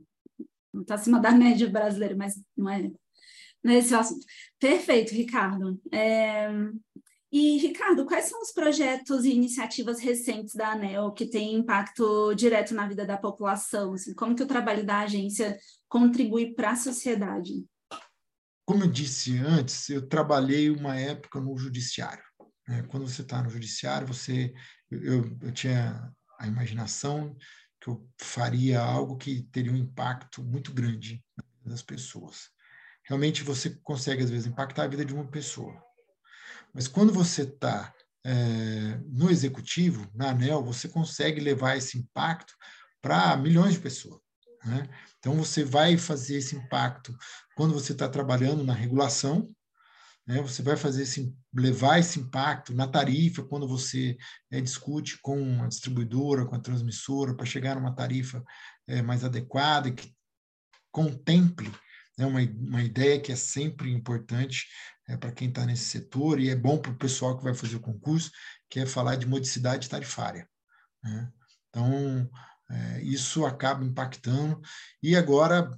está 0.74 0.94
acima 0.94 1.20
da 1.20 1.30
média 1.30 1.68
brasileira, 1.70 2.16
mas 2.16 2.34
não 2.56 2.68
é, 2.68 2.90
não 3.62 3.72
esse 3.72 3.94
o 3.94 3.98
assunto. 3.98 4.24
Perfeito, 4.58 5.12
Ricardo. 5.12 5.80
É, 5.92 6.48
e, 7.30 7.58
Ricardo, 7.58 8.06
quais 8.06 8.24
são 8.24 8.40
os 8.40 8.52
projetos 8.52 9.24
e 9.24 9.30
iniciativas 9.30 10.00
recentes 10.00 10.54
da 10.54 10.72
ANEL 10.72 11.12
que 11.12 11.26
têm 11.26 11.56
impacto 11.56 12.34
direto 12.34 12.74
na 12.74 12.88
vida 12.88 13.04
da 13.04 13.18
população? 13.18 13.92
Assim, 13.92 14.14
como 14.14 14.34
que 14.34 14.42
o 14.42 14.46
trabalho 14.46 14.84
da 14.84 15.00
agência 15.00 15.58
contribui 15.88 16.54
para 16.54 16.70
a 16.70 16.76
sociedade? 16.76 17.66
Como 18.64 18.84
eu 18.84 18.90
disse 18.90 19.36
antes, 19.38 19.90
eu 19.90 20.06
trabalhei 20.06 20.70
uma 20.70 20.98
época 20.98 21.38
no 21.38 21.56
judiciário. 21.58 22.24
Né? 22.66 22.82
Quando 22.88 23.06
você 23.06 23.20
está 23.20 23.42
no 23.42 23.50
judiciário, 23.50 24.06
você, 24.06 24.52
eu, 24.90 25.36
eu 25.42 25.52
tinha 25.52 26.10
a 26.38 26.46
imaginação 26.46 27.36
que 27.80 27.90
eu 27.90 28.08
faria 28.18 28.80
algo 28.80 29.16
que 29.18 29.42
teria 29.52 29.72
um 29.72 29.76
impacto 29.76 30.42
muito 30.42 30.72
grande 30.72 31.22
nas 31.64 31.82
pessoas. 31.82 32.48
Realmente 33.08 33.42
você 33.42 33.70
consegue, 33.82 34.22
às 34.22 34.30
vezes, 34.30 34.46
impactar 34.46 34.84
a 34.84 34.88
vida 34.88 35.04
de 35.04 35.14
uma 35.14 35.26
pessoa 35.26 35.82
mas 36.72 36.86
quando 36.86 37.12
você 37.12 37.42
está 37.42 37.92
é, 38.24 39.00
no 39.06 39.30
executivo, 39.30 40.08
na 40.14 40.30
ANEL, 40.30 40.62
você 40.62 40.88
consegue 40.88 41.40
levar 41.40 41.76
esse 41.76 41.98
impacto 41.98 42.54
para 43.00 43.36
milhões 43.36 43.74
de 43.74 43.80
pessoas. 43.80 44.20
Né? 44.64 44.88
Então, 45.18 45.34
você 45.36 45.64
vai 45.64 45.96
fazer 45.96 46.36
esse 46.36 46.56
impacto 46.56 47.16
quando 47.56 47.74
você 47.74 47.92
está 47.92 48.08
trabalhando 48.08 48.64
na 48.64 48.72
regulação, 48.72 49.48
né? 50.26 50.42
você 50.42 50.62
vai 50.62 50.76
fazer 50.76 51.04
esse, 51.04 51.34
levar 51.54 51.98
esse 51.98 52.20
impacto 52.20 52.74
na 52.74 52.86
tarifa, 52.86 53.42
quando 53.44 53.66
você 53.66 54.16
é, 54.50 54.60
discute 54.60 55.18
com 55.22 55.62
a 55.62 55.68
distribuidora, 55.68 56.44
com 56.44 56.54
a 56.54 56.60
transmissora, 56.60 57.34
para 57.34 57.46
chegar 57.46 57.76
numa 57.76 57.94
tarifa 57.94 58.44
é, 58.86 59.00
mais 59.00 59.24
adequada, 59.24 59.90
que 59.90 60.12
contemple 60.92 61.72
né, 62.18 62.26
uma, 62.26 62.40
uma 62.40 62.82
ideia 62.82 63.20
que 63.20 63.30
é 63.30 63.36
sempre 63.36 63.90
importante 63.92 64.66
é, 65.08 65.16
para 65.16 65.32
quem 65.32 65.48
está 65.48 65.64
nesse 65.64 65.84
setor 65.84 66.40
e 66.40 66.50
é 66.50 66.56
bom 66.56 66.76
para 66.76 66.90
o 66.90 66.98
pessoal 66.98 67.38
que 67.38 67.44
vai 67.44 67.54
fazer 67.54 67.76
o 67.76 67.80
concurso, 67.80 68.30
que 68.68 68.80
é 68.80 68.86
falar 68.86 69.16
de 69.16 69.26
modicidade 69.26 69.88
tarifária. 69.88 70.46
Né? 71.02 71.32
Então, 71.68 72.30
é, 72.70 73.02
isso 73.02 73.46
acaba 73.46 73.84
impactando. 73.84 74.60
E 75.02 75.16
agora, 75.16 75.70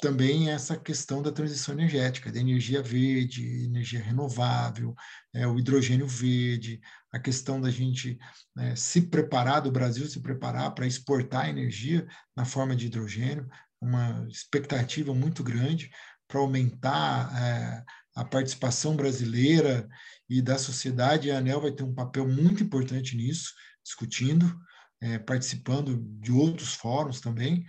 também 0.00 0.50
essa 0.50 0.76
questão 0.76 1.22
da 1.22 1.30
transição 1.30 1.74
energética, 1.74 2.32
da 2.32 2.40
energia 2.40 2.82
verde, 2.82 3.64
energia 3.64 4.02
renovável, 4.02 4.94
é, 5.32 5.46
o 5.46 5.58
hidrogênio 5.58 6.06
verde, 6.06 6.80
a 7.12 7.18
questão 7.18 7.60
da 7.60 7.70
gente 7.70 8.18
é, 8.58 8.74
se 8.74 9.02
preparar, 9.02 9.60
do 9.60 9.70
Brasil 9.70 10.06
se 10.06 10.20
preparar 10.20 10.74
para 10.74 10.86
exportar 10.86 11.48
energia 11.48 12.06
na 12.36 12.44
forma 12.44 12.74
de 12.74 12.86
hidrogênio, 12.86 13.48
uma 13.80 14.26
expectativa 14.28 15.14
muito 15.14 15.42
grande 15.42 15.90
para 16.28 16.40
aumentar 16.40 17.32
é, 17.42 17.84
a 18.14 18.24
participação 18.24 18.94
brasileira 18.94 19.88
e 20.28 20.42
da 20.42 20.58
sociedade, 20.58 21.28
e 21.28 21.30
a 21.30 21.38
ANEL 21.38 21.60
vai 21.60 21.72
ter 21.72 21.82
um 21.82 21.94
papel 21.94 22.28
muito 22.28 22.62
importante 22.62 23.16
nisso, 23.16 23.52
discutindo, 23.82 24.60
é, 25.00 25.18
participando 25.18 26.02
de 26.20 26.30
outros 26.30 26.74
fóruns 26.74 27.20
também. 27.20 27.64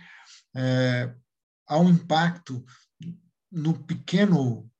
É, 0.54 1.14
há 1.66 1.78
um 1.78 1.88
impacto 1.88 2.64
no 3.50 3.82
pequeno 3.84 4.70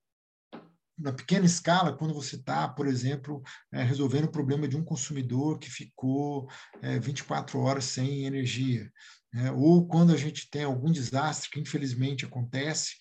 na 0.97 1.11
pequena 1.11 1.45
escala, 1.45 1.97
quando 1.97 2.13
você 2.13 2.35
está, 2.35 2.67
por 2.67 2.87
exemplo, 2.87 3.41
é, 3.71 3.83
resolvendo 3.83 4.25
o 4.25 4.31
problema 4.31 4.67
de 4.67 4.77
um 4.77 4.83
consumidor 4.83 5.59
que 5.59 5.69
ficou 5.69 6.49
é, 6.81 6.99
24 6.99 7.59
horas 7.59 7.85
sem 7.85 8.25
energia, 8.25 8.91
né? 9.33 9.51
ou 9.51 9.87
quando 9.87 10.13
a 10.13 10.17
gente 10.17 10.49
tem 10.49 10.63
algum 10.63 10.91
desastre 10.91 11.49
que 11.49 11.59
infelizmente 11.59 12.25
acontece, 12.25 12.95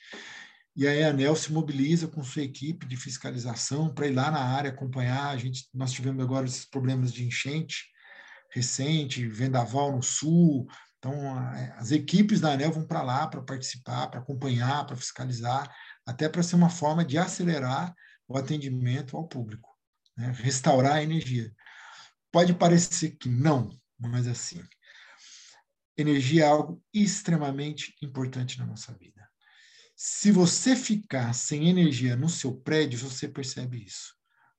e 0.75 0.89
a 0.89 1.09
ANEL 1.11 1.37
se 1.37 1.53
mobiliza 1.53 2.09
com 2.09 2.23
sua 2.23 2.43
equipe 2.43 2.87
de 2.87 2.97
fiscalização 2.97 3.93
para 3.93 4.07
ir 4.07 4.15
lá 4.15 4.31
na 4.31 4.41
área 4.41 4.71
acompanhar. 4.71 5.29
A 5.29 5.37
gente, 5.37 5.69
nós 5.73 5.93
tivemos 5.93 6.23
agora 6.23 6.47
esses 6.47 6.65
problemas 6.65 7.13
de 7.13 7.27
enchente 7.27 7.85
recente, 8.51 9.29
vendaval 9.29 9.95
no 9.95 10.03
sul. 10.03 10.67
Então, 10.99 11.13
as 11.77 11.91
equipes 11.91 12.41
da 12.41 12.53
ANEL 12.53 12.73
vão 12.73 12.87
para 12.87 13.03
lá 13.03 13.27
para 13.27 13.43
participar, 13.43 14.07
para 14.07 14.21
acompanhar, 14.21 14.87
para 14.87 14.97
fiscalizar, 14.97 15.71
até 16.07 16.29
para 16.29 16.43
ser 16.43 16.57
uma 16.57 16.71
forma 16.71 17.05
de 17.05 17.19
acelerar 17.19 17.95
o 18.29 18.37
atendimento 18.37 19.17
ao 19.17 19.27
público, 19.27 19.69
né? 20.17 20.33
restaurar 20.37 20.97
a 20.97 21.03
energia. 21.03 21.53
Pode 22.31 22.55
parecer 22.55 23.17
que 23.17 23.29
não, 23.29 23.69
mas 23.99 24.27
assim, 24.27 24.63
energia 25.97 26.45
é 26.45 26.49
algo 26.49 26.83
extremamente 26.93 27.95
importante 28.03 28.59
na 28.59 28.67
nossa 28.67 28.93
vida. 28.95 29.29
Se 29.95 30.33
você 30.33 30.75
ficar 30.75 31.33
sem 31.33 31.69
energia 31.69 32.17
no 32.17 32.29
seu 32.29 32.57
prédio, 32.57 32.99
você 32.99 33.29
percebe 33.29 33.85
isso. 33.85 34.15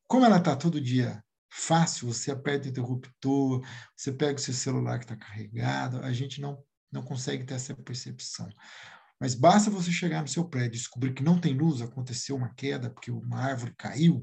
Como 0.07 0.25
ela 0.25 0.37
está 0.37 0.55
todo 0.55 0.79
dia 0.79 1.23
fácil, 1.49 2.07
você 2.07 2.31
aperta 2.31 2.67
o 2.67 2.69
interruptor, 2.69 3.65
você 3.95 4.11
pega 4.11 4.39
o 4.39 4.41
seu 4.41 4.53
celular 4.53 4.99
que 4.99 5.05
está 5.05 5.15
carregado, 5.15 5.99
a 5.99 6.13
gente 6.13 6.39
não, 6.39 6.63
não 6.91 7.03
consegue 7.03 7.43
ter 7.43 7.55
essa 7.55 7.75
percepção. 7.75 8.49
Mas 9.23 9.35
basta 9.35 9.71
você 9.71 9.89
chegar 9.89 10.21
no 10.21 10.27
seu 10.27 10.43
prédio 10.43 10.75
e 10.75 10.79
descobrir 10.79 11.13
que 11.13 11.23
não 11.23 11.39
tem 11.39 11.53
luz, 11.53 11.81
aconteceu 11.81 12.35
uma 12.35 12.53
queda 12.53 12.89
porque 12.89 13.09
uma 13.09 13.39
árvore 13.39 13.73
caiu, 13.77 14.21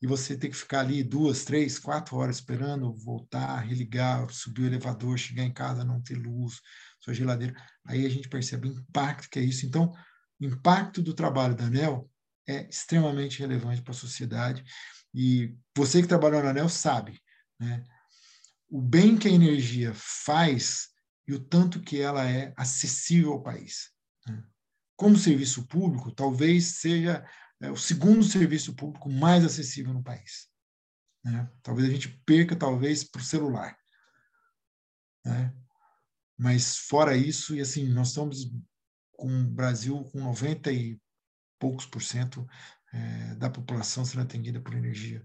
e 0.00 0.06
você 0.06 0.34
tem 0.34 0.48
que 0.48 0.56
ficar 0.56 0.80
ali 0.80 1.02
duas, 1.02 1.44
três, 1.44 1.78
quatro 1.78 2.16
horas 2.16 2.36
esperando 2.36 2.90
voltar, 2.94 3.58
religar, 3.58 4.26
subir 4.30 4.62
o 4.62 4.66
elevador, 4.66 5.18
chegar 5.18 5.44
em 5.44 5.52
casa, 5.52 5.84
não 5.84 6.00
ter 6.00 6.14
luz, 6.14 6.58
sua 6.98 7.12
geladeira. 7.12 7.54
Aí 7.84 8.06
a 8.06 8.08
gente 8.08 8.30
percebe 8.30 8.66
o 8.66 8.72
impacto 8.72 9.28
que 9.28 9.38
é 9.38 9.42
isso. 9.42 9.66
Então, 9.66 9.92
impacto 10.40 11.02
do 11.02 11.12
trabalho 11.12 11.54
da 11.54 11.64
ANEL 11.64 12.10
é 12.48 12.66
extremamente 12.66 13.40
relevante 13.40 13.82
para 13.82 13.92
a 13.92 13.94
sociedade. 13.94 14.64
E 15.12 15.54
você 15.76 16.00
que 16.00 16.08
trabalhou 16.08 16.42
na 16.42 16.48
ANEL 16.48 16.70
sabe 16.70 17.20
né, 17.58 17.84
o 18.70 18.80
bem 18.80 19.18
que 19.18 19.28
a 19.28 19.32
energia 19.32 19.92
faz 19.94 20.88
e 21.28 21.34
o 21.34 21.38
tanto 21.38 21.78
que 21.82 22.00
ela 22.00 22.26
é 22.26 22.54
acessível 22.56 23.32
ao 23.34 23.42
país. 23.42 23.90
Né? 24.26 24.44
Como 24.96 25.16
serviço 25.16 25.66
público, 25.66 26.12
talvez 26.12 26.80
seja 26.80 27.26
é, 27.60 27.70
o 27.70 27.76
segundo 27.76 28.22
serviço 28.22 28.74
público 28.74 29.10
mais 29.10 29.44
acessível 29.44 29.92
no 29.92 30.02
país. 30.02 30.48
Né? 31.24 31.50
Talvez 31.62 31.88
a 31.88 31.92
gente 31.92 32.08
perca, 32.24 32.56
talvez, 32.56 33.04
para 33.04 33.20
o 33.20 33.24
celular. 33.24 33.76
Né? 35.24 35.54
Mas 36.38 36.78
fora 36.78 37.16
isso, 37.16 37.54
e 37.54 37.60
assim, 37.60 37.86
nós 37.88 38.08
estamos 38.08 38.50
com 39.12 39.28
o 39.28 39.50
Brasil 39.50 40.02
com 40.04 40.20
90 40.20 40.72
e 40.72 40.98
poucos 41.58 41.84
por 41.84 42.02
cento 42.02 42.48
é, 42.92 43.34
da 43.34 43.50
população 43.50 44.04
sendo 44.04 44.22
atendida 44.22 44.60
por 44.60 44.74
energia. 44.74 45.22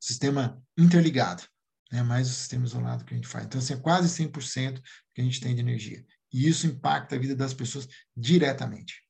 Sistema 0.00 0.62
interligado, 0.78 1.42
né, 1.90 2.02
mais 2.02 2.30
o 2.30 2.32
sistema 2.32 2.64
isolado 2.64 3.04
que 3.04 3.14
a 3.14 3.16
gente 3.16 3.26
faz. 3.26 3.46
Então, 3.46 3.58
assim, 3.58 3.74
é 3.74 3.78
quase 3.78 4.08
100% 4.08 4.80
que 5.12 5.20
a 5.20 5.24
gente 5.24 5.40
tem 5.40 5.54
de 5.54 5.60
energia. 5.60 6.06
E 6.32 6.48
isso 6.48 6.66
impacta 6.66 7.16
a 7.16 7.18
vida 7.18 7.34
das 7.34 7.54
pessoas 7.54 7.88
diretamente. 8.16 9.02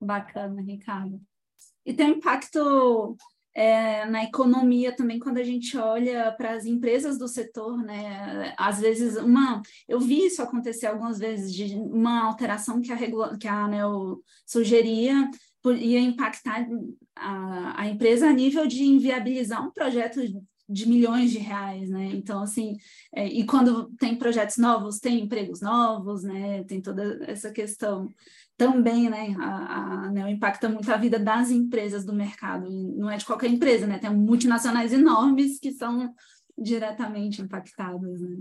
Bacana, 0.00 0.60
Ricardo. 0.62 1.20
E 1.84 1.92
tem 1.92 2.06
um 2.06 2.16
impacto 2.16 3.16
é, 3.54 4.04
na 4.06 4.24
economia 4.24 4.94
também 4.94 5.18
quando 5.18 5.38
a 5.38 5.44
gente 5.44 5.76
olha 5.76 6.32
para 6.32 6.52
as 6.54 6.64
empresas 6.64 7.16
do 7.16 7.28
setor, 7.28 7.78
né? 7.78 8.52
Às 8.58 8.80
vezes 8.80 9.16
uma, 9.16 9.62
eu 9.88 10.00
vi 10.00 10.26
isso 10.26 10.42
acontecer 10.42 10.86
algumas 10.86 11.18
vezes 11.18 11.54
de 11.54 11.74
uma 11.76 12.24
alteração 12.24 12.80
que 12.80 12.92
a 12.92 12.96
regula, 12.96 13.38
que 13.38 13.46
a 13.46 13.64
ANEL 13.64 14.20
sugeria 14.44 15.30
ia 15.72 16.00
impactar 16.00 16.66
a, 17.16 17.82
a 17.82 17.88
empresa 17.88 18.28
a 18.28 18.32
nível 18.32 18.66
de 18.66 18.82
inviabilizar 18.82 19.64
um 19.64 19.70
projeto 19.70 20.20
de 20.68 20.88
milhões 20.88 21.30
de 21.30 21.38
reais, 21.38 21.90
né? 21.90 22.06
Então, 22.14 22.42
assim, 22.42 22.76
é, 23.14 23.26
e 23.26 23.44
quando 23.44 23.90
tem 23.98 24.16
projetos 24.16 24.56
novos, 24.56 24.98
tem 24.98 25.20
empregos 25.20 25.60
novos, 25.60 26.22
né? 26.22 26.64
Tem 26.64 26.80
toda 26.80 27.22
essa 27.26 27.50
questão 27.50 28.08
também, 28.56 29.10
né? 29.10 29.34
A, 29.38 30.06
a 30.06 30.10
né, 30.10 30.30
impacta 30.30 30.68
muito 30.68 30.90
a 30.90 30.96
vida 30.96 31.18
das 31.18 31.50
empresas 31.50 32.04
do 32.04 32.14
mercado, 32.14 32.70
não 32.96 33.10
é 33.10 33.16
de 33.16 33.26
qualquer 33.26 33.50
empresa, 33.50 33.86
né? 33.86 33.98
Tem 33.98 34.14
multinacionais 34.14 34.92
enormes 34.92 35.58
que 35.58 35.72
são 35.72 36.14
diretamente 36.56 37.42
impactadas, 37.42 38.20
né? 38.20 38.36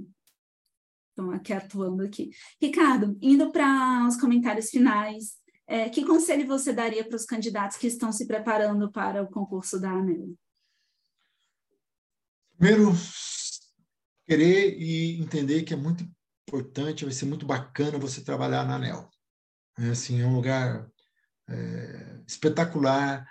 Estão 1.09 1.31
aqui 1.31 1.53
atuando 1.53 2.03
aqui. 2.03 2.31
Ricardo, 2.59 3.17
indo 3.21 3.51
para 3.51 4.07
os 4.07 4.17
comentários 4.17 4.69
finais, 4.69 5.35
é, 5.67 5.89
que 5.89 6.05
conselho 6.05 6.47
você 6.47 6.73
daria 6.73 7.03
para 7.03 7.15
os 7.15 7.25
candidatos 7.25 7.77
que 7.77 7.87
estão 7.87 8.11
se 8.11 8.25
preparando 8.25 8.91
para 8.91 9.21
o 9.21 9.29
concurso 9.29 9.79
da 9.79 9.91
ANEL? 9.91 10.35
Primeiro, 12.63 12.93
querer 14.25 14.79
e 14.79 15.21
entender 15.21 15.63
que 15.63 15.73
é 15.73 15.75
muito 15.75 16.07
importante, 16.47 17.03
vai 17.03 17.13
ser 17.13 17.25
muito 17.25 17.45
bacana 17.45 17.97
você 17.97 18.21
trabalhar 18.21 18.65
na 18.65 18.75
ANEL. 18.75 19.09
É, 19.77 19.89
assim, 19.89 20.21
é 20.21 20.25
um 20.25 20.33
lugar 20.33 20.89
é, 21.49 22.21
espetacular, 22.25 23.27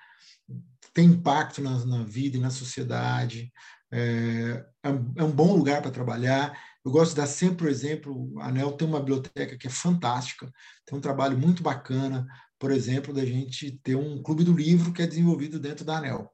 tem 0.93 1.07
impacto 1.07 1.63
na, 1.63 1.83
na, 1.87 2.05
vida 2.05 2.37
e 2.37 2.41
na 2.41 2.51
sociedade, 2.51 3.51
é, 3.91 4.67
é, 4.85 4.89
é 5.17 5.25
um 5.25 5.33
bom 5.33 5.57
lugar 5.57 5.81
para 5.81 5.91
trabalhar. 5.91 6.53
Eu 6.85 6.93
gosto 6.93 7.13
de 7.13 7.23
dar 7.23 7.27
sempre 7.27 7.69
o 7.69 7.71
exemplo, 7.71 8.39
a 8.39 8.49
ANEL 8.49 8.73
tem 8.73 8.87
uma 8.87 9.01
biblioteca 9.01 9.57
que 9.57 9.67
é 9.67 9.71
fantástica, 9.71 10.53
tem 10.85 10.99
um 10.99 11.01
trabalho 11.01 11.39
muito 11.39 11.63
bacana, 11.63 12.27
por 12.59 12.71
exemplo, 12.71 13.15
da 13.15 13.25
gente 13.25 13.81
ter 13.83 13.95
um 13.95 14.23
clube 14.23 14.45
do 14.45 14.53
livro 14.53 14.93
que 14.93 15.01
é 15.01 15.07
desenvolvido 15.07 15.59
dentro 15.59 15.87
da 15.87 15.97
ANEL. 15.97 16.31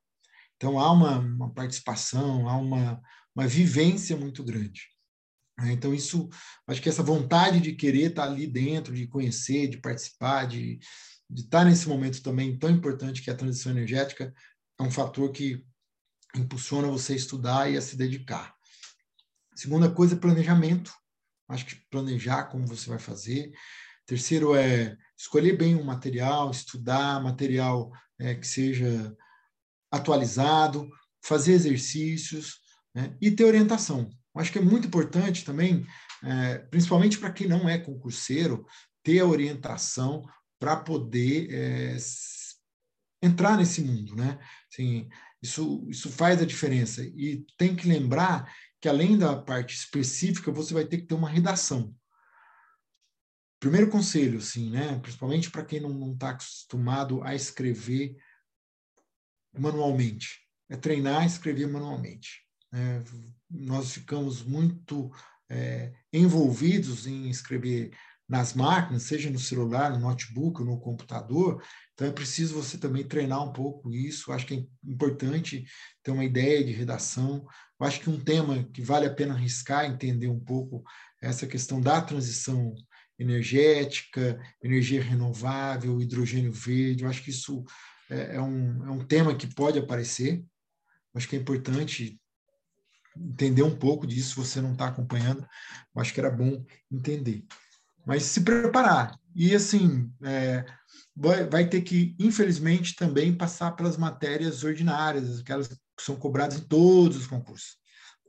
Então, 0.58 0.78
há 0.78 0.92
uma, 0.92 1.18
uma 1.18 1.54
participação, 1.54 2.48
há 2.48 2.56
uma, 2.56 3.00
uma 3.34 3.46
vivência 3.46 4.16
muito 4.16 4.42
grande. 4.42 4.82
Né? 5.56 5.72
Então, 5.72 5.94
isso, 5.94 6.28
acho 6.66 6.82
que 6.82 6.88
essa 6.88 7.02
vontade 7.02 7.60
de 7.60 7.74
querer 7.74 8.10
estar 8.10 8.24
ali 8.24 8.46
dentro, 8.46 8.92
de 8.92 9.06
conhecer, 9.06 9.68
de 9.68 9.78
participar, 9.78 10.46
de, 10.46 10.80
de 11.30 11.42
estar 11.42 11.64
nesse 11.64 11.88
momento 11.88 12.20
também 12.22 12.58
tão 12.58 12.70
importante 12.70 13.22
que 13.22 13.30
é 13.30 13.32
a 13.32 13.36
transição 13.36 13.70
energética, 13.70 14.34
é 14.78 14.82
um 14.82 14.90
fator 14.90 15.30
que 15.30 15.64
impulsiona 16.36 16.88
você 16.88 17.12
a 17.12 17.16
estudar 17.16 17.70
e 17.70 17.76
a 17.76 17.80
se 17.80 17.96
dedicar. 17.96 18.52
Segunda 19.54 19.88
coisa 19.90 20.14
é 20.16 20.18
planejamento. 20.18 20.92
Acho 21.48 21.66
que 21.66 21.76
planejar 21.88 22.44
como 22.44 22.66
você 22.66 22.90
vai 22.90 22.98
fazer. 22.98 23.52
Terceiro 24.06 24.54
é 24.54 24.96
escolher 25.16 25.56
bem 25.56 25.74
o 25.74 25.84
material, 25.84 26.50
estudar 26.50 27.22
material 27.22 27.92
é, 28.18 28.34
que 28.34 28.46
seja 28.46 29.16
atualizado, 29.90 30.88
fazer 31.24 31.52
exercícios 31.52 32.60
né, 32.94 33.16
e 33.20 33.30
ter 33.30 33.44
orientação. 33.44 34.08
Acho 34.36 34.52
que 34.52 34.58
é 34.58 34.62
muito 34.62 34.86
importante 34.86 35.44
também, 35.44 35.86
é, 36.22 36.58
principalmente 36.70 37.18
para 37.18 37.32
quem 37.32 37.48
não 37.48 37.68
é 37.68 37.78
concurseiro, 37.78 38.64
ter 39.02 39.20
a 39.20 39.26
orientação 39.26 40.24
para 40.60 40.76
poder 40.76 41.48
é, 41.52 41.96
entrar 43.22 43.56
nesse 43.56 43.80
mundo, 43.80 44.14
né? 44.14 44.38
Assim, 44.70 45.08
isso, 45.42 45.86
isso 45.88 46.10
faz 46.10 46.40
a 46.40 46.46
diferença. 46.46 47.02
E 47.02 47.44
tem 47.56 47.74
que 47.74 47.88
lembrar 47.88 48.52
que, 48.80 48.88
além 48.88 49.16
da 49.16 49.36
parte 49.36 49.74
específica, 49.74 50.52
você 50.52 50.74
vai 50.74 50.84
ter 50.84 50.98
que 50.98 51.06
ter 51.06 51.14
uma 51.14 51.28
redação. 51.28 51.94
Primeiro 53.60 53.90
conselho, 53.90 54.38
assim, 54.38 54.70
né? 54.70 54.98
Principalmente 55.00 55.50
para 55.50 55.64
quem 55.64 55.80
não 55.80 56.12
está 56.12 56.30
acostumado 56.30 57.22
a 57.22 57.34
escrever 57.34 58.16
manualmente. 59.58 60.40
É 60.68 60.76
treinar 60.76 61.22
a 61.22 61.26
escrever 61.26 61.66
manualmente. 61.66 62.42
É, 62.72 63.02
nós 63.50 63.92
ficamos 63.92 64.42
muito 64.42 65.10
é, 65.48 65.92
envolvidos 66.12 67.06
em 67.06 67.28
escrever 67.30 67.90
nas 68.28 68.52
máquinas, 68.52 69.04
seja 69.04 69.30
no 69.30 69.38
celular, 69.38 69.90
no 69.90 70.00
notebook, 70.00 70.62
no 70.62 70.78
computador. 70.78 71.62
Então 71.94 72.06
é 72.06 72.12
preciso 72.12 72.54
você 72.54 72.76
também 72.76 73.02
treinar 73.02 73.42
um 73.42 73.52
pouco 73.52 73.90
isso. 73.90 74.30
Acho 74.30 74.46
que 74.46 74.54
é 74.54 74.90
importante 74.90 75.64
ter 76.02 76.10
uma 76.10 76.24
ideia 76.24 76.62
de 76.62 76.72
redação. 76.72 77.46
Eu 77.80 77.86
acho 77.86 78.00
que 78.00 78.10
um 78.10 78.20
tema 78.20 78.64
que 78.64 78.82
vale 78.82 79.06
a 79.06 79.14
pena 79.14 79.34
arriscar, 79.34 79.86
entender 79.86 80.28
um 80.28 80.38
pouco 80.38 80.84
essa 81.22 81.46
questão 81.46 81.80
da 81.80 82.02
transição 82.02 82.74
energética, 83.18 84.38
energia 84.62 85.02
renovável, 85.02 86.00
hidrogênio 86.00 86.52
verde. 86.52 87.04
Eu 87.04 87.10
acho 87.10 87.24
que 87.24 87.30
isso 87.30 87.64
é, 88.10 88.36
é, 88.36 88.40
um, 88.40 88.86
é 88.86 88.90
um 88.90 89.04
tema 89.04 89.34
que 89.34 89.46
pode 89.46 89.78
aparecer. 89.78 90.44
Acho 91.14 91.28
que 91.28 91.36
é 91.36 91.38
importante 91.38 92.20
entender 93.16 93.62
um 93.62 93.76
pouco 93.76 94.06
disso, 94.06 94.30
se 94.30 94.36
você 94.36 94.60
não 94.60 94.72
está 94.72 94.86
acompanhando, 94.86 95.46
acho 95.96 96.14
que 96.14 96.20
era 96.20 96.30
bom 96.30 96.64
entender. 96.90 97.44
Mas 98.06 98.22
se 98.22 98.42
preparar. 98.42 99.18
E, 99.34 99.54
assim, 99.54 100.12
é, 100.22 100.64
vai, 101.14 101.46
vai 101.48 101.68
ter 101.68 101.82
que, 101.82 102.16
infelizmente, 102.18 102.94
também 102.94 103.36
passar 103.36 103.72
pelas 103.72 103.96
matérias 103.96 104.62
ordinárias, 104.64 105.40
aquelas 105.40 105.68
que 105.68 106.02
são 106.02 106.16
cobradas 106.16 106.58
em 106.58 106.62
todos 106.62 107.16
os 107.16 107.26
concursos. 107.26 107.76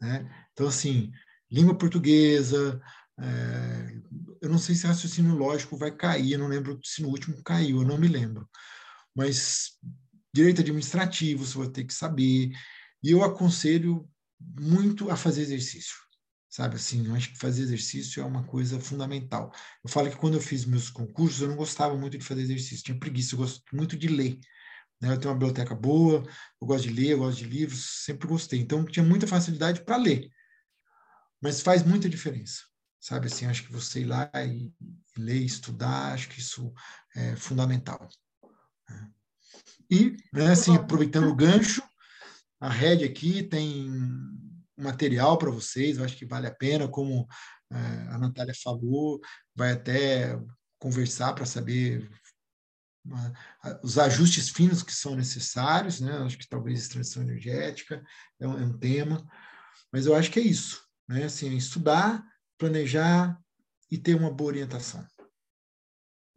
Né? 0.01 0.27
Então, 0.51 0.67
assim, 0.67 1.11
língua 1.51 1.77
portuguesa, 1.77 2.82
é, 3.19 3.99
eu 4.41 4.49
não 4.49 4.57
sei 4.57 4.75
se 4.75 4.88
raciocínio 4.88 5.36
lógico 5.36 5.77
vai 5.77 5.91
cair, 5.91 6.34
eu 6.34 6.39
não 6.39 6.47
lembro 6.47 6.80
se 6.84 7.01
no 7.01 7.09
último 7.09 7.41
caiu, 7.43 7.82
eu 7.82 7.88
não 7.88 7.97
me 7.97 8.07
lembro 8.07 8.49
mas 9.16 9.78
direito 10.34 10.62
administrativo 10.62 11.45
você 11.45 11.57
vai 11.57 11.70
ter 11.70 11.84
que 11.84 11.93
saber. 11.93 12.51
E 13.01 13.12
eu 13.12 13.24
aconselho 13.24 14.10
muito 14.39 15.10
a 15.10 15.16
fazer 15.16 15.41
exercício, 15.41 15.95
sabe? 16.49 16.76
Assim, 16.76 17.07
eu 17.07 17.16
acho 17.16 17.32
que 17.32 17.39
fazer 17.39 17.64
exercício 17.64 18.22
é 18.22 18.26
uma 18.26 18.43
coisa 18.43 18.80
fundamental. 18.80 19.51
Eu 19.84 19.89
falo 19.89 20.10
que 20.10 20.18
quando 20.18 20.36
eu 20.36 20.41
fiz 20.41 20.66
meus 20.66 20.89
concursos, 20.89 21.41
eu 21.41 21.47
não 21.47 21.55
gostava 21.55 21.97
muito 21.97 22.18
de 22.18 22.26
fazer 22.26 22.41
exercício, 22.41 22.84
tinha 22.84 22.99
preguiça, 22.99 23.36
eu 23.36 23.39
gosto 23.39 23.64
muito 23.76 23.97
de 23.97 24.07
ler. 24.07 24.39
Né? 25.01 25.12
Eu 25.12 25.20
tenho 25.20 25.32
uma 25.34 25.39
biblioteca 25.39 25.74
boa, 25.76 26.24
eu 26.62 26.68
gosto 26.68 26.88
de 26.88 26.93
ler, 26.93 27.12
eu 27.12 27.20
gosto 27.20 27.39
de 27.39 27.45
livros, 27.45 28.03
sempre 28.05 28.28
gostei. 28.28 28.60
Então, 28.60 28.86
tinha 28.86 29.05
muita 29.05 29.28
facilidade 29.28 29.84
para 29.84 29.97
ler. 29.97 30.30
Mas 31.41 31.62
faz 31.62 31.84
muita 31.84 32.10
diferença, 32.10 32.64
sabe? 32.99 33.28
Assim, 33.28 33.45
acho 33.45 33.64
que 33.64 33.72
você 33.72 34.01
ir 34.01 34.05
lá 34.05 34.30
e, 34.36 34.74
e 34.82 35.22
ler, 35.22 35.41
estudar, 35.41 36.14
acho 36.14 36.28
que 36.28 36.39
isso 36.39 36.74
é 37.16 37.36
fundamental. 37.38 38.10
E, 39.89 40.15
né, 40.31 40.51
assim, 40.51 40.75
aproveitando 40.75 41.29
o 41.29 41.35
gancho, 41.35 41.81
a 42.59 42.69
Red 42.69 43.03
aqui 43.03 43.43
tem 43.43 43.89
material 44.77 45.37
para 45.37 45.49
vocês, 45.49 45.97
eu 45.97 46.05
acho 46.05 46.15
que 46.15 46.25
vale 46.25 46.47
a 46.47 46.53
pena, 46.53 46.87
como 46.87 47.27
é, 47.71 47.77
a 48.09 48.17
Natália 48.17 48.53
falou, 48.63 49.19
vai 49.55 49.71
até 49.71 50.39
conversar 50.79 51.33
para 51.33 51.45
saber 51.45 52.09
uma, 53.03 53.33
os 53.83 53.97
ajustes 53.97 54.49
finos 54.49 54.83
que 54.83 54.93
são 54.93 55.15
necessários, 55.15 55.99
né? 55.99 56.17
Acho 56.19 56.37
que 56.37 56.47
talvez 56.47 56.87
transição 56.87 57.23
energética 57.23 58.03
é 58.39 58.47
um, 58.47 58.59
é 58.59 58.65
um, 58.65 58.77
tema, 58.77 59.25
mas 59.91 60.05
eu 60.05 60.15
acho 60.15 60.31
que 60.31 60.39
é 60.39 60.43
isso, 60.43 60.81
né? 61.07 61.25
Assim, 61.25 61.55
estudar, 61.55 62.23
planejar 62.57 63.39
e 63.91 63.97
ter 63.97 64.15
uma 64.15 64.31
boa 64.31 64.49
orientação. 64.49 65.05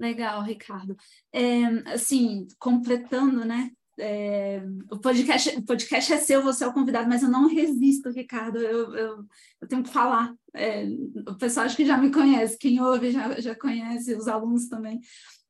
Legal, 0.03 0.43
Ricardo. 0.43 0.97
É, 1.33 1.65
assim, 1.93 2.49
completando, 2.59 3.45
né? 3.45 3.71
É, 3.97 4.61
o, 4.91 4.99
podcast, 4.99 5.57
o 5.57 5.63
podcast 5.63 6.13
é 6.13 6.17
seu, 6.17 6.43
você 6.43 6.65
é 6.65 6.67
o 6.67 6.73
convidado, 6.73 7.09
mas 7.09 7.23
eu 7.23 7.29
não 7.29 7.47
resisto, 7.47 8.11
Ricardo. 8.11 8.59
Eu, 8.59 8.97
eu, 8.97 9.25
eu 9.61 9.69
tenho 9.69 9.85
que 9.85 9.91
falar. 9.91 10.35
É, 10.53 10.85
o 11.29 11.37
pessoal 11.37 11.67
acho 11.67 11.77
que 11.77 11.87
já 11.87 11.97
me 11.97 12.11
conhece, 12.11 12.59
quem 12.59 12.81
ouve 12.81 13.13
já, 13.13 13.39
já 13.41 13.55
conhece, 13.55 14.13
os 14.17 14.27
alunos 14.27 14.67
também. 14.69 15.01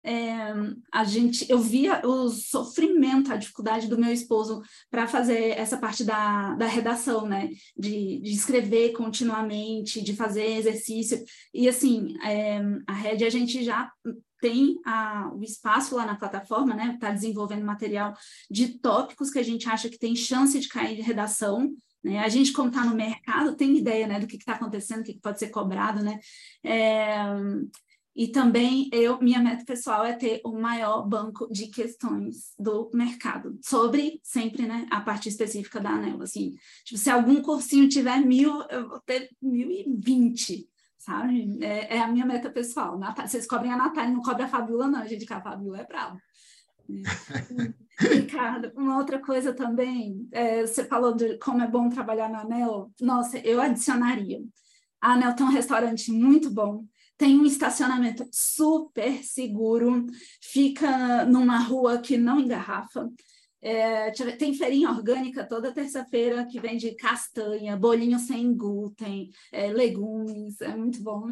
É, 0.04 0.52
a 0.92 1.04
gente, 1.04 1.48
eu 1.48 1.58
via 1.58 2.04
o 2.04 2.28
sofrimento, 2.28 3.32
a 3.32 3.36
dificuldade 3.36 3.86
do 3.86 3.96
meu 3.96 4.12
esposo 4.12 4.60
para 4.90 5.06
fazer 5.06 5.56
essa 5.56 5.78
parte 5.78 6.04
da, 6.04 6.54
da 6.56 6.66
redação, 6.66 7.26
né? 7.26 7.48
De, 7.74 8.20
de 8.20 8.32
escrever 8.32 8.92
continuamente, 8.92 10.02
de 10.02 10.14
fazer 10.14 10.44
exercício. 10.58 11.24
E 11.54 11.68
assim, 11.68 12.16
é, 12.22 12.60
a 12.86 12.92
Red 12.92 13.24
a 13.24 13.30
gente 13.30 13.64
já 13.64 13.90
tem 14.42 14.80
a, 14.84 15.30
o 15.32 15.42
espaço 15.44 15.94
lá 15.94 16.04
na 16.04 16.16
plataforma, 16.16 16.74
né? 16.74 16.94
Está 16.94 17.12
desenvolvendo 17.12 17.64
material 17.64 18.12
de 18.50 18.76
tópicos 18.80 19.30
que 19.30 19.38
a 19.38 19.42
gente 19.42 19.68
acha 19.68 19.88
que 19.88 19.98
tem 19.98 20.16
chance 20.16 20.58
de 20.58 20.68
cair 20.68 20.96
de 20.96 21.02
redação. 21.02 21.72
Né? 22.02 22.18
A 22.18 22.28
gente, 22.28 22.52
como 22.52 22.68
está 22.68 22.84
no 22.84 22.96
mercado, 22.96 23.54
tem 23.54 23.78
ideia 23.78 24.08
né, 24.08 24.18
do 24.18 24.26
que 24.26 24.34
está 24.34 24.54
acontecendo, 24.54 25.02
o 25.02 25.04
que, 25.04 25.14
que 25.14 25.20
pode 25.20 25.38
ser 25.38 25.50
cobrado, 25.50 26.02
né? 26.02 26.18
É, 26.64 27.22
e 28.14 28.28
também 28.28 28.90
eu, 28.92 29.18
minha 29.20 29.38
meta 29.38 29.64
pessoal 29.64 30.04
é 30.04 30.12
ter 30.12 30.40
o 30.44 30.58
maior 30.58 31.08
banco 31.08 31.48
de 31.50 31.68
questões 31.68 32.52
do 32.58 32.90
mercado, 32.92 33.56
sobre 33.62 34.20
sempre 34.24 34.66
né, 34.66 34.86
a 34.90 35.00
parte 35.00 35.28
específica 35.28 35.80
da 35.80 35.90
ANEL. 35.90 36.20
Assim, 36.20 36.54
tipo, 36.84 36.98
se 36.98 37.08
algum 37.08 37.40
cursinho 37.40 37.88
tiver 37.88 38.18
mil, 38.18 38.60
eu 38.68 38.88
vou 38.88 39.00
ter 39.06 39.30
mil 39.40 39.70
e 39.70 39.86
vinte, 39.98 40.68
sabe? 41.02 41.58
É, 41.60 41.96
é, 41.96 42.00
a 42.00 42.06
minha 42.06 42.24
meta 42.24 42.48
pessoal. 42.48 42.96
Natal, 42.96 43.26
vocês 43.26 43.46
cobrem 43.46 43.72
a 43.72 43.76
Natália, 43.76 44.14
não 44.14 44.22
cobra 44.22 44.44
a 44.44 44.48
Fabiola, 44.48 44.86
não, 44.86 45.06
gente, 45.06 45.26
que 45.26 45.32
a 45.32 45.40
Fabiola 45.40 45.80
é 45.80 45.86
brava. 45.86 46.16
Ricardo, 47.98 48.72
uma 48.76 48.98
outra 48.98 49.18
coisa 49.18 49.52
também, 49.52 50.28
é, 50.32 50.64
você 50.66 50.84
falou 50.84 51.14
de 51.14 51.38
como 51.38 51.62
é 51.62 51.66
bom 51.66 51.88
trabalhar 51.88 52.28
na 52.28 52.42
ANEL. 52.42 52.92
Nossa, 53.00 53.38
eu 53.38 53.60
adicionaria. 53.60 54.40
A 55.00 55.12
ANEL 55.14 55.34
tem 55.34 55.46
um 55.46 55.50
restaurante 55.50 56.12
muito 56.12 56.50
bom, 56.50 56.84
tem 57.18 57.38
um 57.38 57.44
estacionamento 57.44 58.28
super 58.32 59.24
seguro, 59.24 60.06
fica 60.40 61.24
numa 61.24 61.58
rua 61.58 61.98
que 61.98 62.16
não 62.16 62.38
engarrafa. 62.38 63.10
É, 63.62 64.10
tem 64.10 64.52
feirinha 64.52 64.90
orgânica 64.90 65.46
toda 65.46 65.72
terça-feira 65.72 66.44
que 66.44 66.58
vende 66.58 66.96
castanha, 66.96 67.76
bolinho 67.76 68.18
sem 68.18 68.52
glúten, 68.56 69.30
é, 69.52 69.72
legumes, 69.72 70.60
é 70.60 70.76
muito 70.76 71.00
bom. 71.00 71.30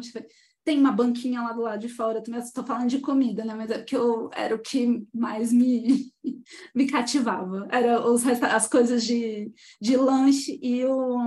Tem 0.63 0.79
uma 0.79 0.91
banquinha 0.91 1.41
lá 1.41 1.51
do 1.51 1.61
lado 1.61 1.81
de 1.81 1.89
fora, 1.89 2.21
também 2.21 2.39
estou 2.39 2.63
falando 2.63 2.87
de 2.87 2.99
comida, 2.99 3.43
né? 3.43 3.53
Mas 3.53 3.69
é 3.71 3.79
porque 3.79 3.97
eu, 3.97 4.29
era 4.33 4.55
o 4.55 4.59
que 4.59 5.05
mais 5.13 5.51
me, 5.51 6.13
me 6.73 6.87
cativava. 6.87 7.67
Era 7.69 8.07
os, 8.07 8.23
as 8.25 8.67
coisas 8.67 9.03
de, 9.03 9.51
de 9.81 9.97
lanche 9.97 10.57
e 10.61 10.85
o, 10.85 11.17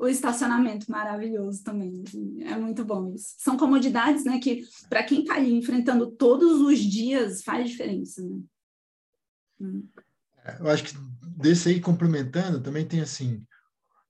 o 0.00 0.08
estacionamento 0.08 0.90
maravilhoso 0.90 1.62
também. 1.62 2.04
Assim, 2.06 2.42
é 2.44 2.56
muito 2.56 2.84
bom 2.84 3.12
isso. 3.12 3.34
São 3.38 3.56
comodidades, 3.56 4.24
né? 4.24 4.38
Que 4.38 4.62
para 4.88 5.02
quem 5.02 5.22
está 5.22 5.34
ali 5.34 5.52
enfrentando 5.52 6.10
todos 6.12 6.60
os 6.60 6.78
dias 6.78 7.42
faz 7.42 7.68
diferença, 7.68 8.22
né? 8.22 8.40
Hum. 9.60 9.82
É, 10.44 10.60
eu 10.60 10.68
acho 10.68 10.84
que 10.84 10.94
desse 11.36 11.68
aí 11.68 11.80
complementando 11.80 12.60
também 12.60 12.86
tem 12.86 13.00
assim 13.00 13.44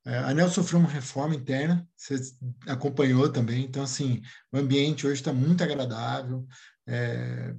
é, 0.06 0.18
a 0.18 0.28
ANEL 0.28 0.50
sofreu 0.50 0.80
uma 0.80 0.88
reforma 0.88 1.34
interna, 1.34 1.88
você 1.96 2.16
acompanhou 2.66 3.30
também, 3.32 3.64
então, 3.64 3.82
assim, 3.82 4.20
o 4.52 4.58
ambiente 4.58 5.06
hoje 5.06 5.20
está 5.20 5.32
muito 5.32 5.64
agradável, 5.64 6.46
é, 6.86 7.54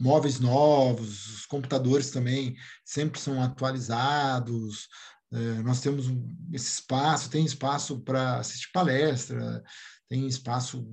móveis 0.00 0.38
novos, 0.38 1.38
os 1.38 1.46
computadores 1.46 2.10
também 2.10 2.56
sempre 2.84 3.18
são 3.18 3.42
atualizados, 3.42 4.86
é, 5.32 5.38
nós 5.62 5.80
temos 5.80 6.06
esse 6.52 6.70
espaço, 6.74 7.30
tem 7.30 7.44
espaço 7.44 8.00
para 8.00 8.38
assistir 8.38 8.70
palestra, 8.72 9.60
tem 10.08 10.28
espaço 10.28 10.86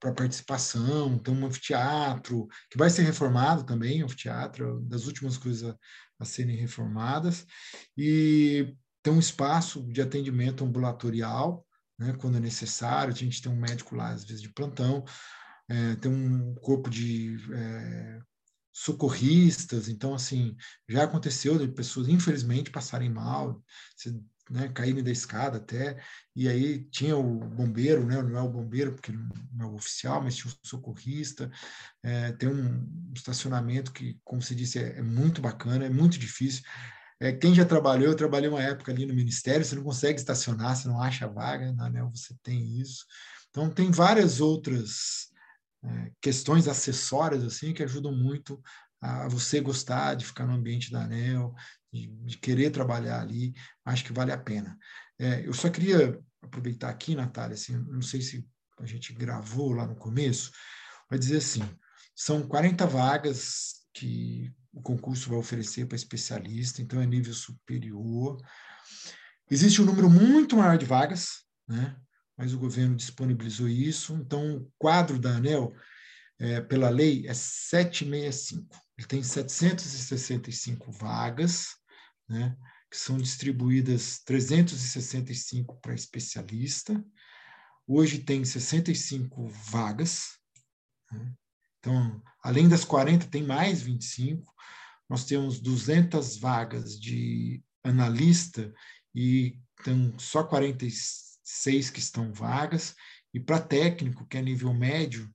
para 0.00 0.14
participação, 0.14 1.18
tem 1.18 1.34
um 1.34 1.46
anfiteatro, 1.46 2.48
que 2.70 2.78
vai 2.78 2.88
ser 2.88 3.02
reformado 3.02 3.64
também, 3.64 4.02
o 4.02 4.06
anfiteatro, 4.06 4.80
das 4.80 5.06
últimas 5.06 5.36
coisas 5.36 5.76
a, 6.22 6.24
serem 6.24 6.56
reformadas, 6.56 7.46
e 7.96 8.74
tem 9.02 9.12
um 9.12 9.18
espaço 9.18 9.82
de 9.82 10.00
atendimento 10.00 10.64
ambulatorial, 10.64 11.66
né, 11.98 12.14
quando 12.18 12.36
é 12.36 12.40
necessário, 12.40 13.12
a 13.12 13.16
gente 13.16 13.42
tem 13.42 13.50
um 13.50 13.60
médico 13.60 13.94
lá, 13.94 14.10
às 14.10 14.24
vezes, 14.24 14.40
de 14.40 14.48
plantão, 14.48 15.04
é, 15.68 15.96
tem 15.96 16.10
um 16.10 16.54
corpo 16.56 16.88
de 16.88 17.36
é, 17.52 18.20
socorristas, 18.72 19.88
então, 19.88 20.14
assim, 20.14 20.56
já 20.88 21.04
aconteceu 21.04 21.58
de 21.58 21.68
pessoas, 21.68 22.08
infelizmente, 22.08 22.70
passarem 22.70 23.10
mal, 23.10 23.62
né, 24.50 24.68
caírem 24.68 25.02
da 25.02 25.10
escada 25.10 25.58
até, 25.58 26.02
e 26.34 26.48
aí 26.48 26.84
tinha 26.84 27.16
o 27.16 27.22
bombeiro, 27.22 28.04
né, 28.04 28.20
não 28.22 28.38
é 28.38 28.42
o 28.42 28.48
bombeiro, 28.48 28.92
porque 28.92 29.12
não 29.12 29.66
é 29.66 29.70
o 29.70 29.74
oficial, 29.74 30.22
mas 30.22 30.36
tinha 30.36 30.52
o 30.52 30.66
socorrista, 30.66 31.50
é, 32.02 32.32
tem 32.32 32.48
um 32.48 33.12
estacionamento 33.14 33.92
que, 33.92 34.18
como 34.24 34.42
se 34.42 34.54
disse, 34.54 34.78
é, 34.78 34.98
é 34.98 35.02
muito 35.02 35.40
bacana, 35.40 35.86
é 35.86 35.90
muito 35.90 36.18
difícil, 36.18 36.62
é, 37.22 37.30
quem 37.30 37.54
já 37.54 37.64
trabalhou, 37.64 38.08
eu 38.08 38.16
trabalhei 38.16 38.48
uma 38.48 38.60
época 38.60 38.90
ali 38.90 39.06
no 39.06 39.14
Ministério, 39.14 39.64
você 39.64 39.76
não 39.76 39.84
consegue 39.84 40.18
estacionar, 40.18 40.74
você 40.74 40.88
não 40.88 41.00
acha 41.00 41.28
vaga, 41.28 41.72
na 41.72 41.86
ANEL 41.86 42.10
você 42.10 42.34
tem 42.42 42.80
isso. 42.80 43.06
Então, 43.48 43.70
tem 43.70 43.92
várias 43.92 44.40
outras 44.40 45.28
é, 45.84 46.10
questões 46.20 46.66
acessórias 46.66 47.44
assim 47.44 47.72
que 47.72 47.82
ajudam 47.84 48.12
muito 48.12 48.60
a 49.00 49.28
você 49.28 49.60
gostar 49.60 50.14
de 50.14 50.24
ficar 50.24 50.46
no 50.46 50.54
ambiente 50.54 50.90
da 50.90 51.04
ANEL, 51.04 51.54
de, 51.92 52.06
de 52.06 52.38
querer 52.38 52.70
trabalhar 52.70 53.20
ali, 53.20 53.54
acho 53.84 54.04
que 54.04 54.12
vale 54.12 54.32
a 54.32 54.38
pena. 54.38 54.78
É, 55.18 55.46
eu 55.46 55.52
só 55.52 55.68
queria 55.68 56.18
aproveitar 56.40 56.88
aqui, 56.88 57.14
Natália, 57.14 57.54
assim, 57.54 57.76
não 57.76 58.02
sei 58.02 58.20
se 58.20 58.46
a 58.78 58.86
gente 58.86 59.12
gravou 59.12 59.72
lá 59.72 59.86
no 59.86 59.94
começo, 59.94 60.50
vai 61.08 61.18
dizer 61.18 61.38
assim, 61.38 61.62
são 62.16 62.46
40 62.46 62.86
vagas 62.86 63.82
que 63.94 64.52
o 64.72 64.80
concurso 64.80 65.28
vai 65.28 65.38
oferecer 65.38 65.86
para 65.86 65.96
especialista, 65.96 66.80
então 66.80 67.00
é 67.00 67.06
nível 67.06 67.34
superior. 67.34 68.40
Existe 69.50 69.82
um 69.82 69.84
número 69.84 70.08
muito 70.08 70.56
maior 70.56 70.78
de 70.78 70.86
vagas, 70.86 71.44
né? 71.68 71.94
mas 72.36 72.54
o 72.54 72.58
governo 72.58 72.96
disponibilizou 72.96 73.68
isso. 73.68 74.14
Então, 74.14 74.56
o 74.56 74.72
quadro 74.78 75.18
da 75.18 75.36
ANEL, 75.36 75.74
é, 76.38 76.60
pela 76.60 76.88
lei, 76.88 77.26
é 77.28 77.34
765. 77.34 78.76
Ele 78.96 79.06
tem 79.06 79.22
765 79.22 80.90
vagas, 80.90 81.68
né? 82.32 82.56
que 82.90 82.96
são 82.98 83.16
distribuídas 83.18 84.20
365 84.24 85.76
para 85.80 85.94
especialista. 85.94 87.02
Hoje 87.86 88.18
tem 88.18 88.44
65 88.44 89.46
vagas. 89.46 90.38
Né? 91.10 91.32
Então, 91.78 92.22
além 92.42 92.68
das 92.68 92.84
40, 92.84 93.26
tem 93.26 93.42
mais 93.42 93.82
25. 93.82 94.52
Nós 95.08 95.24
temos 95.24 95.60
200 95.60 96.38
vagas 96.38 96.98
de 96.98 97.62
analista 97.84 98.72
e 99.14 99.58
tem 99.84 100.14
só 100.18 100.44
46 100.44 101.90
que 101.90 101.98
estão 101.98 102.32
vagas. 102.32 102.94
E 103.32 103.40
para 103.40 103.60
técnico, 103.60 104.26
que 104.26 104.36
é 104.36 104.42
nível 104.42 104.72
médio, 104.72 105.32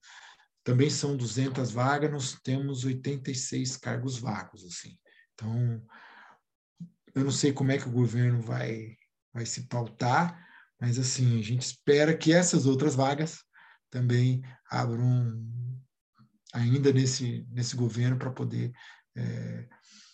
também 0.63 0.89
são 0.89 1.17
200 1.17 1.71
vagas, 1.71 2.11
nós 2.11 2.37
temos 2.43 2.85
86 2.85 3.77
cargos 3.77 4.17
vagos. 4.17 4.63
Assim. 4.63 4.97
Então, 5.33 5.81
eu 7.17 7.23
não 7.23 7.31
sei 7.31 7.51
como 7.51 7.71
é 7.71 7.77
que 7.77 7.87
o 7.87 7.91
governo 7.91 8.41
vai, 8.41 8.95
vai 9.33 9.45
se 9.45 9.67
pautar, 9.67 10.45
mas 10.79 10.99
assim, 10.99 11.39
a 11.39 11.43
gente 11.43 11.63
espera 11.63 12.15
que 12.15 12.31
essas 12.31 12.65
outras 12.65 12.95
vagas 12.95 13.43
também 13.89 14.41
abram 14.69 15.43
ainda 16.53 16.91
nesse, 16.93 17.45
nesse 17.49 17.75
governo 17.75 18.17
para 18.17 18.31
poder 18.31 18.71
é, 19.15 19.67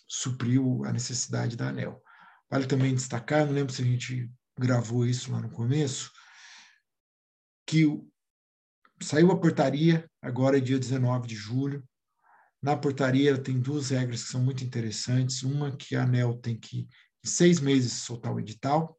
suprir 0.08 0.60
a 0.86 0.92
necessidade 0.92 1.56
da 1.56 1.68
ANEL. 1.68 2.02
Vale 2.50 2.66
também 2.66 2.94
destacar, 2.94 3.44
não 3.44 3.52
lembro 3.52 3.72
se 3.72 3.82
a 3.82 3.84
gente 3.84 4.30
gravou 4.58 5.06
isso 5.06 5.32
lá 5.32 5.40
no 5.40 5.50
começo, 5.50 6.10
que 7.66 7.86
saiu 9.02 9.30
a 9.30 9.38
portaria, 9.38 10.08
agora 10.22 10.60
dia 10.60 10.78
19 10.78 11.26
de 11.26 11.34
julho. 11.34 11.84
Na 12.64 12.74
portaria 12.74 13.36
tem 13.36 13.60
duas 13.60 13.90
regras 13.90 14.22
que 14.22 14.30
são 14.30 14.42
muito 14.42 14.64
interessantes. 14.64 15.42
Uma 15.42 15.76
que 15.76 15.94
a 15.94 16.04
ANEL 16.04 16.38
tem 16.38 16.58
que, 16.58 16.88
em 17.22 17.28
seis 17.28 17.60
meses, 17.60 17.92
soltar 17.92 18.32
o 18.32 18.40
edital, 18.40 18.98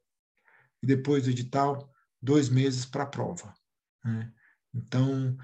e 0.83 0.85
depois 0.85 1.23
do 1.23 1.31
edital, 1.31 1.91
dois 2.21 2.47
meses 2.47 2.85
para 2.85 3.01
a 3.01 3.07
prova. 3.07 3.51
Né? 4.03 4.31
Então, 4.71 5.35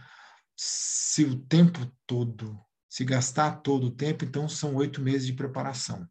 se 0.56 1.24
o 1.24 1.36
tempo 1.46 1.80
todo, 2.06 2.64
se 2.88 3.04
gastar 3.04 3.60
todo 3.62 3.88
o 3.88 3.96
tempo, 3.96 4.24
então 4.24 4.48
são 4.48 4.76
oito 4.76 5.02
meses 5.02 5.26
de 5.26 5.34
preparação. 5.34 6.08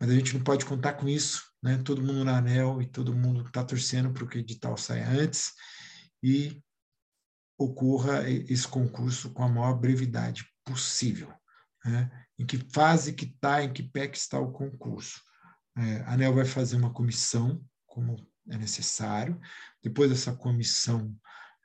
Mas 0.00 0.10
a 0.10 0.14
gente 0.14 0.36
não 0.36 0.42
pode 0.42 0.64
contar 0.64 0.94
com 0.94 1.08
isso, 1.08 1.52
né? 1.62 1.78
Todo 1.84 2.02
mundo 2.02 2.24
na 2.24 2.38
ANEL 2.38 2.82
e 2.82 2.86
todo 2.86 3.14
mundo 3.14 3.46
está 3.46 3.62
torcendo 3.62 4.12
para 4.12 4.26
que 4.26 4.38
o 4.38 4.40
edital 4.40 4.76
saia 4.76 5.08
antes 5.08 5.52
e 6.20 6.60
ocorra 7.56 8.28
esse 8.28 8.66
concurso 8.66 9.30
com 9.32 9.44
a 9.44 9.48
maior 9.48 9.74
brevidade 9.74 10.52
possível. 10.64 11.32
Né? 11.84 12.10
Em 12.38 12.46
que 12.46 12.58
fase 12.72 13.12
que 13.12 13.26
está, 13.26 13.62
em 13.62 13.72
que 13.72 13.82
pé 13.82 14.08
que 14.08 14.18
está 14.18 14.38
o 14.38 14.52
concurso. 14.52 15.20
É, 15.76 16.00
a 16.02 16.14
ANEL 16.14 16.34
vai 16.34 16.44
fazer 16.44 16.76
uma 16.76 16.92
comissão, 16.92 17.64
como 17.86 18.16
é 18.48 18.56
necessário. 18.56 19.40
Depois 19.82 20.10
dessa 20.10 20.34
comissão, 20.34 21.14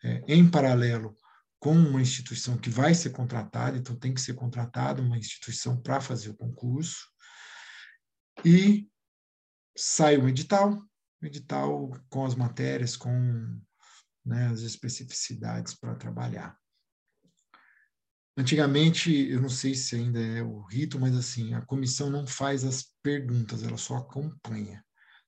é, 0.04 0.24
em 0.28 0.50
paralelo, 0.50 1.16
com 1.60 1.74
uma 1.74 2.02
instituição 2.02 2.58
que 2.58 2.70
vai 2.70 2.94
ser 2.94 3.10
contratada, 3.12 3.78
então 3.78 3.96
tem 3.96 4.14
que 4.14 4.22
ser 4.22 4.34
contratada 4.34 5.02
uma 5.02 5.18
instituição 5.18 5.80
para 5.82 6.00
fazer 6.00 6.30
o 6.30 6.38
concurso. 6.38 7.08
E 8.46 8.90
sai 9.78 10.18
o 10.18 10.28
edital, 10.28 10.72
o 11.22 11.26
edital 11.26 11.92
com 12.10 12.26
as 12.26 12.36
matérias, 12.36 12.96
com 12.96 13.62
né, 14.26 14.48
as 14.48 14.62
especificidades 14.62 15.74
para 15.74 15.96
trabalhar. 15.96 16.59
Antigamente, 18.40 19.12
eu 19.30 19.42
não 19.42 19.50
sei 19.50 19.76
se 19.76 19.98
ainda 19.98 20.18
é 20.18 20.42
o 20.42 20.62
rito, 20.62 20.98
mas 20.98 21.14
assim, 21.14 21.54
a 21.54 21.62
comissão 21.62 22.10
não 22.10 22.26
faz 22.26 22.64
as 22.64 22.86
perguntas, 23.04 23.64
ela 23.64 23.76
só 23.76 23.98
acompanha. 23.98 24.82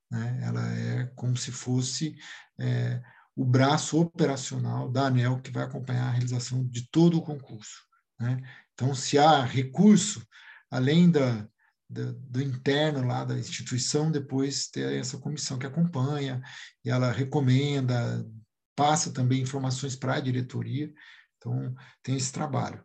né? 0.09 0.39
ela 0.41 0.65
é 0.73 1.11
como 1.13 1.35
se 1.35 1.51
fosse 1.51 2.15
é, 2.57 3.01
o 3.35 3.43
braço 3.43 3.99
operacional 3.99 4.89
da 4.89 5.07
ANEL 5.07 5.41
que 5.41 5.51
vai 5.51 5.65
acompanhar 5.65 6.07
a 6.07 6.11
realização 6.11 6.65
de 6.65 6.89
todo 6.89 7.17
o 7.17 7.21
concurso. 7.21 7.81
Né? 8.17 8.37
Então, 8.73 8.95
se 8.95 9.17
há 9.17 9.43
recurso, 9.43 10.25
além 10.69 11.11
da, 11.11 11.45
da, 11.89 12.13
do 12.13 12.41
interno 12.41 13.05
lá 13.05 13.25
da 13.25 13.37
instituição, 13.37 14.09
depois 14.09 14.69
ter 14.69 14.93
essa 14.97 15.17
comissão 15.17 15.59
que 15.59 15.67
acompanha, 15.67 16.41
e 16.85 16.89
ela 16.89 17.11
recomenda, 17.11 18.25
passa 18.73 19.11
também 19.11 19.41
informações 19.41 19.97
para 19.97 20.13
a 20.13 20.21
diretoria, 20.21 20.93
então 21.35 21.75
tem 22.01 22.15
esse 22.15 22.31
trabalho. 22.31 22.81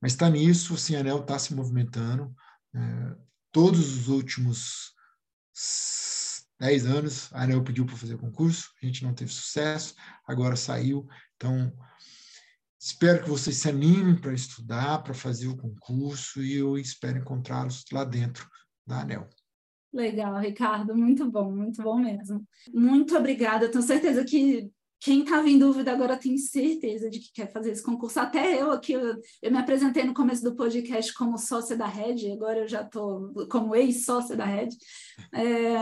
Mas 0.00 0.12
está 0.12 0.28
nisso, 0.28 0.74
o 0.74 0.78
Cianel 0.78 1.20
está 1.20 1.38
se 1.38 1.54
movimentando, 1.54 2.34
é, 2.74 3.16
todos 3.50 3.96
os 3.96 4.08
últimos 4.08 4.92
10 6.60 6.86
anos, 6.86 7.32
a 7.32 7.42
ANEL 7.42 7.62
pediu 7.62 7.86
para 7.86 7.96
fazer 7.96 8.16
concurso, 8.18 8.70
a 8.82 8.86
gente 8.86 9.04
não 9.04 9.14
teve 9.14 9.32
sucesso, 9.32 9.94
agora 10.26 10.56
saiu. 10.56 11.06
Então, 11.36 11.72
espero 12.80 13.22
que 13.22 13.28
vocês 13.28 13.56
se 13.56 13.68
animem 13.68 14.16
para 14.16 14.32
estudar, 14.32 15.02
para 15.02 15.14
fazer 15.14 15.48
o 15.48 15.56
concurso, 15.56 16.42
e 16.42 16.54
eu 16.54 16.76
espero 16.76 17.18
encontrá-los 17.18 17.84
lá 17.92 18.04
dentro 18.04 18.48
da 18.86 19.00
ANEL. 19.00 19.28
Legal, 19.92 20.38
Ricardo, 20.38 20.94
muito 20.94 21.30
bom, 21.30 21.50
muito 21.50 21.82
bom 21.82 21.98
mesmo. 21.98 22.46
Muito 22.72 23.16
obrigada, 23.16 23.70
tenho 23.70 23.82
certeza 23.82 24.24
que 24.24 24.70
quem 25.00 25.20
estava 25.20 25.48
em 25.48 25.58
dúvida 25.58 25.92
agora 25.92 26.16
tem 26.16 26.36
certeza 26.36 27.08
de 27.08 27.20
que 27.20 27.32
quer 27.32 27.52
fazer 27.52 27.70
esse 27.70 27.82
concurso. 27.82 28.18
Até 28.18 28.60
eu 28.60 28.72
aqui, 28.72 28.92
eu, 28.92 29.16
eu, 29.40 29.50
me 29.50 29.58
apresentei 29.58 30.02
no 30.02 30.12
começo 30.12 30.42
do 30.42 30.56
podcast 30.56 31.14
como 31.14 31.38
sócia 31.38 31.76
da 31.76 31.86
Rede, 31.86 32.32
agora 32.32 32.60
eu 32.60 32.68
já 32.68 32.82
estou 32.82 33.32
como 33.48 33.76
ex-sócia 33.76 34.36
da 34.36 34.44
Rede. 34.44 34.76
É, 35.32 35.76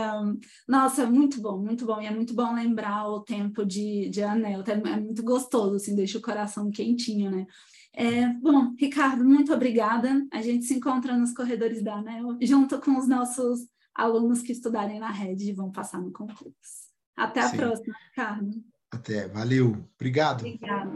nossa, 0.67 1.09
muito 1.09 1.41
bom, 1.41 1.57
muito 1.57 1.85
bom. 1.85 1.99
E 1.99 2.05
é 2.05 2.11
muito 2.11 2.33
bom 2.35 2.53
lembrar 2.53 3.07
o 3.09 3.21
tempo 3.21 3.65
de, 3.65 4.07
de 4.09 4.21
anel. 4.21 4.63
É 4.67 4.99
muito 4.99 5.23
gostoso, 5.23 5.75
assim, 5.75 5.95
deixa 5.95 6.19
o 6.19 6.21
coração 6.21 6.69
quentinho, 6.69 7.31
né? 7.31 7.47
É, 7.93 8.27
bom, 8.33 8.75
Ricardo, 8.77 9.25
muito 9.25 9.51
obrigada. 9.51 10.23
A 10.31 10.43
gente 10.43 10.65
se 10.65 10.75
encontra 10.75 11.17
nos 11.17 11.33
corredores 11.33 11.83
da 11.83 11.95
ANEL, 11.95 12.37
junto 12.39 12.79
com 12.79 12.95
os 12.95 13.07
nossos 13.07 13.67
alunos 13.95 14.43
que 14.43 14.51
estudarem 14.51 14.99
na 14.99 15.09
Rede 15.09 15.49
e 15.49 15.53
vão 15.53 15.71
passar 15.71 15.99
no 15.99 16.11
concurso. 16.13 16.87
Até 17.15 17.39
a 17.39 17.49
Sim. 17.49 17.57
próxima, 17.57 17.95
Ricardo. 18.09 18.76
Até, 18.91 19.27
valeu. 19.27 19.77
Obrigado. 19.95 20.41
Obrigada. 20.41 20.91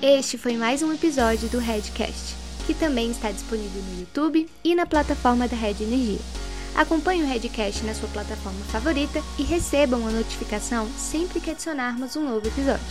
Este 0.00 0.38
foi 0.38 0.56
mais 0.56 0.82
um 0.82 0.92
episódio 0.92 1.48
do 1.48 1.58
Redcast, 1.58 2.36
que 2.66 2.72
também 2.72 3.10
está 3.10 3.30
disponível 3.30 3.82
no 3.82 4.00
YouTube 4.00 4.48
e 4.62 4.74
na 4.74 4.86
plataforma 4.86 5.48
da 5.48 5.56
Red 5.56 5.82
Energia. 5.82 6.20
Acompanhe 6.74 7.22
o 7.22 7.26
Redcast 7.26 7.84
na 7.84 7.92
sua 7.94 8.08
plataforma 8.08 8.64
favorita 8.66 9.20
e 9.38 9.42
receba 9.42 9.96
uma 9.96 10.10
notificação 10.10 10.88
sempre 10.96 11.40
que 11.40 11.50
adicionarmos 11.50 12.14
um 12.14 12.24
novo 12.24 12.46
episódio. 12.46 12.86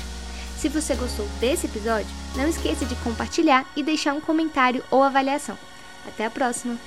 Se 0.58 0.68
você 0.68 0.96
gostou 0.96 1.26
desse 1.40 1.68
episódio, 1.68 2.10
não 2.36 2.48
esqueça 2.48 2.86
de 2.86 2.96
compartilhar 2.98 3.66
e 3.76 3.84
deixar 3.84 4.14
um 4.14 4.22
comentário 4.22 4.84
ou 4.92 5.02
avaliação. 5.02 5.58
Até 6.06 6.26
a 6.26 6.30
próxima! 6.30 6.78